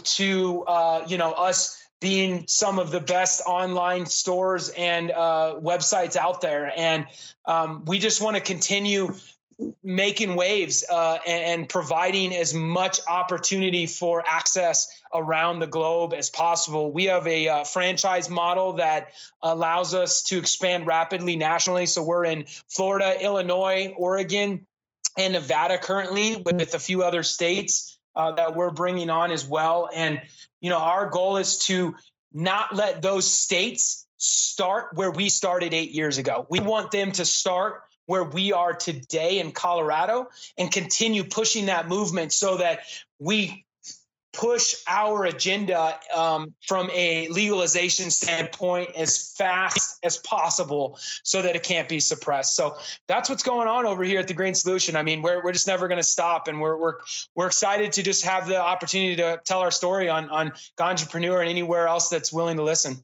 to 0.00 0.64
uh, 0.64 1.04
you 1.06 1.18
know 1.18 1.32
us 1.32 1.81
being 2.02 2.44
some 2.48 2.80
of 2.80 2.90
the 2.90 3.00
best 3.00 3.40
online 3.46 4.04
stores 4.04 4.68
and 4.70 5.12
uh, 5.12 5.54
websites 5.58 6.16
out 6.16 6.40
there. 6.40 6.70
And 6.76 7.06
um, 7.46 7.84
we 7.86 8.00
just 8.00 8.20
want 8.20 8.36
to 8.36 8.42
continue 8.42 9.14
making 9.84 10.34
waves 10.34 10.84
uh, 10.90 11.18
and, 11.24 11.60
and, 11.60 11.68
providing 11.68 12.34
as 12.34 12.52
much 12.52 12.98
opportunity 13.08 13.86
for 13.86 14.24
access 14.26 14.88
around 15.14 15.60
the 15.60 15.68
globe 15.68 16.12
as 16.14 16.30
possible. 16.30 16.90
We 16.90 17.04
have 17.04 17.24
a 17.28 17.48
uh, 17.48 17.64
franchise 17.64 18.28
model 18.28 18.72
that 18.74 19.12
allows 19.40 19.94
us 19.94 20.22
to 20.24 20.38
expand 20.38 20.88
rapidly 20.88 21.36
nationally. 21.36 21.86
So 21.86 22.02
we're 22.02 22.24
in 22.24 22.46
Florida, 22.68 23.22
Illinois, 23.22 23.94
Oregon, 23.96 24.66
and 25.16 25.34
Nevada 25.34 25.78
currently 25.78 26.42
with 26.44 26.74
a 26.74 26.80
few 26.80 27.04
other 27.04 27.22
states. 27.22 27.96
Uh, 28.14 28.32
that 28.32 28.54
we're 28.54 28.70
bringing 28.70 29.08
on 29.08 29.30
as 29.30 29.46
well. 29.46 29.88
And 29.94 30.20
you 30.62 30.70
know, 30.70 30.78
our 30.78 31.10
goal 31.10 31.36
is 31.36 31.58
to 31.66 31.94
not 32.32 32.74
let 32.74 33.02
those 33.02 33.30
states 33.30 34.06
start 34.16 34.90
where 34.94 35.10
we 35.10 35.28
started 35.28 35.74
eight 35.74 35.90
years 35.90 36.16
ago. 36.16 36.46
We 36.48 36.60
want 36.60 36.92
them 36.92 37.12
to 37.12 37.24
start 37.26 37.82
where 38.06 38.24
we 38.24 38.52
are 38.52 38.72
today 38.72 39.40
in 39.40 39.52
Colorado 39.52 40.28
and 40.56 40.70
continue 40.70 41.24
pushing 41.24 41.66
that 41.66 41.88
movement 41.88 42.32
so 42.32 42.56
that 42.56 42.80
we 43.18 43.66
push 44.32 44.74
our 44.88 45.24
agenda 45.26 45.98
um, 46.14 46.54
from 46.66 46.90
a 46.92 47.28
legalization 47.28 48.10
standpoint 48.10 48.90
as 48.96 49.34
fast 49.36 49.98
as 50.02 50.16
possible 50.18 50.98
so 51.22 51.42
that 51.42 51.54
it 51.54 51.62
can't 51.62 51.88
be 51.88 52.00
suppressed. 52.00 52.56
So 52.56 52.76
that's 53.08 53.28
what's 53.28 53.42
going 53.42 53.68
on 53.68 53.84
over 53.84 54.02
here 54.02 54.20
at 54.20 54.28
the 54.28 54.34
Green 54.34 54.54
Solution. 54.54 54.96
I 54.96 55.02
mean, 55.02 55.20
we're, 55.20 55.42
we're 55.44 55.52
just 55.52 55.66
never 55.66 55.86
going 55.86 56.00
to 56.00 56.06
stop 56.06 56.48
and 56.48 56.60
we're, 56.60 56.76
we're, 56.76 56.94
we're 57.34 57.46
excited 57.46 57.92
to 57.92 58.02
just 58.02 58.24
have 58.24 58.48
the 58.48 58.60
opportunity 58.60 59.16
to 59.16 59.40
tell 59.44 59.60
our 59.60 59.70
story 59.70 60.08
on, 60.08 60.30
on 60.30 60.52
Ganjapreneur 60.78 61.40
and 61.40 61.50
anywhere 61.50 61.86
else 61.86 62.08
that's 62.08 62.32
willing 62.32 62.56
to 62.56 62.62
listen. 62.62 62.96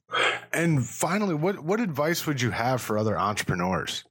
And 0.51 0.83
finally, 0.83 1.35
what, 1.35 1.59
what 1.59 1.79
advice 1.79 2.25
would 2.25 2.41
you 2.41 2.49
have 2.49 2.81
for 2.81 2.97
other 2.97 3.17
entrepreneurs? 3.17 4.03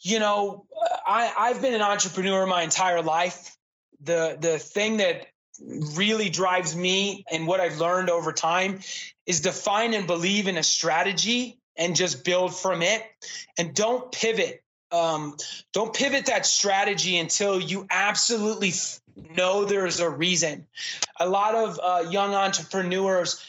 You 0.00 0.20
know, 0.20 0.66
I, 1.06 1.32
I've 1.36 1.62
been 1.62 1.74
an 1.74 1.82
entrepreneur 1.82 2.46
my 2.46 2.62
entire 2.62 3.02
life 3.02 3.56
the 4.02 4.36
the 4.40 4.58
thing 4.58 4.98
that 4.98 5.26
really 5.94 6.28
drives 6.28 6.76
me 6.76 7.24
and 7.30 7.46
what 7.46 7.60
I've 7.60 7.78
learned 7.78 8.10
over 8.10 8.32
time 8.32 8.80
is 9.24 9.40
define 9.40 9.94
and 9.94 10.06
believe 10.06 10.48
in 10.48 10.56
a 10.56 10.62
strategy 10.62 11.58
and 11.76 11.96
just 11.96 12.24
build 12.24 12.54
from 12.54 12.82
it. 12.82 13.02
And 13.58 13.74
don't 13.74 14.12
pivot 14.12 14.62
um, 14.92 15.36
don't 15.72 15.92
pivot 15.92 16.26
that 16.26 16.46
strategy 16.46 17.18
until 17.18 17.60
you 17.60 17.86
absolutely 17.90 18.68
f- 18.68 19.00
know 19.36 19.64
there's 19.64 19.98
a 19.98 20.08
reason. 20.08 20.66
A 21.18 21.28
lot 21.28 21.54
of 21.54 21.80
uh, 21.82 22.08
young 22.08 22.34
entrepreneurs 22.34 23.44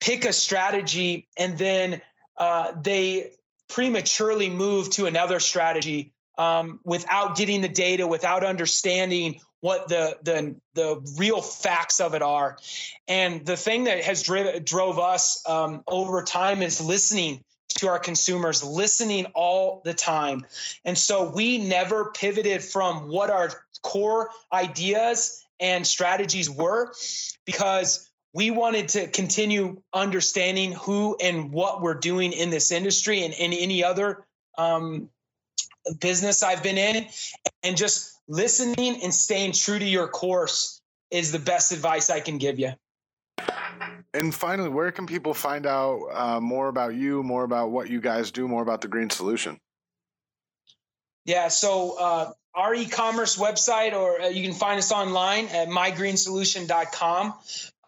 pick 0.00 0.24
a 0.24 0.32
strategy 0.32 1.26
and 1.36 1.58
then 1.58 2.00
uh, 2.36 2.72
they 2.80 3.32
prematurely 3.68 4.50
move 4.50 4.90
to 4.90 5.06
another 5.06 5.40
strategy 5.40 6.12
um, 6.38 6.80
without 6.84 7.36
getting 7.36 7.60
the 7.60 7.68
data 7.68 8.06
without 8.06 8.44
understanding 8.44 9.40
what 9.62 9.88
the 9.88 10.18
the 10.22 10.56
the 10.74 11.00
real 11.16 11.40
facts 11.40 12.00
of 12.00 12.14
it 12.14 12.20
are. 12.20 12.58
And 13.08 13.46
the 13.46 13.56
thing 13.56 13.84
that 13.84 14.02
has 14.02 14.22
driven 14.22 14.62
drove 14.64 14.98
us 14.98 15.42
um, 15.48 15.82
over 15.86 16.22
time 16.22 16.62
is 16.62 16.80
listening 16.80 17.42
to 17.78 17.88
our 17.88 18.00
consumers, 18.00 18.62
listening 18.62 19.26
all 19.34 19.80
the 19.84 19.94
time. 19.94 20.44
And 20.84 20.98
so 20.98 21.30
we 21.30 21.58
never 21.58 22.10
pivoted 22.10 22.62
from 22.62 23.08
what 23.08 23.30
our 23.30 23.50
core 23.82 24.30
ideas 24.52 25.44
and 25.60 25.86
strategies 25.86 26.50
were 26.50 26.92
because 27.46 28.10
we 28.34 28.50
wanted 28.50 28.88
to 28.88 29.06
continue 29.06 29.80
understanding 29.92 30.72
who 30.72 31.16
and 31.20 31.52
what 31.52 31.82
we're 31.82 31.94
doing 31.94 32.32
in 32.32 32.50
this 32.50 32.72
industry 32.72 33.24
and 33.24 33.32
in 33.32 33.52
any 33.52 33.84
other 33.84 34.26
um, 34.58 35.08
business 36.00 36.42
I've 36.42 36.62
been 36.62 36.78
in, 36.78 37.06
and 37.62 37.76
just 37.76 38.11
listening 38.28 39.02
and 39.02 39.12
staying 39.12 39.52
true 39.52 39.78
to 39.78 39.84
your 39.84 40.08
course 40.08 40.80
is 41.10 41.32
the 41.32 41.38
best 41.38 41.72
advice 41.72 42.10
I 42.10 42.20
can 42.20 42.38
give 42.38 42.58
you. 42.58 42.72
And 44.14 44.34
finally, 44.34 44.68
where 44.68 44.92
can 44.92 45.06
people 45.06 45.32
find 45.32 45.66
out 45.66 46.00
uh, 46.12 46.40
more 46.40 46.68
about 46.68 46.94
you, 46.94 47.22
more 47.22 47.44
about 47.44 47.70
what 47.70 47.88
you 47.88 48.00
guys 48.00 48.30
do, 48.30 48.46
more 48.46 48.62
about 48.62 48.80
the 48.82 48.88
Green 48.88 49.08
Solution? 49.08 49.58
Yeah, 51.24 51.48
so 51.48 51.96
uh, 51.98 52.32
our 52.54 52.74
e-commerce 52.74 53.38
website, 53.38 53.94
or 53.94 54.20
uh, 54.20 54.28
you 54.28 54.42
can 54.42 54.54
find 54.54 54.78
us 54.78 54.92
online 54.92 55.46
at 55.46 55.68
mygreensolution.com. 55.68 57.34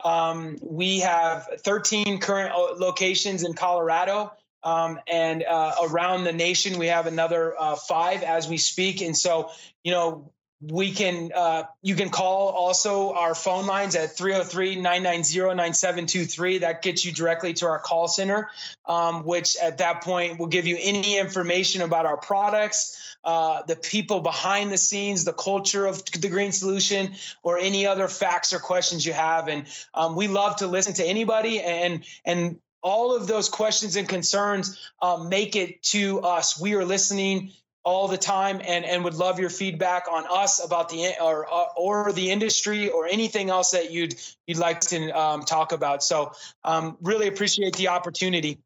Um, 0.05 0.59
we 0.62 1.01
have 1.01 1.47
13 1.59 2.20
current 2.20 2.53
uh, 2.53 2.74
locations 2.78 3.43
in 3.43 3.55
Colorado. 3.55 4.32
Um, 4.64 4.98
and 5.06 5.44
uh, 5.44 5.74
around 5.82 6.24
the 6.24 6.32
nation, 6.32 6.78
we 6.78 6.86
have 6.88 7.06
another 7.06 7.54
uh, 7.58 7.76
five 7.76 8.22
as 8.22 8.48
we 8.48 8.56
speak. 8.56 9.02
And 9.02 9.14
so, 9.16 9.50
you 9.82 9.92
know, 9.92 10.32
we 10.60 10.92
can 10.92 11.30
uh, 11.34 11.64
you 11.82 11.94
can 11.94 12.08
call 12.08 12.48
also 12.48 13.12
our 13.12 13.34
phone 13.34 13.66
lines 13.66 13.96
at 13.96 14.16
303-990-9723 14.16 16.60
that 16.60 16.80
gets 16.80 17.04
you 17.04 17.12
directly 17.12 17.52
to 17.54 17.66
our 17.66 17.78
call 17.78 18.08
center 18.08 18.48
um, 18.86 19.24
which 19.24 19.58
at 19.58 19.76
that 19.78 20.02
point 20.02 20.38
will 20.38 20.46
give 20.46 20.66
you 20.66 20.78
any 20.80 21.18
information 21.18 21.82
about 21.82 22.06
our 22.06 22.16
products 22.16 23.14
uh, 23.24 23.62
the 23.66 23.76
people 23.76 24.20
behind 24.20 24.70
the 24.70 24.78
scenes 24.78 25.24
the 25.24 25.32
culture 25.32 25.86
of 25.86 26.04
the 26.04 26.28
green 26.28 26.52
solution 26.52 27.14
or 27.42 27.58
any 27.58 27.86
other 27.86 28.06
facts 28.06 28.52
or 28.52 28.58
questions 28.58 29.04
you 29.04 29.12
have. 29.12 29.48
And 29.48 29.66
um, 29.94 30.14
we 30.14 30.28
love 30.28 30.56
to 30.56 30.66
listen 30.66 30.94
to 30.94 31.04
anybody. 31.04 31.60
And 31.60 32.04
and 32.24 32.58
all 32.85 33.16
of 33.16 33.26
those 33.26 33.49
questions 33.49 33.97
and 33.97 34.09
concerns 34.09 34.78
um, 35.03 35.28
make 35.28 35.57
it 35.57 35.82
to 35.82 36.20
us 36.20 36.61
we 36.61 36.74
are 36.74 36.85
listening 36.85 37.51
all 37.85 38.09
the 38.09 38.16
time 38.18 38.61
and, 38.64 38.85
and 38.85 39.05
would 39.05 39.14
love 39.14 39.39
your 39.39 39.51
feedback 39.51 40.07
on 40.11 40.24
us 40.30 40.64
about 40.64 40.89
the 40.89 41.12
or 41.20 41.47
or 41.76 42.12
the 42.12 42.30
industry 42.30 42.89
or 42.89 43.07
anything 43.07 43.51
else 43.51 43.72
that 43.72 43.91
you'd 43.91 44.14
you'd 44.47 44.59
like 44.59 44.80
to 44.80 45.11
um, 45.11 45.43
talk 45.43 45.72
about. 45.72 46.03
So 46.03 46.32
um, 46.64 46.97
really 47.03 47.28
appreciate 47.28 47.76
the 47.76 47.89
opportunity. 47.89 48.59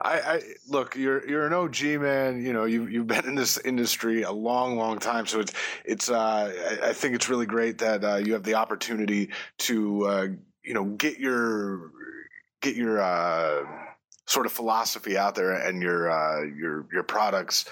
I, 0.00 0.20
I, 0.20 0.42
look, 0.68 0.96
you're 0.96 1.28
you're 1.28 1.46
an 1.46 1.52
OG 1.52 1.82
man. 2.00 2.42
You 2.42 2.52
know, 2.52 2.64
you 2.64 2.86
you've 2.86 3.06
been 3.06 3.26
in 3.26 3.34
this 3.34 3.58
industry 3.58 4.22
a 4.22 4.32
long, 4.32 4.76
long 4.76 4.98
time. 4.98 5.26
So 5.26 5.40
it's 5.40 5.52
it's. 5.84 6.08
Uh, 6.08 6.78
I, 6.82 6.88
I 6.88 6.92
think 6.92 7.14
it's 7.14 7.28
really 7.28 7.46
great 7.46 7.78
that 7.78 8.04
uh, 8.04 8.16
you 8.16 8.32
have 8.34 8.44
the 8.44 8.54
opportunity 8.54 9.30
to 9.58 10.06
uh, 10.06 10.26
you 10.62 10.74
know 10.74 10.84
get 10.84 11.18
your 11.18 11.90
get 12.60 12.76
your 12.76 13.00
uh, 13.00 13.64
sort 14.26 14.46
of 14.46 14.52
philosophy 14.52 15.16
out 15.16 15.34
there 15.34 15.52
and 15.52 15.82
your 15.82 16.10
uh, 16.10 16.42
your 16.42 16.86
your 16.92 17.02
products 17.02 17.66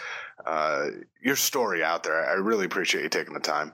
uh, 0.47 0.87
your 1.23 1.37
story 1.37 1.83
out 1.83 2.03
there. 2.03 2.29
I 2.29 2.35
really 2.35 2.67
appreciate 2.67 3.03
you 3.03 3.09
taking 3.09 3.35
the 3.35 3.41
time. 3.41 3.73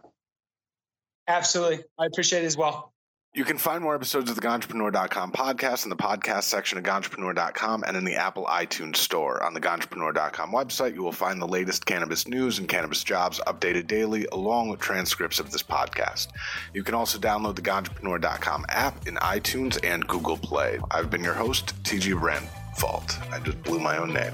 Absolutely. 1.28 1.84
I 1.98 2.06
appreciate 2.06 2.42
it 2.42 2.46
as 2.46 2.56
well. 2.56 2.92
You 3.32 3.44
can 3.44 3.58
find 3.58 3.80
more 3.80 3.94
episodes 3.94 4.28
of 4.28 4.34
the 4.34 4.42
Ganjapreneur.com 4.42 5.30
podcast 5.30 5.84
in 5.84 5.90
the 5.90 5.94
podcast 5.94 6.42
section 6.42 6.78
of 6.78 6.84
Ganjapreneur.com 6.84 7.84
and 7.86 7.96
in 7.96 8.04
the 8.04 8.16
Apple 8.16 8.44
iTunes 8.46 8.96
store. 8.96 9.40
On 9.44 9.54
the 9.54 9.60
Ganjapreneur.com 9.60 10.50
website, 10.50 10.94
you 10.94 11.04
will 11.04 11.12
find 11.12 11.40
the 11.40 11.46
latest 11.46 11.86
cannabis 11.86 12.26
news 12.26 12.58
and 12.58 12.68
cannabis 12.68 13.04
jobs 13.04 13.40
updated 13.46 13.86
daily, 13.86 14.26
along 14.32 14.68
with 14.68 14.80
transcripts 14.80 15.38
of 15.38 15.52
this 15.52 15.62
podcast. 15.62 16.26
You 16.74 16.82
can 16.82 16.96
also 16.96 17.20
download 17.20 17.54
the 17.54 17.62
Ganjapreneur.com 17.62 18.66
app 18.68 19.06
in 19.06 19.14
iTunes 19.14 19.78
and 19.84 20.04
Google 20.08 20.36
Play. 20.36 20.80
I've 20.90 21.08
been 21.08 21.22
your 21.22 21.34
host, 21.34 21.80
TG 21.84 22.20
Wren. 22.20 22.42
Fault. 22.78 23.16
I 23.30 23.38
just 23.38 23.62
blew 23.62 23.78
my 23.78 23.96
own 23.96 24.12
name. 24.12 24.32